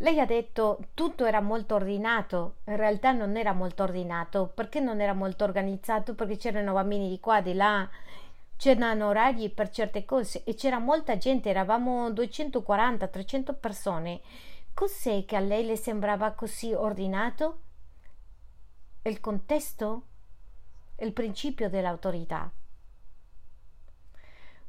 Lei 0.00 0.20
ha 0.20 0.26
detto 0.26 0.88
tutto 0.92 1.24
era 1.24 1.40
molto 1.40 1.74
ordinato, 1.74 2.56
in 2.66 2.76
realtà 2.76 3.12
non 3.12 3.34
era 3.34 3.54
molto 3.54 3.82
ordinato, 3.82 4.52
perché 4.54 4.78
non 4.78 5.00
era 5.00 5.14
molto 5.14 5.44
organizzato? 5.44 6.14
Perché 6.14 6.36
c'erano 6.36 6.74
bambini 6.74 7.08
di 7.08 7.18
qua, 7.18 7.40
di 7.40 7.54
là, 7.54 7.88
c'erano 8.58 9.08
orari 9.08 9.48
per 9.48 9.70
certe 9.70 10.04
cose 10.04 10.44
e 10.44 10.54
c'era 10.54 10.78
molta 10.78 11.16
gente, 11.16 11.48
eravamo 11.48 12.10
240-300 12.10 13.54
persone. 13.58 14.20
Cos'è 14.76 15.24
che 15.24 15.36
a 15.36 15.40
lei 15.40 15.64
le 15.64 15.74
sembrava 15.74 16.32
così 16.32 16.74
ordinato? 16.74 17.60
Il 19.04 19.20
contesto? 19.20 20.02
Il 20.98 21.14
principio 21.14 21.70
dell'autorità. 21.70 22.50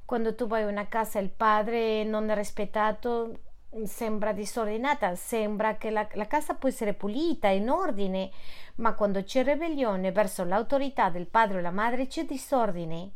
Quando 0.05 0.33
tu 0.33 0.47
vai 0.47 0.63
a 0.63 0.67
una 0.67 0.87
casa 0.87 1.19
e 1.19 1.23
il 1.23 1.29
padre 1.29 2.05
non 2.05 2.29
è 2.29 2.35
rispettato, 2.35 3.37
sembra 3.83 4.31
disordinata, 4.31 5.13
sembra 5.15 5.75
che 5.75 5.89
la, 5.89 6.07
la, 6.13 6.25
casa 6.25 6.53
può 6.53 6.69
essere 6.69 6.93
pulita, 6.93 7.49
in 7.49 7.69
ordine, 7.69 8.31
ma 8.75 8.93
quando 8.93 9.21
c'è 9.21 9.43
ribellione 9.43 10.13
verso 10.13 10.45
l'autorità 10.45 11.09
del 11.09 11.27
padre 11.27 11.57
o 11.57 11.61
la 11.61 11.71
madre 11.71 12.07
c'è 12.07 12.23
disordine. 12.23 13.11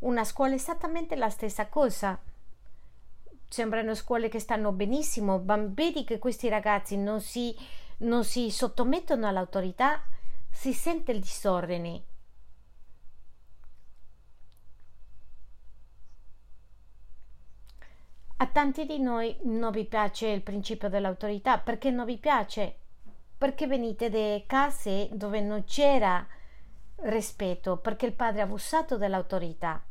Una 0.00 0.24
scuola 0.24 0.50
è 0.50 0.56
esattamente 0.56 1.14
la 1.14 1.30
stessa 1.30 1.68
cosa. 1.68 2.20
Sembrano 3.52 3.96
scuole 3.96 4.28
che 4.28 4.38
stanno 4.38 4.70
benissimo, 4.70 5.42
vedi 5.44 6.04
che 6.04 6.20
questi 6.20 6.48
ragazzi 6.48 6.96
non 6.96 7.20
si, 7.20 7.52
non 7.98 8.22
si 8.22 8.48
sottomettono 8.48 9.26
all'autorità, 9.26 10.04
si 10.48 10.72
sente 10.72 11.10
il 11.10 11.18
disordine. 11.18 12.04
A 18.36 18.46
tanti 18.46 18.86
di 18.86 19.00
noi 19.00 19.36
non 19.42 19.72
vi 19.72 19.84
piace 19.84 20.28
il 20.28 20.42
principio 20.42 20.88
dell'autorità. 20.88 21.58
Perché 21.58 21.90
non 21.90 22.06
vi 22.06 22.18
piace? 22.18 22.76
Perché 23.36 23.66
venite 23.66 24.10
da 24.10 24.40
case 24.46 25.08
dove 25.10 25.40
non 25.40 25.64
c'era 25.64 26.24
rispetto, 27.02 27.78
perché 27.78 28.06
il 28.06 28.14
padre 28.14 28.42
ha 28.42 28.44
abusato 28.44 28.96
dell'autorità. 28.96 29.82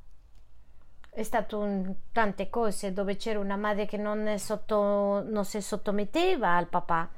È 1.19 1.23
stato 1.23 1.59
un, 1.59 1.95
tante 2.13 2.49
cose 2.49 2.93
dove 2.93 3.17
c'era 3.17 3.39
una 3.39 3.57
madre 3.57 3.85
che 3.85 3.97
non, 3.97 4.39
sotto, 4.39 5.21
non 5.27 5.43
si 5.43 5.59
sottometteva 5.59 6.55
al 6.55 6.67
papà, 6.67 7.09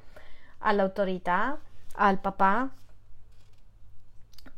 all'autorità, 0.57 1.55
al 1.97 2.17
papà. 2.17 2.67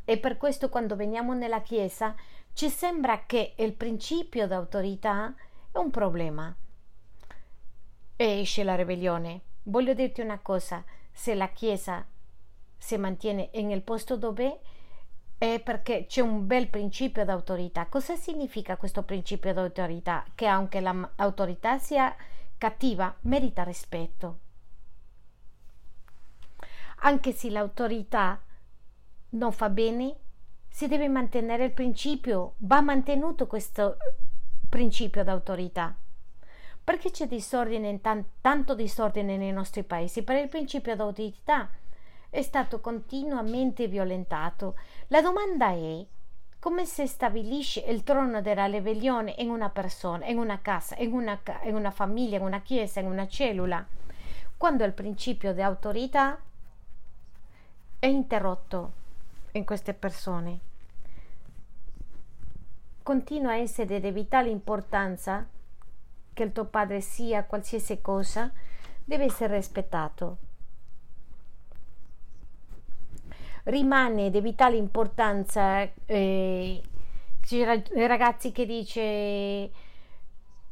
E 0.02 0.16
per 0.16 0.38
questo 0.38 0.70
quando 0.70 0.96
veniamo 0.96 1.34
nella 1.34 1.60
chiesa 1.60 2.14
ci 2.54 2.70
sembra 2.70 3.26
che 3.26 3.52
il 3.58 3.74
principio 3.74 4.46
d'autorità 4.46 5.34
è 5.70 5.76
un 5.76 5.90
problema 5.90 6.56
e 8.16 8.40
esce 8.40 8.64
la 8.64 8.76
ribellione. 8.76 9.42
Voglio 9.64 9.92
dirti 9.92 10.22
una 10.22 10.38
cosa, 10.38 10.82
se 11.12 11.34
la 11.34 11.48
Chiesa 11.50 12.02
si 12.78 12.96
mantiene 12.96 13.50
nel 13.52 13.82
posto 13.82 14.16
dove 14.16 14.46
è 14.46 14.58
perché 15.38 16.06
c'è 16.06 16.22
un 16.22 16.46
bel 16.46 16.68
principio 16.68 17.24
d'autorità. 17.24 17.86
Cosa 17.86 18.16
significa 18.16 18.76
questo 18.76 19.02
principio 19.02 19.52
d'autorità? 19.52 20.24
Che 20.34 20.46
anche 20.46 20.80
l'autorità 20.80 21.78
sia 21.78 22.14
cattiva, 22.56 23.14
merita 23.22 23.62
rispetto. 23.62 24.38
Anche 27.00 27.32
se 27.32 27.50
l'autorità 27.50 28.40
non 29.30 29.52
fa 29.52 29.68
bene, 29.68 30.16
si 30.68 30.88
deve 30.88 31.08
mantenere 31.08 31.66
il 31.66 31.72
principio, 31.72 32.54
va 32.58 32.80
mantenuto 32.80 33.46
questo 33.46 33.98
principio 34.68 35.22
d'autorità. 35.22 35.94
Perché 36.82 37.10
c'è 37.10 37.26
disordine, 37.26 38.00
tanto 38.40 38.74
disordine 38.74 39.36
nei 39.36 39.52
nostri 39.52 39.84
paesi? 39.84 40.22
Per 40.22 40.36
il 40.36 40.48
principio 40.48 40.96
d'autorità 40.96 41.68
è 42.30 42.42
stato 42.42 42.80
continuamente 42.80 43.86
violentato. 43.86 44.76
La 45.08 45.20
domanda 45.20 45.70
è 45.70 46.04
come 46.58 46.86
si 46.86 47.06
stabilisce 47.06 47.80
il 47.80 48.02
trono 48.04 48.40
della 48.40 48.64
ribellione 48.64 49.34
in 49.38 49.50
una 49.50 49.68
persona, 49.68 50.24
in 50.24 50.38
una 50.38 50.60
casa, 50.62 50.96
in 50.96 51.12
una, 51.12 51.38
in 51.64 51.74
una 51.74 51.90
famiglia, 51.90 52.38
in 52.38 52.42
una 52.42 52.62
chiesa, 52.62 53.00
in 53.00 53.06
una 53.06 53.28
cellula, 53.28 53.86
quando 54.56 54.82
il 54.84 54.92
principio 54.92 55.52
di 55.52 55.60
autorità 55.60 56.40
è 57.98 58.06
interrotto 58.06 58.92
in 59.52 59.64
queste 59.66 59.92
persone. 59.92 60.58
Continua 63.02 63.50
a 63.50 63.56
essere 63.56 64.00
di 64.00 64.10
vitale 64.10 64.48
importanza 64.48 65.46
che 66.32 66.42
il 66.42 66.52
tuo 66.52 66.64
padre 66.64 67.02
sia 67.02 67.44
qualsiasi 67.44 68.00
cosa, 68.00 68.50
deve 69.04 69.24
essere 69.24 69.56
rispettato. 69.56 70.43
Rimane 73.64 74.30
di 74.30 74.40
vitale 74.40 74.76
importanza 74.76 75.80
eh, 76.06 76.82
i 77.50 78.06
ragazzi 78.06 78.52
che 78.52 78.66
dice 78.66 79.70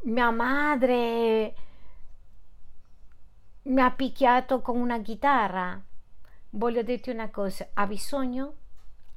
mia 0.02 0.30
madre 0.30 1.54
mi 3.62 3.80
ha 3.80 3.90
picchiato 3.90 4.60
con 4.60 4.78
una 4.78 5.00
chitarra. 5.00 5.80
Voglio 6.50 6.82
dirti 6.82 7.10
una 7.10 7.30
cosa, 7.30 7.68
ha 7.74 7.86
bisogno 7.86 8.54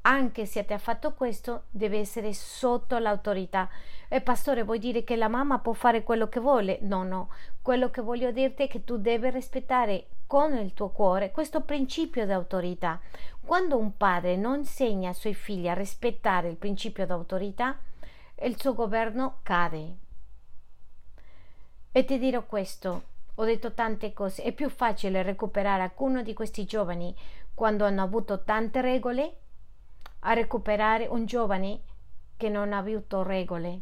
anche 0.07 0.45
se 0.45 0.63
ti 0.65 0.73
ha 0.73 0.77
fatto 0.77 1.13
questo, 1.13 1.63
deve 1.71 1.97
essere 1.97 2.31
sotto 2.33 2.97
l'autorità. 2.99 3.67
E 4.07 4.21
pastore, 4.21 4.63
vuoi 4.63 4.77
dire 4.77 5.03
che 5.03 5.15
la 5.15 5.27
mamma 5.27 5.57
può 5.59 5.73
fare 5.73 6.03
quello 6.03 6.29
che 6.29 6.39
vuole? 6.39 6.77
No, 6.81 7.03
no. 7.03 7.29
Quello 7.61 7.89
che 7.89 8.01
voglio 8.01 8.31
dirti 8.31 8.63
è 8.63 8.67
che 8.67 8.83
tu 8.83 8.97
devi 8.97 9.31
rispettare 9.31 10.07
con 10.27 10.55
il 10.55 10.73
tuo 10.73 10.89
cuore 10.89 11.31
questo 11.31 11.61
principio 11.61 12.25
di 12.25 12.31
autorità. 12.31 12.99
Quando 13.43 13.77
un 13.77 13.97
padre 13.97 14.35
non 14.35 14.59
insegna 14.59 15.09
ai 15.09 15.15
suoi 15.15 15.33
figli 15.33 15.67
a 15.67 15.73
rispettare 15.73 16.49
il 16.49 16.55
principio 16.55 17.05
di 17.05 17.11
autorità, 17.11 17.77
il 18.43 18.59
suo 18.59 18.75
governo 18.75 19.39
cade. 19.41 19.95
E 21.91 22.05
ti 22.05 22.19
dirò 22.19 22.43
questo, 22.45 23.03
ho 23.33 23.43
detto 23.43 23.73
tante 23.73 24.13
cose, 24.13 24.43
è 24.43 24.51
più 24.51 24.69
facile 24.69 25.23
recuperare 25.23 25.81
alcuno 25.81 26.21
di 26.21 26.33
questi 26.33 26.65
giovani 26.65 27.15
quando 27.55 27.85
hanno 27.85 28.03
avuto 28.03 28.43
tante 28.43 28.81
regole 28.81 29.37
a 30.27 30.33
recuperare 30.33 31.07
un 31.07 31.25
giovane 31.25 31.79
che 32.37 32.49
non 32.49 32.73
ha 32.73 32.77
avuto 32.77 33.23
regole. 33.23 33.79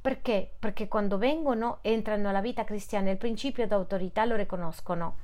Perché? 0.00 0.54
Perché 0.58 0.88
quando 0.88 1.18
vengono, 1.18 1.78
entrano 1.82 2.22
nella 2.22 2.40
vita 2.40 2.64
cristiana, 2.64 3.10
il 3.10 3.18
principio 3.18 3.66
d'autorità 3.66 4.24
lo 4.24 4.36
riconoscono. 4.36 5.16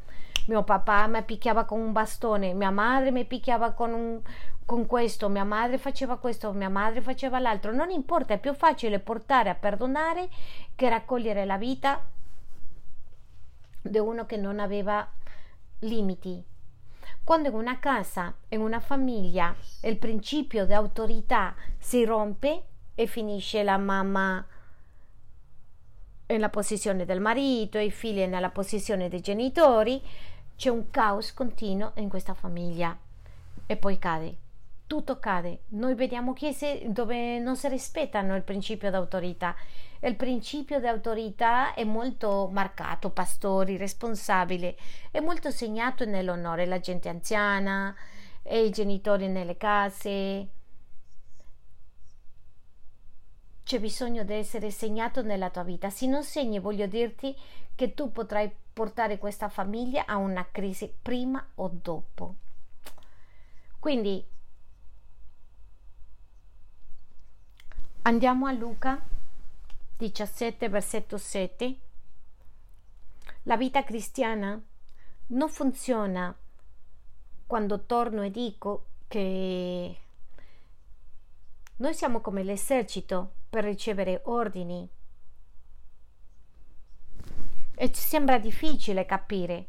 Mio 0.47 0.63
papà 0.63 1.07
mi 1.09 1.23
picchiava 1.23 1.65
con 1.65 1.81
un 1.81 1.93
bastone, 1.93 2.53
mia 2.55 2.71
madre 2.71 3.11
mi 3.11 3.25
picchiava 3.25 3.73
con, 3.73 3.93
un, 3.93 4.21
con 4.65 4.87
questo, 4.87 5.29
mia 5.29 5.45
madre 5.45 5.79
faceva 5.79 6.19
questo, 6.19 6.53
mia 6.53 6.69
madre 6.69 7.01
faceva 7.01 7.39
l'altro. 7.41 7.73
Non 7.73 7.91
importa, 7.91 8.35
è 8.35 8.39
più 8.39 8.55
facile 8.55 9.01
portare 9.01 9.51
a 9.51 9.55
perdonare 9.55 10.29
che 10.77 10.89
raccogliere 10.89 11.45
la 11.45 11.57
vita 11.59 12.01
di 13.83 13.99
uno 13.99 14.27
che 14.27 14.37
non 14.37 14.61
aveva 14.61 15.09
limiti, 15.81 16.45
quando 17.27 17.49
in 17.49 17.55
una 17.55 17.81
casa, 17.81 18.33
in 18.51 18.61
una 18.61 18.79
famiglia, 18.79 19.53
il 19.83 19.97
principio 19.97 20.65
di 20.65 20.73
autorità 20.73 21.57
si 21.77 22.05
rompe 22.05 22.63
e 22.95 23.07
finisce 23.09 23.65
la 23.65 23.77
mamma 23.79 24.47
nella 26.27 26.49
posizione 26.51 27.05
del 27.05 27.19
marito, 27.19 27.79
i 27.79 27.91
figli 27.91 28.25
nella 28.27 28.51
posizione 28.51 29.09
dei 29.09 29.23
genitori, 29.23 30.01
c'è 30.55 30.69
un 30.69 30.89
caos 30.93 31.35
continuo 31.35 31.91
in 31.97 32.09
questa 32.09 32.33
famiglia 32.33 32.97
e 33.67 33.77
poi 33.77 33.99
cade. 33.99 34.37
Tutto 34.87 35.19
cade. 35.19 35.63
Noi 35.71 35.97
vediamo 35.97 36.33
chiese 36.33 36.83
dove 36.87 37.41
non 37.41 37.57
si 37.57 37.67
rispettano 37.67 38.37
il 38.37 38.43
principio 38.43 38.89
d'autorità 38.89 39.57
il 40.01 40.17
principio 40.17 40.79
di 40.79 40.87
autorità 40.87 41.75
è 41.75 41.85
molto 41.85 42.49
marcato, 42.53 43.11
pastori, 43.11 43.77
responsabili, 43.77 44.77
è 45.11 45.21
molto 45.21 45.51
segnato 45.51 46.05
nell'onore, 46.05 46.67
la 46.67 46.81
gente 46.81 47.09
anziana, 47.09 47.95
e 48.43 48.65
i 48.65 48.71
genitori 48.71 49.29
nelle 49.29 49.57
case. 49.57 50.49
C'è 53.65 53.81
bisogno 53.81 54.23
di 54.23 54.35
essere 54.35 54.71
segnato 54.71 55.23
nella 55.23 55.51
tua 55.51 55.65
vita. 55.65 55.91
Se 55.91 56.07
non 56.07 56.23
segni, 56.23 56.61
voglio 56.61 56.87
dirti 56.87 57.37
che 57.75 57.95
tu 57.95 58.13
potrai 58.13 58.55
portare 58.73 59.19
questa 59.19 59.49
famiglia 59.49 60.05
a 60.07 60.17
una 60.17 60.47
crisi 60.53 60.93
prima 61.03 61.45
o 61.57 61.69
dopo. 61.73 62.37
Quindi 63.81 64.25
andiamo 68.03 68.47
a 68.47 68.53
Luca 68.53 69.03
17, 69.97 70.69
versetto 70.69 71.17
7. 71.17 71.79
La 73.45 73.57
vita 73.57 73.83
cristiana 73.83 74.63
non 75.29 75.49
funziona 75.49 76.37
quando 77.47 77.85
torno 77.85 78.23
e 78.23 78.31
dico 78.31 78.87
che 79.09 79.97
noi 81.77 81.95
siamo 81.95 82.21
come 82.21 82.43
l'esercito 82.43 83.33
per 83.49 83.65
ricevere 83.65 84.21
ordini. 84.25 84.89
E 87.75 87.93
ci 87.93 88.01
sembra 88.01 88.39
difficile 88.39 89.07
capire 89.07 89.69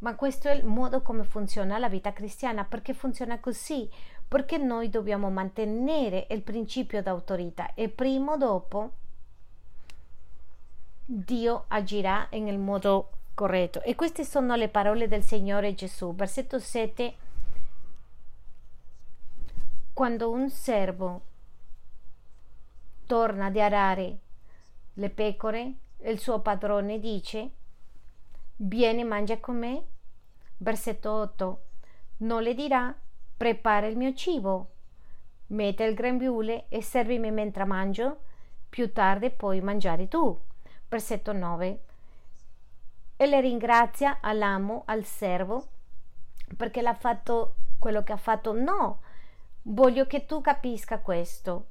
Ma 0.00 0.14
questo 0.14 0.48
è 0.48 0.54
il 0.54 0.64
modo 0.64 1.02
come 1.02 1.24
funziona 1.24 1.78
la 1.78 1.88
vita 1.88 2.12
cristiana, 2.12 2.64
perché 2.64 2.94
funziona 2.94 3.38
così, 3.38 3.88
perché 4.26 4.56
noi 4.56 4.88
dobbiamo 4.88 5.28
mantenere 5.28 6.26
il 6.30 6.42
principio 6.42 7.02
d'autorità 7.02 7.74
e 7.74 7.88
prima 7.90 8.32
o 8.32 8.36
dopo 8.38 8.92
Dio 11.12 11.64
agirà 11.66 12.28
nel 12.30 12.56
modo 12.56 13.10
corretto. 13.34 13.82
E 13.82 13.96
queste 13.96 14.22
sono 14.22 14.54
le 14.54 14.68
parole 14.68 15.08
del 15.08 15.24
Signore 15.24 15.74
Gesù. 15.74 16.14
Versetto 16.14 16.60
7. 16.60 17.14
Quando 19.92 20.30
un 20.30 20.48
servo 20.50 21.22
torna 23.06 23.46
ad 23.46 23.56
arare 23.56 24.18
le 24.94 25.10
pecore, 25.10 25.72
il 26.02 26.20
suo 26.20 26.38
padrone 26.38 27.00
dice 27.00 27.50
vieni 28.54 29.02
mangia 29.02 29.38
con 29.38 29.58
me 29.58 29.84
versetto 30.58 31.10
8 31.10 31.62
non 32.18 32.42
le 32.42 32.54
dirà 32.54 32.94
prepara 33.36 33.86
il 33.86 33.96
mio 33.96 34.14
cibo 34.14 34.70
mette 35.48 35.84
il 35.84 35.94
grembiule 35.94 36.66
e 36.68 36.82
servimi 36.82 37.30
mentre 37.30 37.64
mangio 37.64 38.20
più 38.68 38.92
tardi 38.92 39.30
puoi 39.30 39.60
mangiare 39.60 40.08
tu 40.08 40.38
versetto 40.90 41.32
9 41.32 41.80
e 43.16 43.26
le 43.26 43.40
ringrazia 43.40 44.18
all'amo 44.20 44.82
al 44.86 45.04
servo 45.04 45.68
perché 46.56 46.82
l'ha 46.82 46.94
fatto 46.94 47.54
quello 47.78 48.02
che 48.02 48.12
ha 48.12 48.16
fatto. 48.16 48.52
No 48.52 49.00
voglio 49.62 50.06
che 50.06 50.26
tu 50.26 50.40
capisca 50.40 50.98
questo. 50.98 51.68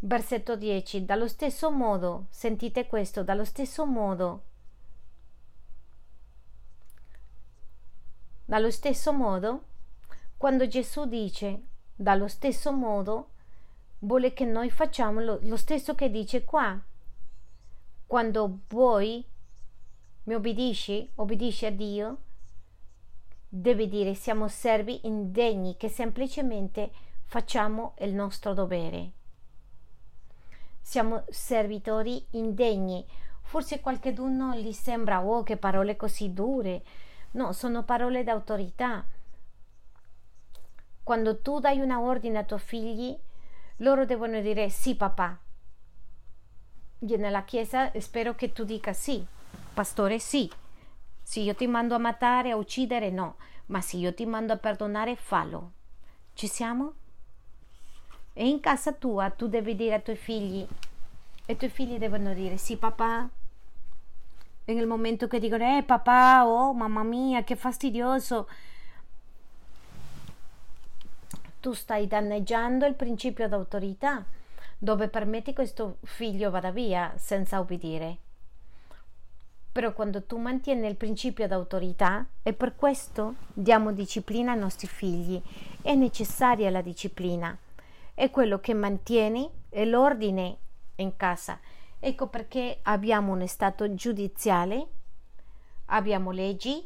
Versetto 0.00 0.56
10 0.56 1.04
dallo 1.04 1.28
stesso 1.28 1.70
modo 1.70 2.26
sentite 2.30 2.86
questo 2.86 3.22
dallo 3.22 3.44
stesso 3.44 3.86
modo. 3.86 4.42
Dallo 8.44 8.72
stesso 8.72 9.12
modo, 9.12 9.64
quando 10.36 10.66
Gesù 10.66 11.04
dice 11.06 11.62
dallo 11.94 12.26
stesso 12.26 12.72
modo, 12.72 13.28
vuole 14.00 14.32
che 14.32 14.44
noi 14.44 14.70
facciamo 14.70 15.20
lo, 15.20 15.38
lo 15.42 15.56
stesso 15.56 15.94
che 15.94 16.10
dice 16.10 16.42
qua. 16.44 16.76
Quando 18.10 18.62
vuoi 18.66 19.24
mi 20.24 20.34
obbedisci, 20.34 21.08
obbedisci 21.14 21.66
a 21.66 21.70
Dio, 21.70 22.16
devi 23.48 23.86
dire 23.86 24.14
siamo 24.14 24.48
servi 24.48 25.06
indegni 25.06 25.76
che 25.76 25.88
semplicemente 25.88 26.90
facciamo 27.26 27.94
il 28.00 28.12
nostro 28.12 28.52
dovere. 28.52 29.12
Siamo 30.80 31.22
servitori 31.28 32.26
indegni. 32.30 33.06
Forse 33.42 33.78
qualcuno 33.78 34.56
gli 34.56 34.72
sembra, 34.72 35.24
oh, 35.24 35.44
che 35.44 35.56
parole 35.56 35.94
così 35.94 36.32
dure. 36.32 36.82
No, 37.34 37.52
sono 37.52 37.84
parole 37.84 38.24
d'autorità. 38.24 39.06
Quando 41.04 41.38
tu 41.38 41.60
dai 41.60 41.78
una 41.78 42.00
ordine 42.00 42.38
ai 42.38 42.46
tuoi 42.46 42.58
figli, 42.58 43.16
loro 43.76 44.04
devono 44.04 44.40
dire 44.40 44.68
sì 44.68 44.96
papà. 44.96 45.38
Nella 47.00 47.42
chiesa 47.44 47.90
spero 47.98 48.34
che 48.34 48.52
tu 48.52 48.64
dica 48.64 48.92
sì, 48.92 49.24
pastore 49.74 50.18
sì. 50.18 50.50
Se 51.22 51.40
io 51.40 51.54
ti 51.54 51.66
mando 51.66 51.94
a 51.94 51.98
matare, 51.98 52.50
a 52.50 52.56
uccidere, 52.56 53.10
no. 53.10 53.36
Ma 53.66 53.80
se 53.80 53.96
io 53.96 54.14
ti 54.14 54.26
mando 54.26 54.52
a 54.52 54.56
perdonare, 54.56 55.16
fallo. 55.16 55.72
Ci 56.34 56.46
siamo? 56.46 56.94
E 58.32 58.48
in 58.48 58.60
casa 58.60 58.92
tua 58.92 59.30
tu 59.30 59.48
devi 59.48 59.76
dire 59.76 59.94
ai 59.94 60.02
tuoi 60.02 60.16
figli, 60.16 60.66
e 61.46 61.52
i 61.52 61.56
tuoi 61.56 61.70
figli 61.70 61.98
devono 61.98 62.32
dire 62.32 62.56
sì 62.56 62.76
papà, 62.76 63.28
nel 64.74 64.86
momento 64.86 65.26
che 65.26 65.38
dicono 65.38 65.78
eh 65.78 65.82
papà 65.82 66.46
oh 66.46 66.72
mamma 66.72 67.02
mia 67.02 67.42
che 67.42 67.56
fastidioso 67.56 68.48
tu 71.60 71.72
stai 71.72 72.06
danneggiando 72.06 72.86
il 72.86 72.94
principio 72.94 73.48
d'autorità 73.48 74.24
dove 74.82 75.08
permetti 75.08 75.50
che 75.50 75.54
questo 75.54 75.98
figlio 76.02 76.50
vada 76.50 76.72
via 76.72 77.12
senza 77.16 77.60
obbedire 77.60 78.18
però 79.72 79.92
quando 79.92 80.24
tu 80.24 80.36
mantieni 80.36 80.88
il 80.88 80.96
principio 80.96 81.46
d'autorità 81.46 82.26
e 82.42 82.52
per 82.52 82.74
questo 82.74 83.34
diamo 83.52 83.92
disciplina 83.92 84.52
ai 84.52 84.58
nostri 84.58 84.88
figli 84.88 85.40
è 85.80 85.94
necessaria 85.94 86.70
la 86.70 86.82
disciplina. 86.82 87.56
È 88.12 88.30
quello 88.30 88.58
che 88.58 88.74
mantieni 88.74 89.48
è 89.68 89.84
l'ordine 89.84 90.56
in 90.96 91.16
casa. 91.16 91.60
Ecco 92.00 92.26
perché 92.26 92.80
abbiamo 92.82 93.32
un 93.32 93.46
Stato 93.46 93.94
giudiziale, 93.94 94.86
abbiamo 95.86 96.32
leggi, 96.32 96.84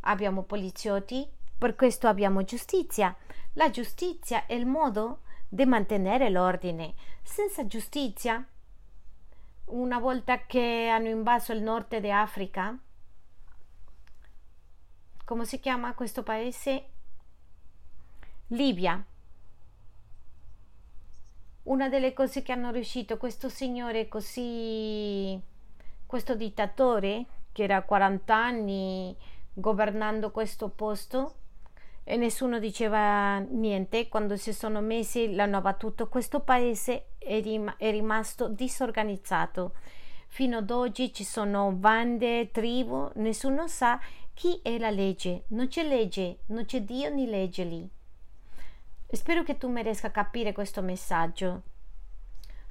abbiamo 0.00 0.44
poliziotti, 0.44 1.28
per 1.58 1.76
questo 1.76 2.08
abbiamo 2.08 2.42
giustizia. 2.42 3.14
La 3.52 3.68
giustizia 3.68 4.46
è 4.46 4.54
il 4.54 4.66
modo 4.66 5.20
di 5.54 5.64
mantenere 5.66 6.30
l'ordine. 6.30 6.94
Senza 7.22 7.64
giustizia, 7.68 8.44
una 9.66 10.00
volta 10.00 10.46
che 10.46 10.88
hanno 10.88 11.08
invaso 11.08 11.52
il 11.52 11.62
nord 11.62 11.96
di 11.96 12.10
Africa, 12.10 12.76
come 15.24 15.44
si 15.44 15.60
chiama 15.60 15.94
questo 15.94 16.24
paese? 16.24 16.88
Libia 18.48 19.02
una 21.64 21.88
delle 21.88 22.12
cose 22.12 22.42
che 22.42 22.52
hanno 22.52 22.70
riuscito 22.70 23.16
questo 23.16 23.48
signore 23.48 24.06
così 24.06 25.40
questo 26.04 26.34
dittatore 26.34 27.24
che 27.52 27.62
era 27.62 27.82
40 27.82 28.36
anni 28.36 29.16
governando 29.54 30.30
questo 30.30 30.68
posto 30.68 31.36
e 32.04 32.16
nessuno 32.16 32.58
diceva 32.58 33.38
niente. 33.38 34.08
Quando 34.08 34.36
si 34.36 34.52
sono 34.52 34.80
messi 34.80 35.34
l'hanno 35.34 35.56
abbattuto. 35.56 36.08
Questo 36.08 36.40
paese 36.40 37.06
è, 37.18 37.40
rim- 37.40 37.74
è 37.78 37.90
rimasto 37.90 38.48
disorganizzato. 38.48 39.72
Fino 40.28 40.58
ad 40.58 40.70
oggi 40.70 41.12
ci 41.12 41.24
sono 41.24 41.70
bande 41.72 42.50
tribù 42.50 43.10
nessuno 43.14 43.66
sa 43.66 43.98
chi 44.34 44.60
è 44.62 44.78
la 44.78 44.90
legge. 44.90 45.44
Non 45.48 45.68
c'è 45.68 45.82
legge 45.84 46.40
non 46.46 46.66
c'è 46.66 46.82
Dio 46.82 47.08
né 47.08 47.26
legge 47.26 47.64
lì. 47.64 47.88
Spero 49.10 49.42
che 49.42 49.56
tu 49.56 49.68
mi 49.68 49.82
riesca 49.82 50.08
a 50.08 50.10
capire 50.10 50.52
questo 50.52 50.82
messaggio. 50.82 51.62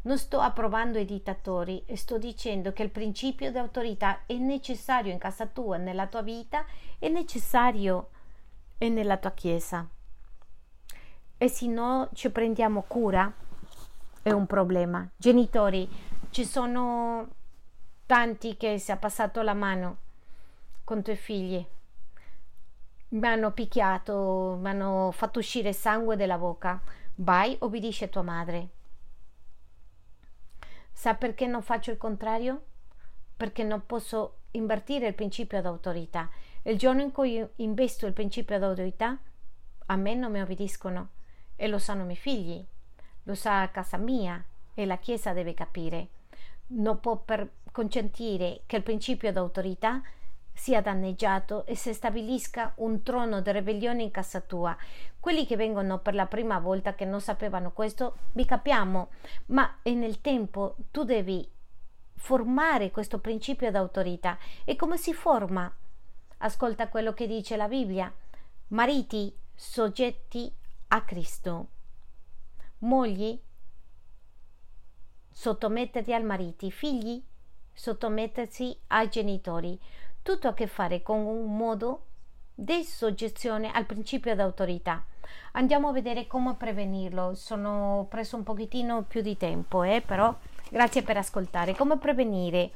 Non 0.02 0.18
sto 0.18 0.42
approvando 0.42 1.00
i 1.00 1.06
dittatori 1.06 1.86
sto 1.94 2.18
dicendo 2.18 2.74
che 2.74 2.84
il 2.84 2.90
principio 2.90 3.50
di 3.50 3.58
autorità 3.58 4.26
è 4.26 4.34
necessario 4.34 5.14
in 5.14 5.18
casa 5.18 5.46
tua, 5.46 5.78
nella 5.78 6.08
tua 6.08 6.22
vita, 6.22 6.66
è 7.00 7.08
necessario 7.08 8.10
e 8.86 8.90
nella 8.90 9.18
tua 9.18 9.32
chiesa. 9.32 9.88
E 11.38 11.48
se 11.48 11.68
no 11.68 12.10
ci 12.14 12.30
prendiamo 12.30 12.84
cura, 12.86 13.32
è 14.22 14.32
un 14.32 14.46
problema. 14.46 15.10
Genitori, 15.16 15.90
ci 16.32 16.44
sono 16.44 17.28
tanti 18.06 18.58
che 18.58 18.78
si 18.80 18.92
è 18.92 18.98
passato 18.98 19.42
la 19.42 19.54
mano 19.54 19.98
con 20.84 21.00
i 21.00 21.02
tuoi 21.02 21.16
figli 21.16 21.66
mi 23.14 23.28
hanno 23.28 23.52
picchiato, 23.52 24.58
mi 24.60 24.70
hanno 24.70 25.12
fatto 25.12 25.38
uscire 25.38 25.72
sangue 25.72 26.16
dalla 26.16 26.38
bocca. 26.38 26.82
Vai, 27.16 27.56
obbedisci 27.60 28.06
a 28.06 28.08
tua 28.08 28.24
madre. 28.24 28.70
Sa 30.92 31.14
perché 31.14 31.46
non 31.46 31.62
faccio 31.62 31.92
il 31.92 31.98
contrario? 31.98 32.64
Perché 33.38 33.64
non 33.64 33.86
posso 33.86 34.38
invertire 34.52 35.08
il 35.08 35.14
principio 35.14 35.62
d'autorità. 35.62 36.28
Il 36.64 36.78
giorno 36.78 37.02
in 37.02 37.12
cui 37.12 37.46
investo 37.58 38.06
il 38.06 38.14
principio 38.14 38.58
d'autorità, 38.58 39.18
a 39.88 39.96
me 39.98 40.16
non 40.16 40.32
mi 40.32 40.42
obbediscono 40.42 41.10
e 41.58 41.68
lo 41.68 41.78
sanno 41.78 42.04
i 42.04 42.06
miei 42.06 42.18
figli, 42.18 42.66
lo 43.24 43.36
sa 43.36 43.70
casa 43.70 43.98
mia 43.98 44.42
e 44.74 44.86
la 44.86 44.98
Chiesa 44.98 45.34
deve 45.34 45.54
capire. 45.54 46.08
Non 46.68 47.02
può 47.02 47.22
consentire 47.72 48.62
che 48.66 48.78
il 48.78 48.84
principio 48.84 49.32
d'autorità 49.34 50.02
sia 50.54 50.82
danneggiato 50.82 51.66
e 51.66 51.76
se 51.76 51.94
stabilisca 51.94 52.74
un 52.78 53.04
trono 53.04 53.42
di 53.42 53.52
ribellione 53.52 54.04
in 54.04 54.12
casa 54.12 54.40
tua. 54.40 54.76
Quelli 55.20 55.46
che 55.46 55.58
vengono 55.58 56.00
per 56.00 56.14
la 56.14 56.28
prima 56.28 56.60
volta 56.60 56.96
che 56.96 57.04
non 57.06 57.20
sapevano 57.20 57.72
questo, 57.72 58.18
vi 58.34 58.46
capiamo, 58.46 59.10
ma 59.48 59.80
nel 59.84 60.22
tempo 60.22 60.76
tu 60.92 61.04
devi 61.04 61.46
formare 62.16 62.92
questo 62.92 63.20
principio 63.20 63.70
d'autorità. 63.70 64.38
E 64.64 64.78
come 64.78 64.96
si 64.98 65.14
forma? 65.14 65.70
Ascolta 66.44 66.90
quello 66.90 67.14
che 67.14 67.26
dice 67.26 67.56
la 67.56 67.70
Bibbia. 67.70 68.14
Mariti 68.68 69.34
soggetti 69.56 70.54
a 70.90 71.02
Cristo. 71.04 71.68
Mogli 72.80 73.40
sottometterti 75.32 76.14
al 76.14 76.26
mariti, 76.26 76.70
figli 76.70 77.24
sottomettersi 77.72 78.78
ai 78.88 79.10
genitori 79.10 79.80
tutto 80.22 80.50
a 80.50 80.54
che 80.54 80.68
fare 80.68 81.02
con 81.02 81.20
un 81.20 81.56
modo 81.56 82.08
di 82.54 82.84
soggezione 82.84 83.72
al 83.72 83.86
principio 83.86 84.36
d'autorità. 84.36 85.02
Andiamo 85.54 85.88
a 85.88 85.94
vedere 85.94 86.28
come 86.28 86.56
prevenirlo. 86.56 87.36
Sono 87.36 88.06
preso 88.10 88.36
un 88.36 88.44
pochettino 88.44 89.04
più 89.04 89.22
di 89.22 89.38
tempo, 89.38 89.84
eh, 89.84 90.02
però 90.02 90.38
grazie 90.70 91.04
per 91.04 91.16
ascoltare. 91.16 91.74
Come 91.74 91.98
prevenire? 91.98 92.72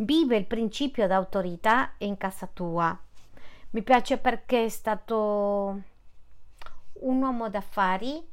vive 0.00 0.36
il 0.36 0.46
principio 0.46 1.06
d'autorità 1.06 1.94
in 1.98 2.16
casa 2.16 2.48
tua. 2.52 2.96
Mi 3.70 3.82
piace 3.82 4.16
perché 4.16 4.64
è 4.64 4.68
stato 4.70 5.82
un 7.00 7.22
uomo 7.22 7.50
d'affari. 7.50 8.26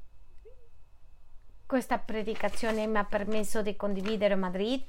Questa 1.65 1.97
predicazione 1.97 2.87
mi 2.87 2.97
ha 2.97 3.03
permesso 3.03 3.61
di 3.61 3.75
condividere 3.75 4.35
Madrid. 4.35 4.81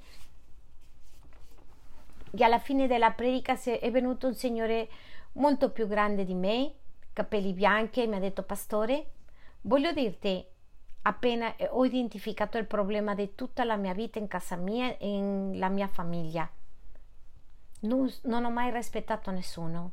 E 2.31 2.45
alla 2.45 2.61
fine 2.61 2.87
della 2.87 3.11
predica 3.11 3.59
è 3.61 3.91
venuto 3.91 4.29
un 4.29 4.35
signore 4.35 4.89
molto 5.33 5.73
più 5.73 5.89
grande 5.89 6.25
di 6.25 6.35
me, 6.35 6.75
capelli 7.13 7.53
bianchi, 7.53 8.03
e 8.03 8.07
mi 8.07 8.15
ha 8.15 8.21
detto: 8.21 8.45
Pastore, 8.45 9.13
voglio 9.63 9.93
dirti, 9.93 10.45
appena 11.03 11.57
ho 11.71 11.85
identificato 11.85 12.57
il 12.57 12.67
problema 12.67 13.17
di 13.17 13.35
tutta 13.35 13.65
la 13.65 13.77
mia 13.77 13.95
vita 13.95 14.21
in 14.21 14.29
casa 14.29 14.55
mia 14.55 14.97
e 14.97 15.09
nella 15.09 15.71
mia 15.71 15.89
famiglia. 15.89 16.49
Non, 17.81 18.13
non 18.23 18.45
ho 18.45 18.51
mai 18.51 18.71
rispettato 18.71 19.33
nessuno. 19.33 19.93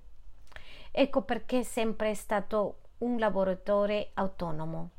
Ecco 0.95 1.23
perché 1.23 1.61
è 1.61 1.63
sempre 1.63 2.13
stato 2.13 2.81
un 2.99 3.17
lavoratore 3.17 4.11
autonomo. 4.13 4.89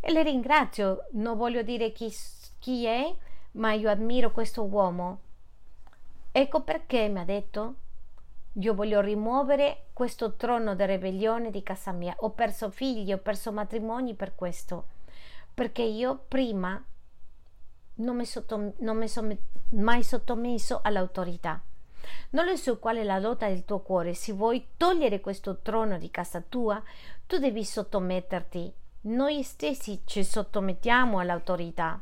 E 0.00 0.10
le 0.10 0.22
ringrazio, 0.22 1.08
non 1.12 1.36
voglio 1.36 1.60
dire 1.60 1.92
chi, 1.92 2.10
chi 2.58 2.86
è, 2.86 3.14
ma 3.52 3.74
io 3.74 3.90
ammiro 3.90 4.30
questo 4.30 4.64
uomo. 4.64 5.20
Ecco 6.32 6.62
perché 6.62 7.06
mi 7.08 7.20
ha 7.20 7.24
detto, 7.24 7.74
io 8.54 8.72
voglio 8.72 9.02
rimuovere 9.02 9.88
questo 9.92 10.36
trono 10.36 10.74
di 10.74 10.86
ribellione 10.86 11.50
di 11.50 11.62
casa 11.62 11.92
mia. 11.92 12.14
Ho 12.20 12.30
perso 12.30 12.70
figli, 12.70 13.12
ho 13.12 13.18
perso 13.18 13.52
matrimoni 13.52 14.14
per 14.14 14.34
questo, 14.34 14.86
perché 15.52 15.82
io 15.82 16.24
prima 16.26 16.82
non 17.96 18.16
mi, 18.16 18.24
sottom- 18.24 18.72
non 18.78 18.96
mi 18.96 19.06
sono 19.06 19.36
mai 19.72 20.02
sottomesso 20.02 20.80
all'autorità. 20.82 21.62
Non 22.30 22.46
lo 22.46 22.56
so 22.56 22.78
qual 22.78 22.96
è 22.96 23.02
la 23.02 23.18
lotta 23.18 23.48
del 23.48 23.64
tuo 23.64 23.80
cuore. 23.80 24.14
Se 24.14 24.32
vuoi 24.32 24.68
togliere 24.76 25.20
questo 25.20 25.58
trono 25.62 25.98
di 25.98 26.10
casa 26.10 26.42
tua, 26.46 26.82
tu 27.26 27.38
devi 27.38 27.64
sottometterti. 27.64 28.72
Noi 29.02 29.42
stessi 29.42 30.02
ci 30.04 30.24
sottomettiamo 30.24 31.18
all'autorità. 31.18 32.00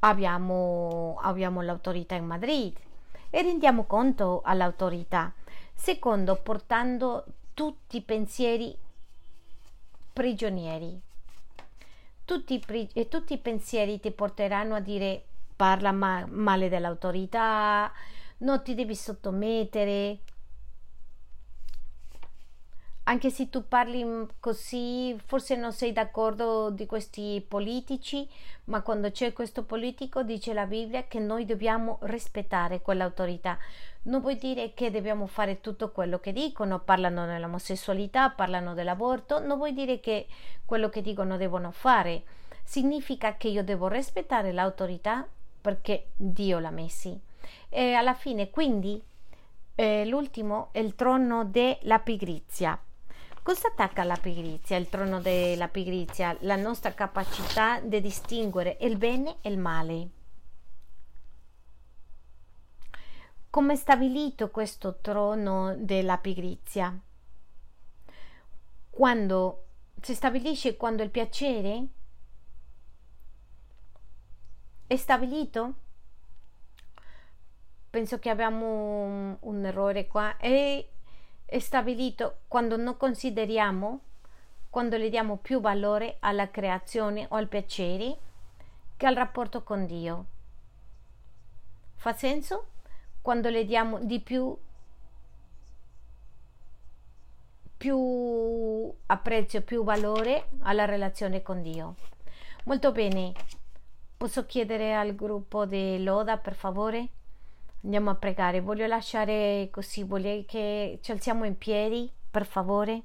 Abbiamo, 0.00 1.18
abbiamo 1.20 1.60
l'autorità 1.62 2.14
in 2.14 2.26
Madrid 2.26 2.76
e 3.30 3.42
rendiamo 3.42 3.84
conto 3.84 4.42
all'autorità. 4.44 5.32
Secondo, 5.74 6.36
portando 6.36 7.24
tutti 7.54 7.96
i 7.96 8.02
pensieri 8.02 8.76
prigionieri. 10.12 11.00
Tutti, 12.24 12.62
e 12.94 13.08
tutti 13.08 13.34
i 13.34 13.38
pensieri 13.38 14.00
ti 14.00 14.10
porteranno 14.10 14.74
a 14.74 14.80
dire 14.80 15.24
parla 15.56 15.92
ma- 15.92 16.26
male 16.28 16.68
dell'autorità, 16.68 17.92
non 18.38 18.62
ti 18.62 18.74
devi 18.74 18.94
sottomettere. 18.94 20.18
Anche 23.08 23.30
se 23.30 23.48
tu 23.50 23.68
parli 23.68 24.04
così, 24.40 25.16
forse 25.24 25.54
non 25.54 25.72
sei 25.72 25.92
d'accordo 25.92 26.70
di 26.70 26.86
questi 26.86 27.44
politici, 27.46 28.28
ma 28.64 28.82
quando 28.82 29.12
c'è 29.12 29.32
questo 29.32 29.62
politico 29.62 30.24
dice 30.24 30.52
la 30.52 30.66
Bibbia 30.66 31.04
che 31.04 31.20
noi 31.20 31.44
dobbiamo 31.44 31.98
rispettare 32.02 32.82
quell'autorità. 32.82 33.58
Non 34.02 34.20
vuol 34.20 34.34
dire 34.36 34.74
che 34.74 34.90
dobbiamo 34.90 35.26
fare 35.26 35.60
tutto 35.60 35.92
quello 35.92 36.18
che 36.18 36.32
dicono, 36.32 36.80
parlano 36.80 37.26
dell'omosessualità, 37.26 38.30
parlano 38.30 38.74
dell'aborto, 38.74 39.38
non 39.38 39.56
vuol 39.56 39.72
dire 39.72 40.00
che 40.00 40.26
quello 40.64 40.88
che 40.88 41.00
dicono 41.00 41.36
devono 41.36 41.70
fare. 41.70 42.24
Significa 42.64 43.36
che 43.36 43.46
io 43.46 43.62
devo 43.62 43.86
rispettare 43.86 44.50
l'autorità 44.50 45.24
perché 45.60 46.08
Dio 46.16 46.58
l'ha 46.58 46.70
messi. 46.70 47.25
E 47.68 47.92
alla 47.94 48.14
fine, 48.14 48.50
quindi, 48.50 49.02
eh, 49.74 50.06
l'ultimo 50.06 50.68
è 50.72 50.78
il 50.78 50.94
trono 50.94 51.44
della 51.44 51.98
pigrizia. 51.98 52.80
Cosa 53.42 53.68
attacca 53.68 54.02
la 54.02 54.16
pigrizia? 54.16 54.76
Il 54.76 54.88
trono 54.88 55.20
della 55.20 55.68
pigrizia, 55.68 56.36
la 56.40 56.56
nostra 56.56 56.92
capacità 56.94 57.80
di 57.80 58.00
distinguere 58.00 58.76
il 58.80 58.96
bene 58.96 59.36
e 59.40 59.50
il 59.50 59.58
male. 59.58 60.08
Come 63.48 63.74
è 63.74 63.76
stabilito 63.76 64.50
questo 64.50 64.98
trono 65.00 65.76
della 65.76 66.18
pigrizia? 66.18 66.98
Quando 68.90 69.64
si 70.00 70.14
stabilisce 70.14 70.76
quando 70.76 71.02
il 71.02 71.10
piacere 71.10 71.86
è 74.86 74.96
stabilito? 74.96 75.74
Penso 77.96 78.18
che 78.18 78.28
abbiamo 78.28 78.66
un, 79.04 79.36
un 79.40 79.64
errore 79.64 80.06
qua. 80.06 80.36
È, 80.36 80.86
è 81.46 81.58
stabilito 81.58 82.40
quando 82.46 82.76
non 82.76 82.98
consideriamo, 82.98 84.00
quando 84.68 84.98
le 84.98 85.08
diamo 85.08 85.38
più 85.38 85.60
valore 85.60 86.18
alla 86.20 86.50
creazione 86.50 87.24
o 87.30 87.36
al 87.36 87.48
piacere 87.48 88.18
che 88.98 89.06
al 89.06 89.14
rapporto 89.14 89.62
con 89.62 89.86
Dio. 89.86 90.26
Fa 91.94 92.12
senso? 92.12 92.66
Quando 93.22 93.48
le 93.48 93.64
diamo 93.64 93.98
di 94.00 94.20
più 94.20 94.54
più 97.78 98.94
apprezzo, 99.06 99.62
più 99.62 99.84
valore 99.84 100.48
alla 100.64 100.84
relazione 100.84 101.40
con 101.40 101.62
Dio. 101.62 101.94
Molto 102.64 102.92
bene, 102.92 103.32
Posso 104.18 104.44
chiedere 104.44 104.94
al 104.94 105.14
gruppo 105.14 105.64
di 105.64 106.02
Loda, 106.02 106.36
per 106.36 106.54
favore? 106.54 107.08
Andiamo 107.82 108.10
a 108.10 108.14
pregare. 108.14 108.60
Voglio 108.60 108.86
lasciare 108.86 109.68
così, 109.70 110.02
voglio 110.02 110.44
che 110.46 110.98
ci 111.02 111.10
alziamo 111.12 111.44
in 111.44 111.56
piedi, 111.56 112.10
per 112.30 112.44
favore. 112.46 113.02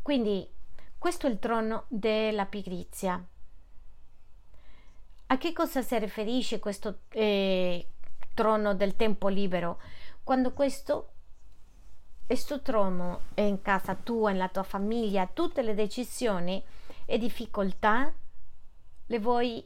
Quindi, 0.00 0.48
questo 0.98 1.26
è 1.26 1.30
il 1.30 1.38
trono 1.38 1.84
della 1.88 2.46
pigrizia. 2.46 3.24
A 5.26 5.38
che 5.38 5.52
cosa 5.52 5.82
si 5.82 5.98
riferisce 5.98 6.58
questo 6.58 7.00
eh, 7.08 7.86
trono 8.34 8.74
del 8.74 8.96
tempo 8.96 9.28
libero? 9.28 9.80
Quando 10.22 10.52
questo 10.52 11.12
questo 12.32 12.62
trono 12.62 13.24
è 13.34 13.42
in 13.42 13.60
casa 13.60 13.94
tua, 13.94 14.30
nella 14.30 14.48
tua 14.48 14.62
famiglia, 14.62 15.26
tutte 15.26 15.60
le 15.60 15.74
decisioni 15.74 16.64
e 17.04 17.18
difficoltà 17.18 18.10
le 19.04 19.18
vuoi 19.18 19.62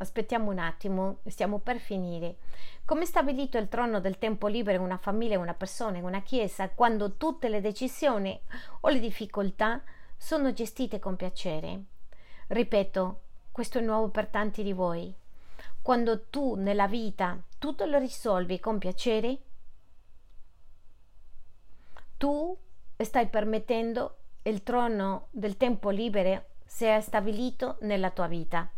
Aspettiamo 0.00 0.50
un 0.50 0.58
attimo, 0.58 1.18
stiamo 1.26 1.58
per 1.58 1.78
finire. 1.78 2.36
Come 2.84 3.04
stabilito 3.04 3.58
il 3.58 3.68
trono 3.68 4.00
del 4.00 4.18
tempo 4.18 4.46
libero 4.46 4.78
in 4.78 4.84
una 4.84 4.96
famiglia, 4.96 5.34
in 5.34 5.40
una 5.40 5.54
persona, 5.54 5.98
in 5.98 6.04
una 6.04 6.22
chiesa, 6.22 6.70
quando 6.70 7.16
tutte 7.16 7.48
le 7.48 7.60
decisioni 7.60 8.40
o 8.80 8.88
le 8.88 9.00
difficoltà 9.00 9.82
sono 10.16 10.52
gestite 10.52 11.00
con 11.00 11.16
piacere? 11.16 11.82
Ripeto, 12.46 13.20
questo 13.50 13.78
è 13.78 13.82
nuovo 13.82 14.08
per 14.08 14.28
tanti 14.28 14.62
di 14.62 14.72
voi. 14.72 15.12
Quando 15.82 16.26
tu 16.26 16.54
nella 16.54 16.86
vita 16.86 17.36
tutto 17.58 17.84
lo 17.84 17.98
risolvi 17.98 18.60
con 18.60 18.78
piacere, 18.78 19.38
tu 22.16 22.56
stai 22.96 23.26
permettendo 23.28 24.16
il 24.42 24.62
trono 24.62 25.26
del 25.30 25.56
tempo 25.56 25.90
libero 25.90 26.44
sia 26.64 27.00
stabilito 27.00 27.78
nella 27.80 28.10
tua 28.10 28.28
vita. 28.28 28.70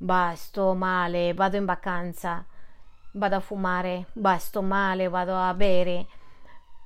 Bah, 0.00 0.32
sto 0.36 0.74
male, 0.74 1.34
vado 1.34 1.56
in 1.56 1.64
vacanza, 1.64 2.46
vado 3.12 3.34
a 3.34 3.40
fumare, 3.40 4.06
bah, 4.12 4.38
sto 4.38 4.62
male, 4.62 5.08
vado 5.08 5.34
a 5.36 5.52
bere, 5.54 6.06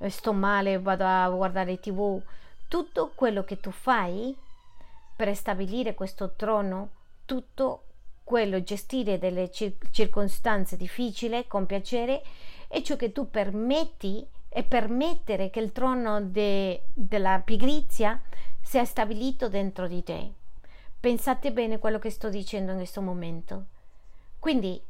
sto 0.09 0.33
male, 0.33 0.79
vado 0.79 1.05
a 1.05 1.29
guardare 1.29 1.79
tv. 1.79 2.23
Tutto 2.69 3.13
quello 3.15 3.45
che 3.45 3.61
tu 3.61 3.71
fai 3.71 4.35
per 5.15 5.37
stabilire 5.37 5.95
questo 5.95 6.33
trono, 6.37 6.89
tutto 7.27 7.85
quello 8.25 8.63
gestire 8.63 9.19
delle 9.19 9.51
circostanze 9.51 10.79
difficili 10.79 11.47
con 11.47 11.67
piacere 11.67 12.23
è 12.67 12.81
ciò 12.81 12.97
che 12.97 13.13
tu 13.13 13.29
permetti 13.29 14.27
e 14.49 14.63
permettere 14.63 15.51
che 15.51 15.61
il 15.61 15.73
trono 15.73 16.23
de, 16.23 16.85
della 16.95 17.43
pigrizia 17.45 18.19
sia 18.63 18.87
stabilito 18.87 19.51
dentro 19.51 19.87
di 19.87 20.03
te. 20.03 20.33
Pensate 21.03 21.51
bene 21.51 21.81
quello 21.81 21.99
che 21.99 22.11
sto 22.11 22.29
dicendo 22.29 22.71
in 22.71 22.77
questo 22.77 23.01
momento. 23.01 23.67
Quindi, 24.39 24.81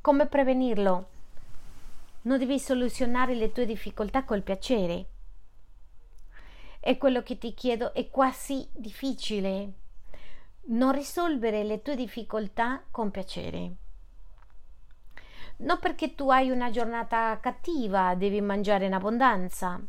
come 0.00 0.26
prevenirlo? 0.26 1.08
Non 2.22 2.38
devi 2.38 2.58
soluzionare 2.58 3.34
le 3.34 3.52
tue 3.52 3.64
difficoltà 3.64 4.24
col 4.24 4.42
piacere 4.42 5.06
è 6.80 6.96
quello 6.96 7.22
che 7.22 7.36
ti 7.36 7.54
chiedo, 7.54 7.92
è 7.92 8.08
quasi 8.08 8.66
difficile 8.72 9.72
non 10.70 10.92
risolvere 10.92 11.64
le 11.64 11.82
tue 11.82 11.96
difficoltà 11.96 12.82
con 12.90 13.10
piacere. 13.10 13.72
Non 15.58 15.78
perché 15.80 16.14
tu 16.14 16.30
hai 16.30 16.50
una 16.50 16.70
giornata 16.70 17.38
cattiva 17.40 18.14
devi 18.14 18.40
mangiare 18.40 18.86
in 18.86 18.94
abbondanza. 18.94 19.80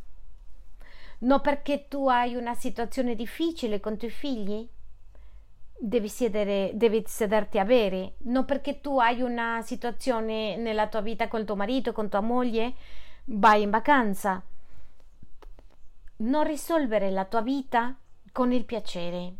Non 1.19 1.41
perché 1.41 1.87
tu 1.87 2.07
hai 2.07 2.35
una 2.35 2.55
situazione 2.55 3.13
difficile 3.13 3.79
con 3.79 3.93
i 3.93 3.97
tuoi 3.97 4.11
figli 4.11 4.67
devi, 5.79 6.09
sedere, 6.09 6.71
devi 6.73 7.03
sederti 7.05 7.57
a 7.57 7.65
bere. 7.65 8.15
Non 8.23 8.45
perché 8.45 8.81
tu 8.81 8.99
hai 8.99 9.21
una 9.21 9.61
situazione 9.61 10.57
nella 10.57 10.87
tua 10.87 11.01
vita 11.01 11.27
con 11.27 11.45
tuo 11.45 11.55
marito, 11.55 11.93
con 11.93 12.09
tua 12.09 12.21
moglie, 12.21 12.73
vai 13.25 13.61
in 13.61 13.69
vacanza. 13.69 14.43
Non 16.17 16.43
risolvere 16.43 17.09
la 17.11 17.25
tua 17.25 17.41
vita 17.41 17.95
con 18.31 18.51
il 18.51 18.65
piacere 18.65 19.33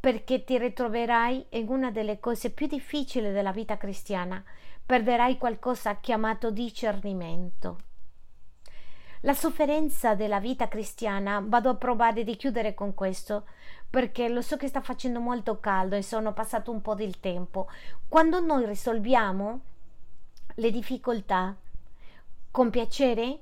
perché 0.00 0.44
ti 0.44 0.56
ritroverai 0.56 1.46
in 1.50 1.68
una 1.68 1.90
delle 1.90 2.18
cose 2.18 2.50
più 2.50 2.66
difficili 2.66 3.32
della 3.32 3.52
vita 3.52 3.76
cristiana, 3.76 4.42
perderai 4.84 5.36
qualcosa 5.36 6.00
chiamato 6.00 6.50
discernimento. 6.50 7.76
La 9.20 9.34
sofferenza 9.34 10.14
della 10.14 10.40
vita 10.40 10.68
cristiana, 10.68 11.44
vado 11.44 11.68
a 11.68 11.74
provare 11.74 12.24
di 12.24 12.36
chiudere 12.36 12.72
con 12.72 12.94
questo, 12.94 13.44
perché 13.90 14.28
lo 14.28 14.40
so 14.40 14.56
che 14.56 14.68
sta 14.68 14.80
facendo 14.80 15.18
molto 15.18 15.58
caldo 15.58 15.96
e 15.96 16.02
sono 16.02 16.32
passato 16.32 16.70
un 16.70 16.80
po' 16.80 16.94
del 16.94 17.18
tempo. 17.18 17.68
Quando 18.08 18.38
noi 18.40 18.64
risolviamo 18.64 19.60
le 20.54 20.70
difficoltà 20.70 21.56
con 22.52 22.70
piacere, 22.70 23.40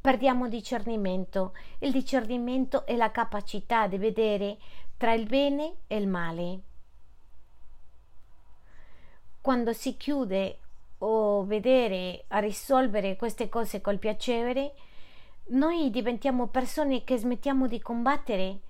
perdiamo 0.00 0.48
discernimento. 0.48 1.54
Il 1.78 1.92
discernimento 1.92 2.84
è 2.86 2.96
la 2.96 3.12
capacità 3.12 3.86
di 3.86 3.98
vedere 3.98 4.58
tra 4.96 5.12
il 5.12 5.28
bene 5.28 5.76
e 5.86 5.96
il 5.96 6.08
male. 6.08 6.60
Quando 9.40 9.72
si 9.72 9.96
chiude 9.96 10.58
o 10.98 11.44
vedere 11.44 12.24
a 12.28 12.38
risolvere 12.40 13.14
queste 13.16 13.48
cose 13.48 13.80
col 13.80 13.98
piacere, 13.98 14.74
noi 15.46 15.90
diventiamo 15.90 16.48
persone 16.48 17.04
che 17.04 17.16
smettiamo 17.16 17.68
di 17.68 17.80
combattere 17.80 18.60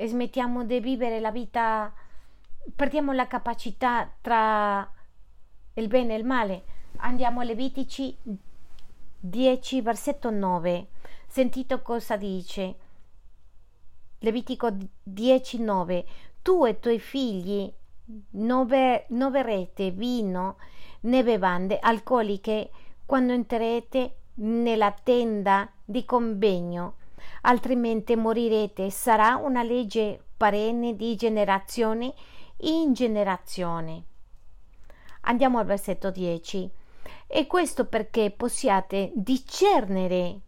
e 0.00 0.06
smettiamo 0.06 0.64
di 0.64 0.78
vivere 0.78 1.18
la 1.18 1.32
vita, 1.32 1.92
perdiamo 2.72 3.10
la 3.10 3.26
capacità 3.26 4.08
tra 4.20 4.88
il 5.74 5.88
bene 5.88 6.14
e 6.14 6.18
il 6.18 6.24
male. 6.24 6.64
Andiamo 6.98 7.40
a 7.40 7.42
Levitici 7.42 8.16
10, 9.18 9.80
versetto 9.80 10.30
9. 10.30 10.86
Sentito 11.26 11.82
cosa 11.82 12.16
dice. 12.16 12.76
Levitico 14.20 14.68
10, 15.02 15.62
9. 15.62 16.06
Tu 16.42 16.64
e 16.64 16.70
i 16.70 16.78
tuoi 16.78 17.00
figli 17.00 17.72
non 18.30 18.66
berrete 18.68 19.90
vino 19.90 20.58
né 21.00 21.24
bevande 21.24 21.80
alcoliche 21.80 22.70
quando 23.04 23.32
entrerete 23.32 24.14
nella 24.34 24.92
tenda 24.92 25.68
di 25.84 26.04
convegno, 26.04 26.97
altrimenti 27.42 28.16
morirete. 28.16 28.90
Sarà 28.90 29.36
una 29.36 29.62
legge 29.62 30.22
perenne 30.36 30.96
di 30.96 31.16
generazione 31.16 32.14
in 32.58 32.92
generazione. 32.92 34.04
Andiamo 35.22 35.58
al 35.58 35.66
versetto 35.66 36.10
10. 36.10 36.70
E 37.26 37.46
questo 37.46 37.86
perché 37.86 38.30
possiate 38.30 39.12
discernere 39.14 40.40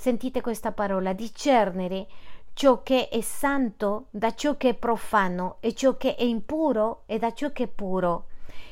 Sentite 0.00 0.40
questa 0.40 0.72
parola, 0.72 1.12
discernere 1.12 2.06
ciò 2.54 2.82
che 2.82 3.10
è 3.10 3.20
santo 3.20 4.06
da 4.08 4.34
ciò 4.34 4.56
che 4.56 4.70
è 4.70 4.74
profano 4.74 5.58
e 5.60 5.74
ciò 5.74 5.98
che 5.98 6.14
è 6.14 6.22
impuro 6.22 7.02
e 7.04 7.18
da 7.18 7.34
ciò 7.34 7.52
che 7.52 7.64
è 7.64 7.68
puro. 7.68 8.28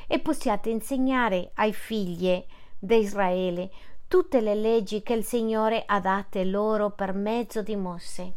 E 0.07 0.21
possiate 0.21 0.71
insegnare 0.71 1.51
ai 1.57 1.75
figli 1.75 2.43
di 2.79 2.97
Israele 2.97 3.71
tutte 4.09 4.41
le 4.41 4.55
leggi 4.55 5.03
che 5.03 5.13
il 5.13 5.23
Signore 5.23 5.85
ha 5.87 6.01
date 6.01 6.43
loro 6.45 6.91
per 6.91 7.13
mezzo 7.13 7.63
di 7.63 7.77
Mosè. 7.77 8.33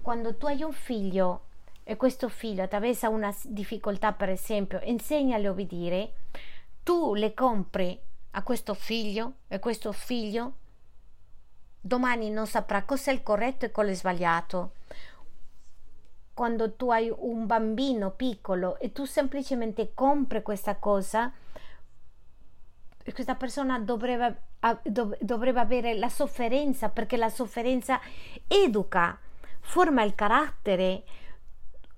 Quando 0.00 0.36
tu 0.36 0.46
hai 0.46 0.62
un 0.62 0.72
figlio 0.72 1.42
e 1.82 1.96
questo 1.96 2.28
figlio 2.28 2.62
attraversa 2.62 3.08
una 3.08 3.34
difficoltà, 3.42 4.12
per 4.12 4.28
esempio, 4.28 4.80
insegnale 4.84 5.48
a 5.48 5.50
obbedire, 5.50 6.12
tu 6.84 7.14
le 7.14 7.34
compri 7.34 7.98
a 8.30 8.42
questo 8.42 8.74
figlio 8.74 9.32
e 9.48 9.58
questo 9.58 9.90
figlio 9.92 10.52
domani 11.80 12.30
non 12.30 12.46
saprà 12.46 12.84
cos'è 12.84 13.12
il 13.12 13.22
corretto 13.22 13.64
e 13.64 13.70
cosa 13.72 13.90
è 13.90 13.94
sbagliato. 13.94 14.72
Quando 16.34 16.74
tu 16.74 16.90
hai 16.90 17.12
un 17.12 17.46
bambino 17.46 18.10
piccolo 18.12 18.78
e 18.78 18.92
tu 18.92 19.04
semplicemente 19.04 19.92
compri 19.94 20.42
questa 20.42 20.76
cosa, 20.76 21.32
questa 23.12 23.34
persona 23.34 23.78
dovrebbe, 23.78 24.42
dovrebbe 25.20 25.60
avere 25.60 25.94
la 25.94 26.08
sofferenza 26.08 26.88
perché 26.88 27.16
la 27.16 27.28
sofferenza 27.28 28.00
educa, 28.46 29.18
forma 29.60 30.02
il 30.02 30.14
carattere. 30.14 31.02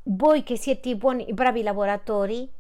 Voi 0.03 0.43
che 0.43 0.57
siete 0.57 0.97
buoni, 0.97 1.33
bravi 1.33 1.63
lavoratori, 1.63 2.51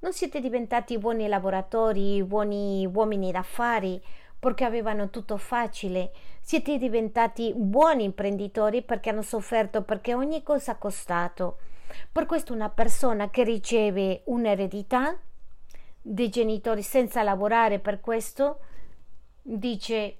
non 0.00 0.12
siete 0.12 0.40
diventati 0.40 0.98
buoni 0.98 1.28
lavoratori, 1.28 2.22
buoni 2.24 2.84
uomini 2.92 3.30
d'affari, 3.30 4.02
perché 4.38 4.64
avevano 4.64 5.10
tutto 5.10 5.36
facile. 5.36 6.10
Siete 6.40 6.76
diventati 6.76 7.52
buoni 7.54 8.02
imprenditori 8.02 8.82
perché 8.82 9.10
hanno 9.10 9.22
sofferto, 9.22 9.82
perché 9.82 10.14
ogni 10.14 10.42
cosa 10.42 10.72
ha 10.72 10.76
costato. 10.76 11.58
Per 12.10 12.26
questo 12.26 12.52
una 12.52 12.68
persona 12.68 13.30
che 13.30 13.44
riceve 13.44 14.22
un'eredità 14.24 15.16
dei 16.02 16.28
genitori 16.28 16.82
senza 16.82 17.22
lavorare 17.22 17.78
per 17.78 18.00
questo 18.00 18.58
dice 19.40 20.18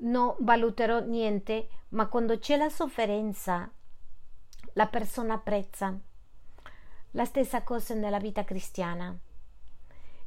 non 0.00 0.34
valuterò 0.38 1.00
niente, 1.00 1.68
ma 1.90 2.06
quando 2.06 2.38
c'è 2.38 2.56
la 2.56 2.68
sofferenza 2.68 3.68
la 4.74 4.86
persona 4.86 5.34
apprezza. 5.34 5.98
La 7.12 7.24
stessa 7.24 7.62
cosa 7.62 7.94
nella 7.94 8.18
vita 8.18 8.44
cristiana. 8.44 9.16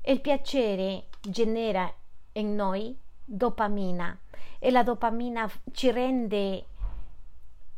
Il 0.04 0.20
piacere 0.20 1.06
genera 1.22 1.92
in 2.34 2.56
noi 2.56 2.98
dopamina 3.24 4.20
e 4.60 4.72
la 4.72 4.84
dopamina 4.84 5.50
ci 5.72 5.92
rende 5.92 6.66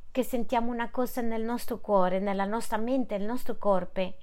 che 0.09 0.23
sentiamo 0.23 0.71
una 0.71 0.89
cosa 0.89 1.21
nel 1.21 1.43
nostro 1.43 1.79
cuore, 1.79 2.19
nella 2.19 2.45
nostra 2.45 2.77
mente, 2.77 3.17
nel 3.17 3.27
nostro 3.27 3.57
corpo, 3.57 4.15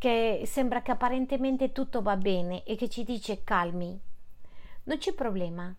che 0.00 0.44
sembra 0.46 0.80
che 0.80 0.92
apparentemente 0.92 1.72
tutto 1.72 2.00
va 2.00 2.16
bene 2.16 2.64
e 2.64 2.74
che 2.74 2.88
ci 2.88 3.04
dice 3.04 3.44
calmi, 3.44 4.00
non 4.84 4.96
c'è 4.96 5.12
problema. 5.12 5.74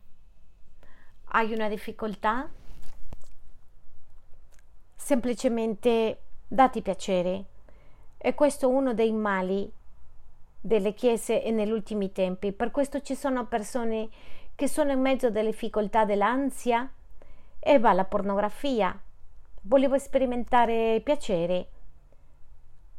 Hai 1.29 1.51
una 1.51 1.67
difficoltà? 1.67 2.47
Semplicemente 4.93 6.19
dati 6.47 6.83
piacere. 6.83 7.45
E 8.19 8.35
questo 8.35 8.69
è 8.69 8.71
uno 8.71 8.93
dei 8.93 9.11
mali 9.11 9.73
delle 10.61 10.93
chiese 10.93 11.49
negli 11.49 11.71
ultimi 11.71 12.11
tempi. 12.11 12.51
Per 12.51 12.69
questo 12.69 13.01
ci 13.01 13.15
sono 13.15 13.47
persone 13.47 14.07
che 14.53 14.67
sono 14.67 14.91
in 14.91 15.01
mezzo 15.01 15.25
alle 15.25 15.45
difficoltà 15.45 16.05
dell'ansia 16.05 16.87
e 17.59 17.79
va 17.79 17.91
la 17.93 18.05
pornografia. 18.05 18.95
Volevo 19.61 19.97
sperimentare 19.97 21.01
piacere. 21.03 21.69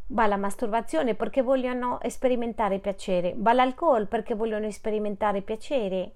Va 0.09 0.27
la 0.27 0.37
masturbazione 0.37 1.15
perché 1.15 1.43
vogliono 1.43 1.99
sperimentare 2.09 2.79
piacere. 2.79 3.35
Va 3.37 3.53
l'alcol 3.53 4.07
perché 4.07 4.35
vogliono 4.35 4.71
sperimentare 4.71 5.43
piacere. 5.43 6.13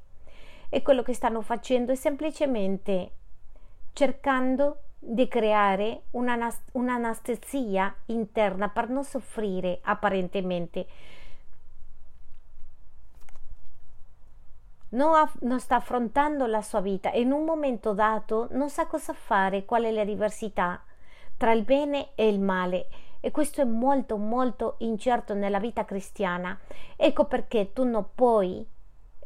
E 0.68 0.82
quello 0.82 1.02
che 1.02 1.14
stanno 1.14 1.40
facendo 1.40 1.92
è 1.92 1.94
semplicemente 1.94 3.12
cercando 3.92 4.80
di 4.98 5.28
creare 5.28 6.02
un'anestesia 6.10 7.94
interna 8.06 8.68
per 8.68 8.88
non 8.88 9.04
soffrire 9.04 9.78
apparentemente 9.82 10.86
non, 14.90 15.14
ha, 15.14 15.30
non, 15.40 15.60
sta 15.60 15.76
affrontando 15.76 16.46
la 16.46 16.62
sua 16.62 16.80
vita 16.80 17.10
e 17.10 17.20
in 17.20 17.32
un 17.32 17.44
momento 17.44 17.92
dato 17.92 18.48
non 18.52 18.70
sa 18.70 18.86
cosa 18.86 19.12
fare, 19.12 19.64
qual 19.64 19.84
è 19.84 19.90
la 19.90 20.04
diversità 20.04 20.82
tra 21.36 21.52
il 21.52 21.62
bene 21.62 22.10
e 22.14 22.28
il 22.28 22.40
male. 22.40 22.86
E 23.26 23.32
questo 23.32 23.60
è 23.60 23.64
molto 23.64 24.18
molto 24.18 24.76
incerto 24.78 25.34
nella 25.34 25.58
vita 25.58 25.84
cristiana. 25.84 26.56
Ecco 26.94 27.24
perché 27.24 27.72
tu 27.72 27.82
non 27.82 28.10
puoi 28.14 28.64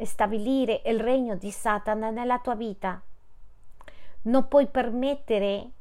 stabilire 0.02 0.80
il 0.86 0.98
regno 0.98 1.36
di 1.36 1.50
Satana 1.50 2.08
nella 2.08 2.38
tua 2.38 2.54
vita. 2.54 2.98
Non 4.22 4.48
puoi 4.48 4.68
permettere 4.68 5.72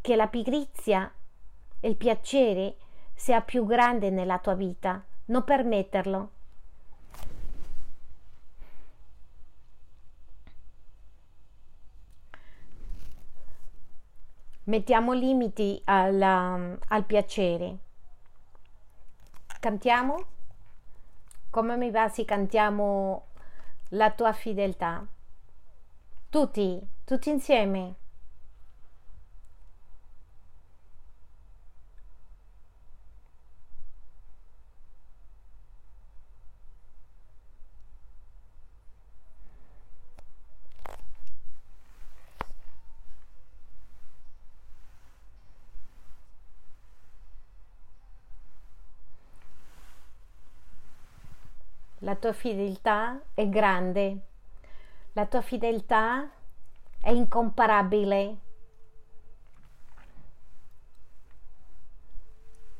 che 0.00 0.16
la 0.16 0.28
pigrizia 0.28 1.12
e 1.78 1.88
il 1.90 1.96
piacere 1.96 2.76
sia 3.12 3.42
più 3.42 3.66
grande 3.66 4.08
nella 4.08 4.38
tua 4.38 4.54
vita. 4.54 5.04
Non 5.26 5.44
permetterlo. 5.44 6.30
Mettiamo 14.66 15.12
limiti 15.12 15.80
alla, 15.84 16.76
al 16.88 17.04
piacere. 17.04 17.78
Cantiamo? 19.60 20.26
Come 21.50 21.76
mi 21.76 21.90
va 21.90 22.08
se 22.08 22.24
cantiamo 22.24 23.26
la 23.90 24.10
tua 24.10 24.32
fedeltà? 24.32 25.04
Tutti, 26.28 26.80
tutti 27.04 27.30
insieme. 27.30 27.94
La 52.06 52.14
tua 52.14 52.32
fedeltà 52.32 53.20
è 53.34 53.48
grande, 53.48 54.26
la 55.14 55.26
tua 55.26 55.40
fedeltà 55.40 56.30
è 57.00 57.10
incomparabile. 57.10 58.36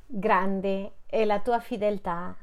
Grande 0.06 0.92
è 1.06 1.24
la 1.24 1.40
tua 1.40 1.58
fedeltà. 1.58 2.36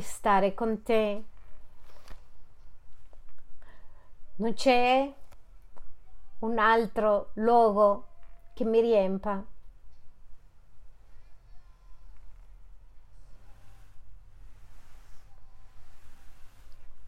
Stare 0.00 0.52
con 0.52 0.82
te. 0.82 1.24
Non 4.36 4.52
c'è 4.52 5.14
un 6.40 6.58
altro 6.58 7.30
luogo 7.34 8.06
che 8.52 8.64
mi 8.64 8.80
riempa. 8.80 9.42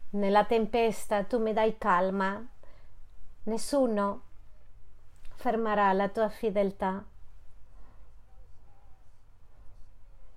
Nella 0.09 0.43
tempesta 0.43 1.23
tu 1.23 1.39
mi 1.39 1.53
dai 1.53 1.77
calma, 1.77 2.45
nessuno 3.43 4.23
fermerà 5.35 5.93
la 5.93 6.09
tua 6.09 6.27
fedeltà. 6.27 7.05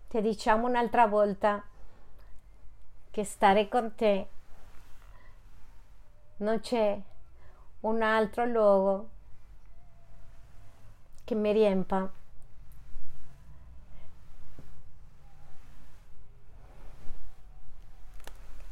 Ti 0.08 0.20
diciamo 0.20 0.68
un'altra 0.68 1.08
volta 1.08 1.72
che 3.14 3.22
stare 3.22 3.68
con 3.68 3.94
te. 3.94 4.28
Non 6.38 6.58
c'è 6.58 7.00
un 7.82 8.02
altro 8.02 8.44
luogo 8.44 9.08
che 11.22 11.36
mi 11.36 11.52
riempa. 11.52 12.10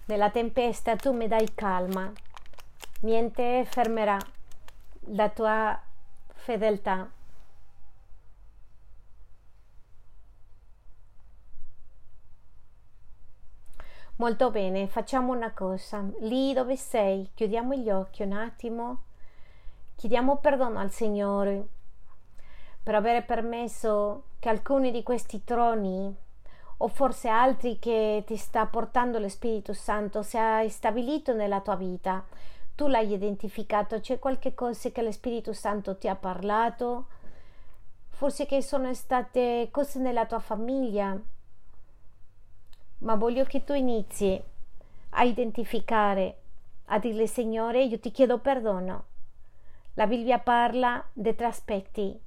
Nella 0.07 0.31
tempesta 0.31 0.97
tu 0.97 1.13
mi 1.13 1.29
dai 1.29 1.55
calma, 1.55 2.11
niente 3.03 3.65
fermerà 3.71 4.19
la 5.11 5.29
tua 5.29 5.81
fedeltà. 6.35 7.09
Molto 14.23 14.53
bene, 14.53 14.87
facciamo 14.87 15.33
una 15.33 15.51
cosa. 15.51 16.09
Lì 16.21 16.53
dove 16.53 16.77
sei, 16.77 17.31
chiudiamo 17.35 17.75
gli 17.75 17.91
occhi 17.91 18.23
un 18.23 18.31
attimo, 18.31 18.99
chiediamo 19.97 20.37
perdono 20.37 20.79
al 20.79 20.93
Signore 20.93 21.67
per 22.85 22.95
aver 22.95 23.25
permesso 23.25 24.27
che 24.39 24.49
alcuni 24.49 24.93
di 24.93 25.03
questi 25.03 25.43
troni 25.43 26.15
o 26.77 26.87
forse 26.87 27.27
altri 27.27 27.81
che 27.81 28.23
ti 28.25 28.37
sta 28.37 28.65
portando 28.67 29.19
lo 29.19 29.29
Spirito 29.29 29.73
Santo 29.73 30.23
sia 30.23 30.69
stabilito 30.69 31.35
nella 31.35 31.61
tua 31.61 31.75
vita. 31.75 32.25
Tu 32.77 32.87
l'hai 32.87 33.13
identificato, 33.13 33.99
c'è 33.99 34.21
qualche 34.21 34.55
cosa 34.55 34.91
che 34.91 35.03
lo 35.03 35.11
Spirito 35.11 35.53
Santo 35.53 35.97
ti 35.97 36.07
ha 36.07 36.15
parlato, 36.15 37.07
forse 38.11 38.47
che 38.47 38.63
sono 38.63 38.95
state 38.95 39.67
cose 39.73 39.99
nella 39.99 40.27
tua 40.27 40.39
famiglia 40.39 41.21
ma 43.03 43.15
voglio 43.17 43.45
che 43.45 43.65
tu 43.65 43.73
inizi 43.75 44.41
a 45.11 45.23
identificare, 45.25 46.37
a 46.87 46.99
dirle 46.99 47.27
Signore, 47.27 47.85
io 47.85 47.99
ti 47.99 48.11
chiedo 48.11 48.39
perdono. 48.39 49.05
La 49.95 50.07
Bibbia 50.07 50.39
parla 50.39 51.05
di 51.13 51.35
tre 51.35 51.47
aspetti 51.47 52.21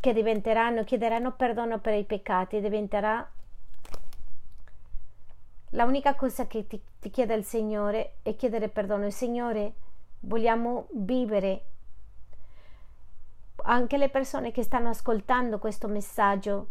che 0.00 0.12
diventeranno, 0.12 0.84
chiederanno 0.84 1.32
perdono 1.32 1.78
per 1.78 1.94
i 1.94 2.04
peccati, 2.04 2.60
diventerà 2.60 3.28
la 5.74 5.84
unica 5.84 6.14
cosa 6.14 6.46
che 6.46 6.66
ti, 6.66 6.82
ti 6.98 7.10
chiede 7.10 7.34
il 7.34 7.44
Signore 7.44 8.14
è 8.22 8.34
chiedere 8.34 8.68
perdono. 8.68 9.08
Signore, 9.10 9.74
vogliamo 10.20 10.88
vivere. 10.92 11.64
Anche 13.62 13.98
le 13.98 14.08
persone 14.08 14.52
che 14.52 14.62
stanno 14.62 14.88
ascoltando 14.88 15.58
questo 15.58 15.86
messaggio 15.86 16.70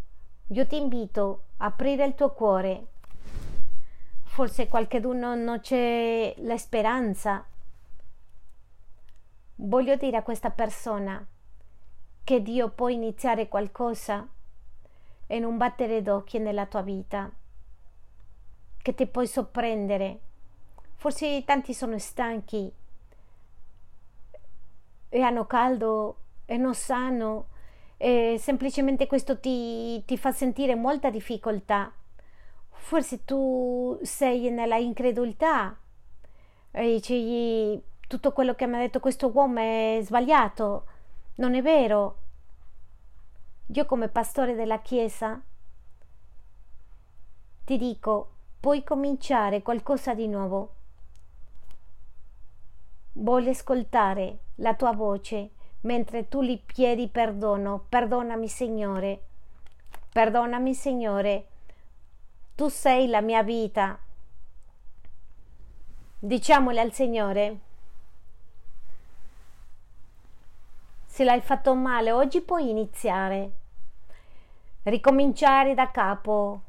io 0.51 0.65
ti 0.65 0.77
invito 0.77 1.43
a 1.57 1.65
aprire 1.65 2.05
il 2.05 2.15
tuo 2.15 2.31
cuore. 2.31 2.87
Forse 4.23 4.67
qualcuno 4.67 5.35
non 5.35 5.59
c'è 5.59 6.33
la 6.37 6.57
speranza. 6.57 7.45
Voglio 9.55 9.95
dire 9.95 10.17
a 10.17 10.23
questa 10.23 10.49
persona 10.49 11.23
che 12.23 12.41
Dio 12.41 12.69
può 12.69 12.87
iniziare 12.89 13.47
qualcosa 13.47 14.27
in 15.27 15.43
un 15.43 15.57
battere 15.57 16.01
d'occhio 16.01 16.39
nella 16.39 16.65
tua 16.65 16.81
vita, 16.81 17.29
che 18.81 18.95
ti 18.95 19.05
puoi 19.05 19.27
sorprendere. 19.27 20.19
Forse 20.95 21.43
tanti 21.43 21.73
sono 21.75 21.97
stanchi 21.99 22.73
e 25.09 25.21
hanno 25.21 25.45
caldo 25.45 26.17
e 26.45 26.57
non 26.57 26.73
sanno 26.73 27.49
eh, 28.01 28.37
semplicemente 28.39 29.07
questo 29.07 29.39
ti, 29.39 30.01
ti 30.05 30.17
fa 30.17 30.31
sentire 30.31 30.73
molta 30.73 31.09
difficoltà. 31.09 31.91
Forse 32.69 33.25
tu 33.25 33.99
sei 34.01 34.49
nella 34.49 34.77
incredulità 34.77 35.77
e 36.71 36.93
dici 36.93 37.81
tutto 38.07 38.31
quello 38.31 38.55
che 38.55 38.67
mi 38.67 38.75
ha 38.75 38.79
detto 38.79 39.01
questo 39.01 39.29
uomo 39.33 39.59
è 39.59 39.99
sbagliato, 40.01 40.85
non 41.35 41.55
è 41.55 41.61
vero. 41.61 42.17
Io 43.67 43.85
come 43.85 44.07
pastore 44.07 44.55
della 44.55 44.79
Chiesa 44.79 45.41
ti 47.65 47.77
dico, 47.77 48.31
puoi 48.61 48.81
cominciare 48.83 49.61
qualcosa 49.61 50.13
di 50.13 50.27
nuovo. 50.27 50.75
Voglio 53.11 53.49
ascoltare 53.49 54.39
la 54.55 54.73
tua 54.73 54.93
voce 54.93 55.51
mentre 55.81 56.27
tu 56.27 56.41
gli 56.41 56.61
chiedi 56.65 57.07
perdono, 57.07 57.85
perdonami 57.87 58.47
Signore, 58.47 59.21
perdonami 60.11 60.73
Signore, 60.73 61.47
tu 62.55 62.67
sei 62.67 63.07
la 63.07 63.21
mia 63.21 63.43
vita. 63.43 63.97
Diciamole 66.21 66.81
al 66.81 66.91
Signore, 66.91 67.59
se 71.05 71.23
l'hai 71.23 71.41
fatto 71.41 71.73
male, 71.75 72.11
oggi 72.11 72.41
puoi 72.41 72.69
iniziare. 72.69 73.51
ricominciare 74.83 75.73
da 75.75 75.91
capo. 75.91 76.61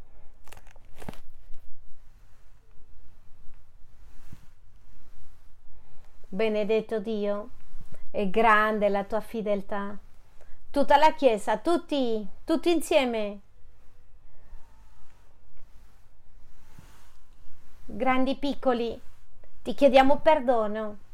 Benedetto 6.28 7.00
Dio, 7.00 7.48
è 8.10 8.28
grande 8.28 8.88
la 8.88 9.04
tua 9.04 9.20
fedeltà. 9.20 9.96
Tutta 10.70 10.96
la 10.96 11.14
Chiesa, 11.14 11.58
tutti, 11.58 12.26
tutti 12.44 12.70
insieme. 12.70 13.40
Grandi, 17.84 18.36
piccoli, 18.36 19.00
ti 19.62 19.74
chiediamo 19.74 20.20
perdono 20.20 21.08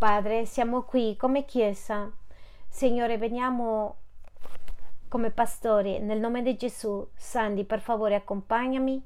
Padre, 0.00 0.46
siamo 0.46 0.84
qui 0.84 1.14
come 1.14 1.44
Chiesa. 1.44 2.10
Signore, 2.70 3.18
veniamo 3.18 3.96
come 5.08 5.30
pastori. 5.30 5.98
Nel 5.98 6.18
nome 6.18 6.40
di 6.40 6.56
Gesù, 6.56 7.06
Sandy, 7.14 7.64
per 7.64 7.82
favore, 7.82 8.14
accompagnami. 8.14 9.04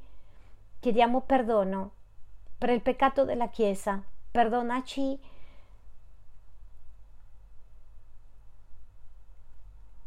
Chiediamo 0.78 1.22
perdono 1.22 1.94
per 2.56 2.70
il 2.70 2.80
peccato 2.80 3.24
della 3.24 3.48
Chiesa. 3.48 4.00
Perdonaci. 4.30 5.18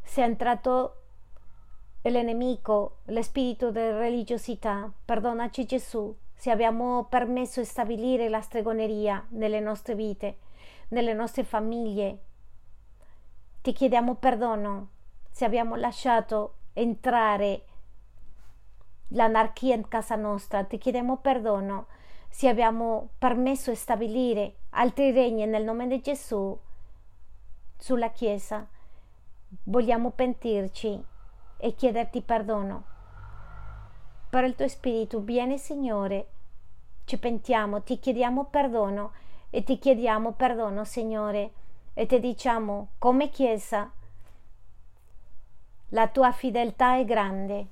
Se 0.04 0.22
è 0.22 0.26
entrato 0.26 1.02
il 2.04 2.14
nemico, 2.14 3.00
lo 3.08 3.22
spirito 3.22 3.72
della 3.72 3.98
religiosità. 3.98 4.90
Perdonaci 5.04 5.66
Gesù 5.66 6.16
se 6.34 6.50
abbiamo 6.50 7.08
permesso 7.10 7.60
di 7.60 7.66
stabilire 7.66 8.30
la 8.30 8.40
stregoneria 8.40 9.26
nelle 9.32 9.60
nostre 9.60 9.94
vite 9.94 10.46
nelle 10.90 11.14
nostre 11.14 11.44
famiglie. 11.44 12.20
Ti 13.62 13.74
chiediamo 13.74 14.16
perdono 14.16 14.90
se 15.30 15.46
abbiamo 15.46 15.76
lasciato 15.76 16.56
entrare 16.74 17.66
l'anarchia 19.10 19.76
in 19.76 19.88
casa 19.88 20.16
nostra, 20.16 20.64
ti 20.64 20.78
chiediamo 20.78 21.18
perdono 21.18 21.88
se 22.30 22.48
abbiamo 22.48 23.10
permesso 23.18 23.72
di 23.72 23.78
stabilire 23.78 24.56
altri 24.72 25.12
regni 25.12 25.46
nel 25.46 25.64
nome 25.64 25.88
di 25.88 26.02
Gesù 26.02 26.58
sulla 27.78 28.12
Chiesa. 28.12 28.68
Vogliamo 29.64 30.12
pentirci 30.12 31.04
e 31.58 31.76
chiederti 31.76 32.22
perdono. 32.22 32.84
Per 34.30 34.44
il 34.44 34.56
tuo 34.56 34.68
Spirito, 34.68 35.22
vieni 35.22 35.58
Signore, 35.58 36.28
ci 37.06 37.18
pentiamo, 37.18 37.82
ti 37.82 37.98
chiediamo 37.98 38.46
perdono 38.46 39.12
e 39.50 39.64
ti 39.64 39.78
chiediamo 39.80 40.34
perdono, 40.34 40.84
Signore, 40.84 41.52
e 41.94 42.06
ti 42.06 42.20
diciamo 42.20 42.90
come 42.98 43.30
Chiesa, 43.30 43.92
la 45.90 46.08
tua 46.08 46.32
fedeltà 46.32 46.98
è 46.98 47.06
grande. 47.06 47.68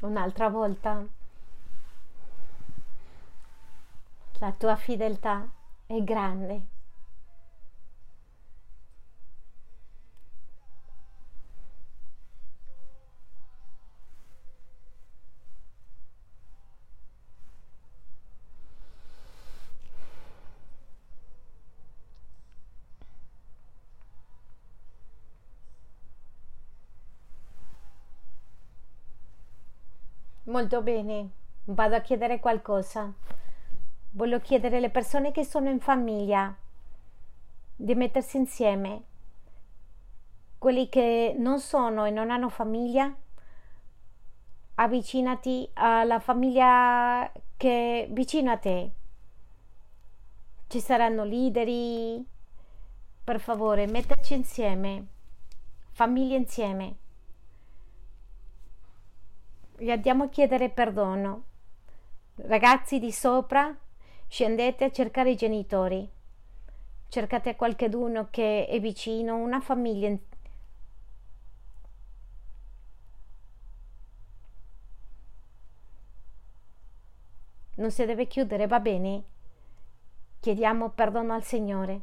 Un'altra 0.00 0.48
volta. 0.48 1.04
La 4.38 4.52
tua 4.52 4.76
fedeltà 4.76 5.48
è 5.86 6.02
grande. 6.02 6.75
Molto 30.56 30.80
bene, 30.80 31.32
vado 31.64 31.96
a 31.96 32.00
chiedere 32.00 32.40
qualcosa. 32.40 33.12
Voglio 34.12 34.40
chiedere 34.40 34.78
alle 34.78 34.88
persone 34.88 35.30
che 35.30 35.44
sono 35.44 35.68
in 35.68 35.80
famiglia 35.80 36.56
di 37.76 37.94
mettersi 37.94 38.38
insieme. 38.38 39.02
Quelli 40.56 40.88
che 40.88 41.34
non 41.36 41.60
sono 41.60 42.06
e 42.06 42.10
non 42.10 42.30
hanno 42.30 42.48
famiglia, 42.48 43.14
avvicinati 44.76 45.68
alla 45.74 46.20
famiglia 46.20 47.30
che 47.58 48.04
è 48.04 48.10
vicino 48.10 48.50
a 48.50 48.56
te. 48.56 48.90
Ci 50.68 50.80
saranno 50.80 51.24
leaderi. 51.24 52.26
Per 53.24 53.40
favore, 53.40 53.86
metterci 53.86 54.32
insieme. 54.32 55.06
Famiglie 55.90 56.36
insieme 56.36 56.96
gli 59.78 59.90
andiamo 59.90 60.24
a 60.24 60.28
chiedere 60.28 60.70
perdono. 60.70 61.44
Ragazzi 62.36 62.98
di 62.98 63.12
sopra, 63.12 63.74
scendete 64.26 64.84
a 64.84 64.90
cercare 64.90 65.30
i 65.30 65.36
genitori. 65.36 66.08
Cercate 67.08 67.56
qualcuno 67.56 68.28
che 68.30 68.66
è 68.66 68.80
vicino, 68.80 69.36
una 69.36 69.60
famiglia. 69.60 70.14
Non 77.74 77.90
si 77.90 78.04
deve 78.06 78.26
chiudere, 78.26 78.66
va 78.66 78.80
bene? 78.80 79.22
Chiediamo 80.40 80.90
perdono 80.90 81.34
al 81.34 81.44
Signore. 81.44 82.00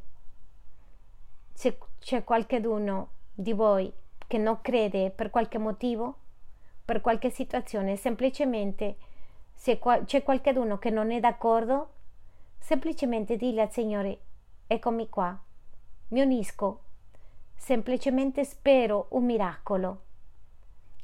Se 1.53 1.77
c'è 1.99 2.23
qualcuno 2.23 3.09
di 3.33 3.53
voi 3.53 3.91
che 4.27 4.37
non 4.37 4.61
crede 4.61 5.09
per 5.09 5.29
qualche 5.29 5.57
motivo, 5.57 6.17
per 6.85 7.01
qualche 7.01 7.29
situazione, 7.29 7.95
semplicemente 7.95 8.97
se 9.53 9.79
c'è 10.05 10.23
qualcuno 10.23 10.77
che 10.77 10.89
non 10.89 11.11
è 11.11 11.19
d'accordo, 11.19 11.89
semplicemente 12.59 13.37
dille 13.37 13.61
al 13.61 13.71
Signore, 13.71 14.19
eccomi 14.67 15.07
qua, 15.07 15.37
mi 16.09 16.21
unisco, 16.21 16.81
semplicemente 17.55 18.43
spero 18.43 19.07
un 19.11 19.23
miracolo. 19.23 20.01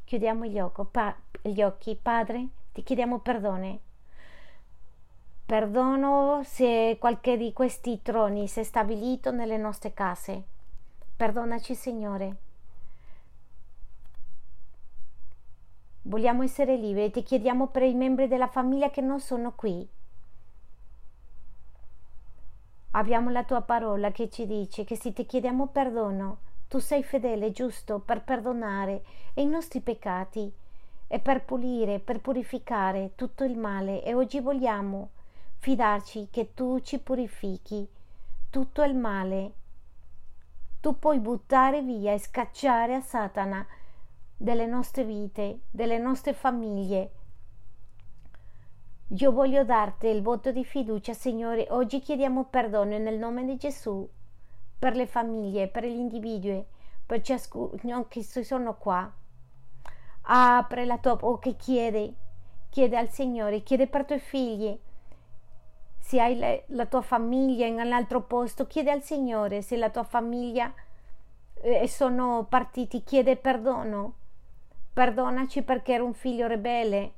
Chiudiamo 0.04 0.46
gli 0.46 0.60
occhi, 0.60 0.84
pa- 0.92 1.16
gli 1.42 1.62
occhi. 1.62 1.96
Padre, 1.96 2.48
ti 2.74 2.84
chiediamo 2.84 3.20
perdono. 3.20 3.80
Perdono 5.46 6.42
se 6.44 6.98
qualche 7.00 7.38
di 7.38 7.54
questi 7.54 8.02
troni 8.02 8.48
si 8.48 8.60
è 8.60 8.64
stabilito 8.64 9.32
nelle 9.32 9.58
nostre 9.58 9.94
case. 9.94 10.44
Perdonaci, 11.16 11.76
Signore 11.76 12.48
Vogliamo 16.10 16.42
essere 16.42 16.76
liberi 16.76 17.06
e 17.06 17.12
ti 17.12 17.22
chiediamo 17.22 17.68
per 17.68 17.84
i 17.84 17.94
membri 17.94 18.28
della 18.28 18.48
famiglia 18.48 18.90
che 18.90 19.00
non 19.00 19.20
sono 19.20 19.52
qui. 19.52 19.88
Abbiamo 22.92 23.30
la 23.30 23.44
tua 23.44 23.62
parola 23.62 24.10
che 24.10 24.28
ci 24.28 24.48
dice 24.48 24.86
che 24.86 24.96
se 24.96 25.14
ti 25.14 25.28
chiediamo 25.28 25.68
perdono, 25.68 26.40
tu 26.68 26.80
sei 26.80 27.04
fedele 27.04 27.46
e 27.46 27.52
giusto 27.52 28.00
per 28.00 28.24
perdonare 28.24 29.04
i 29.36 29.46
nostri 29.46 29.82
peccati 29.82 30.52
e 31.06 31.20
per 31.20 31.46
pulire, 31.46 32.00
per 32.00 32.22
purificare 32.22 33.12
tutto 33.14 33.44
il 33.44 33.56
male 33.56 34.04
e 34.04 34.16
oggi 34.16 34.40
vogliamo 34.40 35.12
fidarci 35.60 36.30
che 36.32 36.56
tu 36.56 36.80
ci 36.80 36.98
purifichi 36.98 37.88
tutto 38.50 38.82
il 38.82 38.96
male. 38.96 39.54
Tu 40.82 40.98
puoi 40.98 41.20
buttare 41.20 41.84
via 41.84 42.14
e 42.14 42.18
scacciare 42.18 42.96
a 42.96 43.02
Satana 43.02 43.64
delle 44.42 44.66
nostre 44.66 45.04
vite, 45.04 45.60
delle 45.70 45.98
nostre 45.98 46.34
famiglie. 46.34 47.12
Io 49.08 49.32
voglio 49.34 49.66
darti 49.66 50.08
il 50.08 50.22
voto 50.22 50.52
di 50.52 50.64
fiducia, 50.64 51.14
Signore. 51.14 51.68
Oggi 51.72 52.00
chiediamo 52.00 52.46
perdono 52.46 52.98
nel 52.98 53.18
nome 53.18 53.44
di 53.44 53.58
Gesù 53.58 54.08
per 54.80 54.96
le 54.96 55.08
famiglie, 55.08 55.68
per 55.68 55.84
gli 55.84 55.98
individui, 55.98 56.64
per 57.06 57.22
ciascuno 57.22 58.08
che 58.08 58.24
sono 58.24 58.78
qua. 58.78 59.12
Apre 60.22 60.86
la 60.86 60.98
tua 61.00 61.18
bocca 61.18 61.50
e 61.50 61.58
chiede 61.58 62.14
chiede 62.70 62.98
al 62.98 63.10
Signore, 63.10 63.64
chiede 63.64 63.88
per 63.88 64.02
i 64.02 64.06
tuoi 64.06 64.20
figli. 64.20 64.80
Se 66.00 66.20
hai 66.22 66.38
la, 66.38 66.58
la 66.68 66.86
tua 66.86 67.02
famiglia 67.02 67.66
in 67.66 67.80
un 67.80 67.92
altro 67.92 68.22
posto, 68.22 68.68
chiede 68.68 68.92
al 68.92 69.04
Signore. 69.04 69.62
Se 69.62 69.76
la 69.76 69.90
tua 69.90 70.04
famiglia 70.04 70.74
eh, 71.62 71.88
sono 71.88 72.46
partiti, 72.48 73.04
chiede 73.04 73.36
perdono. 73.36 74.19
Perdonaci 75.00 75.62
perché 75.62 75.94
ero 75.94 76.04
un 76.04 76.14
figlio 76.14 76.46
ribelle. 76.46 77.14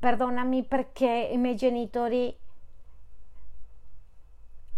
Perdonami 0.00 0.64
perché 0.64 1.30
i 1.30 1.36
miei 1.36 1.54
genitori 1.54 2.36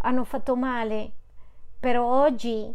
hanno 0.01 0.23
fatto 0.23 0.55
male. 0.55 1.13
Però 1.79 2.05
oggi 2.05 2.71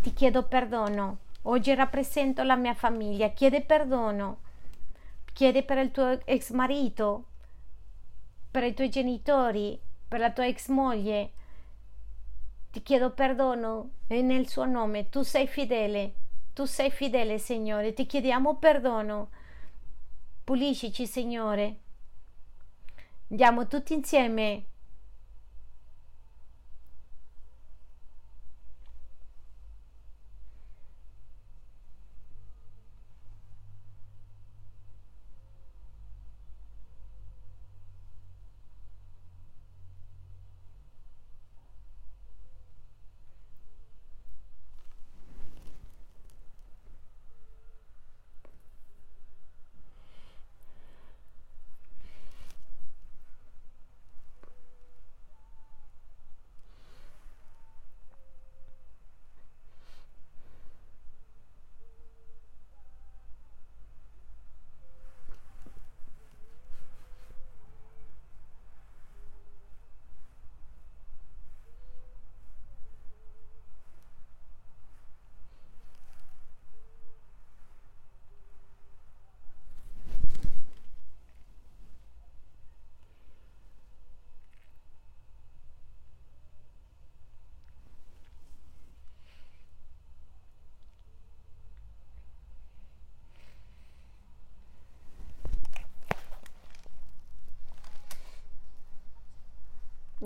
ti 0.00 0.12
chiedo 0.12 0.48
perdono. 0.48 1.18
Oggi 1.42 1.72
rappresento 1.76 2.42
la 2.42 2.56
mia 2.56 2.74
famiglia. 2.74 3.28
Chiede 3.28 3.62
perdono 3.62 4.38
Chiede 5.32 5.62
per 5.62 5.78
il 5.78 5.92
tuo 5.92 6.18
ex 6.24 6.50
marito, 6.50 7.26
per 8.50 8.64
i 8.64 8.74
tuoi 8.74 8.88
genitori, 8.88 9.80
per 10.08 10.18
la 10.18 10.32
tua 10.32 10.48
ex 10.48 10.66
moglie. 10.66 11.30
Ti 12.72 12.82
chiedo 12.82 13.12
perdono 13.12 13.90
e 14.08 14.22
nel 14.22 14.48
suo 14.48 14.64
nome 14.64 15.08
tu 15.08 15.22
sei 15.22 15.46
fedele. 15.46 16.21
Tu 16.52 16.64
sei 16.64 16.90
fedele, 16.90 17.38
Signore. 17.38 17.92
Ti 17.94 18.06
chiediamo 18.06 18.56
perdono. 18.56 19.30
Puliscici, 20.44 21.06
Signore. 21.06 21.78
Andiamo 23.30 23.66
tutti 23.66 23.94
insieme 23.94 24.64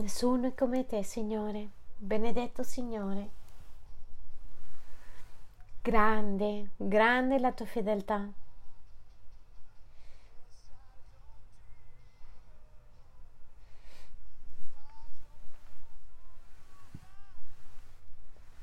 Nessuno 0.07 0.47
è 0.47 0.55
come 0.55 0.87
te, 0.87 1.03
Signore. 1.03 1.69
Benedetto 1.97 2.62
Signore. 2.62 3.28
Grande, 5.83 6.69
grande 6.77 7.41
la 7.41 7.51
tua 7.51 7.66
fedeltà. 7.66 8.24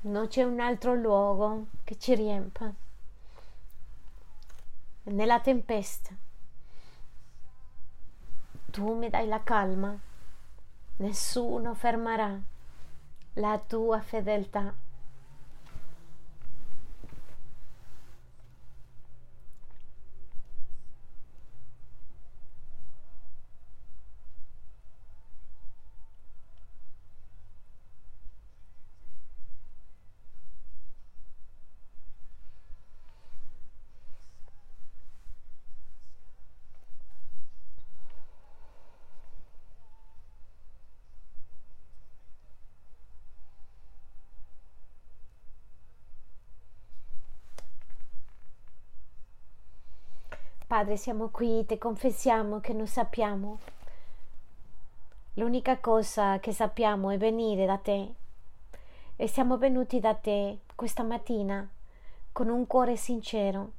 Non 0.00 0.26
c'è 0.28 0.44
un 0.44 0.60
altro 0.60 0.94
luogo 0.94 1.66
che 1.84 1.98
ci 1.98 2.14
riempa. 2.14 2.72
Nella 5.02 5.40
tempesta. 5.40 6.14
Tu 8.70 8.94
mi 8.94 9.10
dai 9.10 9.28
la 9.28 9.42
calma 9.42 10.12
nessuno 10.96 11.74
fermerà 11.74 12.40
la 13.34 13.58
tua 13.58 14.00
fedeltà. 14.00 14.74
Padre, 50.84 50.98
siamo 50.98 51.28
qui, 51.30 51.64
ti 51.64 51.78
confessiamo 51.78 52.60
che 52.60 52.74
non 52.74 52.86
sappiamo. 52.86 53.58
L'unica 55.36 55.78
cosa 55.78 56.38
che 56.40 56.52
sappiamo 56.52 57.08
è 57.08 57.16
venire 57.16 57.64
da 57.64 57.78
te. 57.78 58.12
E 59.16 59.26
siamo 59.26 59.56
venuti 59.56 59.98
da 59.98 60.12
te 60.12 60.58
questa 60.74 61.02
mattina 61.02 61.66
con 62.32 62.50
un 62.50 62.66
cuore 62.66 62.96
sincero, 62.96 63.70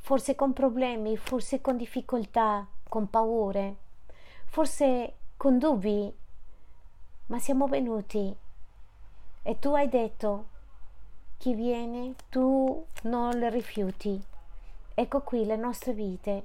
forse 0.00 0.34
con 0.34 0.52
problemi, 0.52 1.16
forse 1.16 1.62
con 1.62 1.78
difficoltà, 1.78 2.66
con 2.86 3.08
paure, 3.08 3.76
forse 4.44 5.14
con 5.38 5.56
dubbi, 5.56 6.14
ma 7.28 7.38
siamo 7.38 7.68
venuti 7.68 8.36
e 9.44 9.58
tu 9.58 9.72
hai 9.72 9.88
detto 9.88 10.48
chi 11.38 11.54
viene 11.54 12.16
tu 12.28 12.84
non 13.04 13.30
le 13.30 13.48
rifiuti. 13.48 14.36
Ecco 15.00 15.20
qui 15.20 15.44
le 15.44 15.54
nostre 15.54 15.92
vite. 15.92 16.44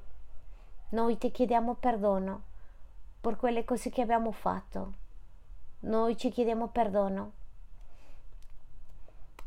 Noi 0.90 1.18
ti 1.18 1.32
chiediamo 1.32 1.74
perdono 1.74 2.44
per 3.20 3.36
quelle 3.36 3.66
cose 3.66 3.90
che 3.90 4.04
abbiamo 4.04 4.32
fatto. 4.32 4.94
Noi 5.80 6.16
ci 6.16 6.30
chiediamo 6.30 6.68
perdono 6.68 7.32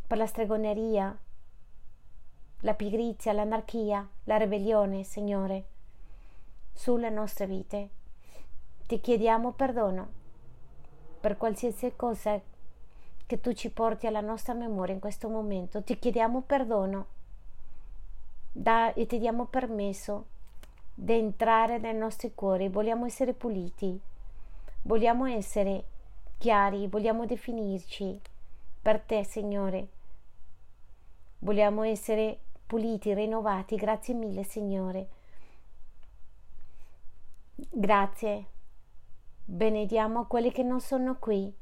per 0.09 0.19
la 0.19 0.27
stregoneria, 0.27 1.17
la 2.63 2.75
pigrizia, 2.75 3.33
l'anarchia, 3.33 4.05
la 4.25 4.39
ribellione, 4.39 5.05
Signore, 5.05 5.65
sulle 6.73 7.09
nostre 7.09 7.47
vite. 7.47 7.91
Ti 8.89 9.01
chiediamo 9.01 9.53
perdono 9.53 10.09
per 11.21 11.37
qualsiasi 11.37 11.93
cosa 11.95 12.41
che 13.25 13.41
tu 13.41 13.53
ci 13.53 13.71
porti 13.71 14.09
alla 14.09 14.21
nostra 14.21 14.53
memoria 14.53 14.95
in 14.95 15.01
questo 15.01 15.29
momento. 15.29 15.85
Ti 15.85 15.97
chiediamo 15.97 16.41
perdono 16.41 17.15
da, 18.57 18.95
e 18.95 19.07
ti 19.07 19.19
diamo 19.19 19.45
permesso 19.47 20.27
di 20.95 21.13
entrare 21.13 21.79
nei 21.79 21.95
nostri 21.95 22.33
cuori. 22.35 22.69
Vogliamo 22.69 23.05
essere 23.05 23.35
puliti, 23.35 24.01
vogliamo 24.83 25.27
essere 25.27 25.85
chiari, 26.39 26.87
vogliamo 26.89 27.27
definirci 27.27 28.19
per 28.81 29.01
te, 29.01 29.25
Signore. 29.25 29.89
Vogliamo 31.41 31.83
essere 31.83 32.39
puliti, 32.67 33.13
rinnovati. 33.13 33.77
Grazie 33.77 34.15
mille, 34.15 34.43
Signore. 34.43 35.09
Grazie. 37.55 38.45
Benediamo 39.45 40.27
quelli 40.27 40.51
che 40.51 40.63
non 40.63 40.81
sono 40.81 41.17
qui 41.19 41.53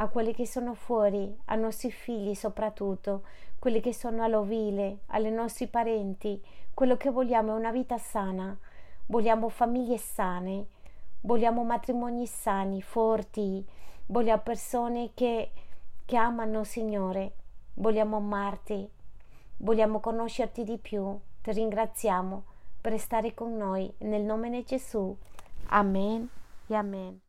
a 0.00 0.08
quelli 0.08 0.32
che 0.34 0.46
sono 0.46 0.72
fuori, 0.74 1.34
ai 1.46 1.58
nostri 1.58 1.90
figli 1.90 2.34
soprattutto, 2.34 3.22
quelli 3.58 3.80
che 3.80 3.92
sono 3.92 4.22
all'ovile, 4.22 5.00
ai 5.08 5.30
nostri 5.30 5.66
parenti. 5.66 6.42
Quello 6.72 6.96
che 6.96 7.10
vogliamo 7.10 7.52
è 7.52 7.58
una 7.58 7.70
vita 7.70 7.98
sana, 7.98 8.56
vogliamo 9.06 9.50
famiglie 9.50 9.98
sane, 9.98 10.66
vogliamo 11.20 11.64
matrimoni 11.64 12.26
sani, 12.26 12.80
forti, 12.80 13.62
vogliamo 14.06 14.40
persone 14.40 15.10
che, 15.12 15.50
che 16.06 16.16
amano 16.16 16.64
Signore, 16.64 17.32
vogliamo 17.74 18.16
amarti, 18.16 18.88
vogliamo 19.58 20.00
conoscerti 20.00 20.64
di 20.64 20.78
più. 20.78 21.18
Ti 21.42 21.52
ringraziamo 21.52 22.44
per 22.80 22.98
stare 22.98 23.34
con 23.34 23.54
noi. 23.54 23.92
Nel 23.98 24.22
nome 24.22 24.48
di 24.48 24.64
Gesù. 24.64 25.14
Amen 25.66 26.26
e 26.66 26.74
amen. 26.74 27.20